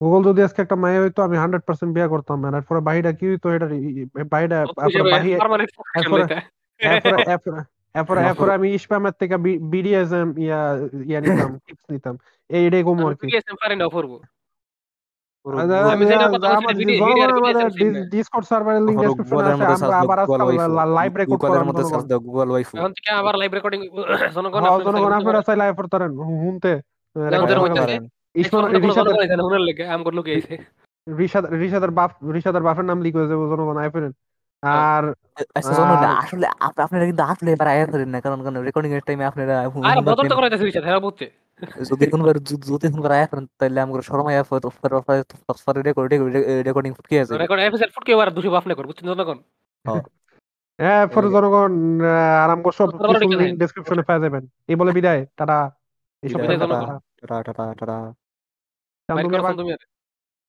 Google 0.00 0.22
যদি 0.28 0.40
আজকে 0.42 0.60
Google 0.60 0.64
একটা 0.64 0.76
মায়া 0.76 1.00
হইতো 1.02 1.20
আমি 1.22 1.36
হান্ড্রেড 1.36 1.62
পার্সেন্ট 1.62 1.90
বিয়া 1.94 2.08
করতাম 2.08 2.38
আর 2.46 2.52
এরপরে 2.54 2.80
বাহিটা 2.80 3.10
কি 3.12 3.24
হইতো 3.30 3.46
এটা 3.50 3.66
বাহিটা 4.32 4.56
এরপরে 4.60 5.02
বাহি 5.14 5.30
পার্মানেন্ট 5.36 5.70
এরপরে- 5.98 6.28
এরপরে 6.80 7.18
এরপরে 7.26 7.58
এরপরে 7.94 8.20
এরপরে 8.28 8.50
আমি 8.58 8.68
ইসপামের 8.78 9.14
থেকে 9.20 9.34
বিডিএসএম 9.72 10.28
ইয়া 10.38 10.60
ইয়া 11.08 11.20
নিতাম 11.20 11.50
টিপস 11.66 11.86
নিতাম 11.92 12.14
এই 12.50 12.62
এটাই 12.68 12.82
কম 12.86 12.98
আর 13.00 13.14
কি 13.18 13.26
পারি 13.62 13.74
পুরো 13.84 15.56
ডিসকর্ড 18.12 18.44
সার্ভারের 18.50 18.82
লিংক 18.86 18.98
ডেসক্রিপশনে 19.02 19.50
আছে 19.66 19.84
আমরা 19.94 20.22
আবার। 20.34 20.88
লাইভ 20.98 21.12
রেকর্ড 21.16 21.40
করার 21.42 21.64
দাও, 22.04 22.20
Google 22.20 22.50
waifu। 22.54 22.74
এখন 22.76 22.92
থেকে 22.96 23.10
আবার 23.12 23.34
লাইভ 23.36 23.50
রেকর্ডিং 23.52 23.80
জনগণ 24.34 24.60
হ্যাঁ, 24.60 24.72
আপনারা 24.74 24.92
চাইলে 24.92 25.14
আপনারা 25.14 25.40
করতে 25.40 25.60
লাইভ 25.62 25.72
হুনতে 26.42 26.72
রেকর্ড 27.16 27.40
মধ্যে 27.42 27.56
করা 27.56 27.74
আছে। 27.76 27.82
পারেন। 27.84 28.02
জনগণ 28.98 29.22
এখানে 29.22 29.42
হুনার 29.42 29.60
লেগে 29.60 29.84
আমগর 29.88 30.12
লোকে 30.12 30.30
আইছে। 30.32 30.54
রিশাদ 31.06 31.44
রিশাদের 31.54 31.90
বাপ 31.90 32.10
রিশাদের 32.32 32.62
বাপের 32.62 32.84
নাম 32.84 32.98
লিখ 33.02 33.14
জনগণ 33.50 33.78
আইফেন 33.78 34.04
আর 34.62 35.04
জানুন 35.68 35.96
আর- 35.98 36.18
আসলে 36.22 36.46
আপনারা 36.82 37.04
কিন্তু 37.04 37.22
আসলে 37.22 37.48
এবার 37.52 37.68
আয়া 37.68 37.86
করেন 37.86 38.08
না 38.08 38.18
কারণ 38.20 38.38
কারণ 38.42 38.56
রেকর্ডিং 38.58 38.90
এর 38.92 39.02
টাইমে 39.06 39.24
আপনারা 39.24 39.54
আর 39.88 39.96
বদল 40.06 40.24
তো 40.30 40.34
করাইতেছে 40.36 40.64
রিশাদ 40.64 40.84
হেরা 40.84 41.00
বুঝছে 41.00 41.26
যদি 41.90 42.04
কোনবার 42.06 42.36
যদি 42.40 42.64
যদি 42.70 42.86
কোনবার 42.92 43.12
আয়া 43.12 43.26
করেন 43.26 43.44
তাহলে 43.58 43.78
আমাকে 43.80 44.02
শরম 44.02 44.26
আয়া 44.26 44.42
photo 44.42 44.68
photo 44.76 44.96
photo 45.58 45.80
recording 45.80 46.18
recording 46.64 46.92
ফুটকে 46.92 47.16
আছে। 47.20 47.32
রেকর্ড 47.34 47.60
এপিসোড 47.60 47.90
ফুটকে 47.94 48.12
আর 48.14 48.28
দুশো 48.30 48.50
বাফনে 48.50 48.74
কর 48.74 48.84
বুঝছেন 48.86 49.06
জনগণ? 49.08 49.38
হ্যাঁ 50.78 51.04
পরে 51.06 51.28
জনগণ 51.30 51.72
আরাম। 52.44 52.58
ডেসক্রিপশনে 53.56 54.02
পেয়ে 54.02 54.20
যাবেন। 54.20 54.44
এই 54.68 54.76
বলে 54.76 54.92
বিদায় 54.92 55.20
টাটা। 55.36 55.58
এইসব 56.22 56.38
টাটা 57.22 57.52
টাটা। 57.72 57.96
বাইর 59.08 59.26
তুমি 59.58 59.70
আর। 59.72 59.82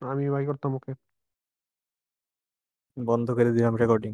আমি 0.02 0.24
বাই 0.30 0.44
করতাম 0.46 0.72
ওকে 0.76 0.92
বন্ধ 2.98 3.28
করে 3.32 3.52
দিলাম 3.52 3.74
রেকর্ডিং 3.76 4.14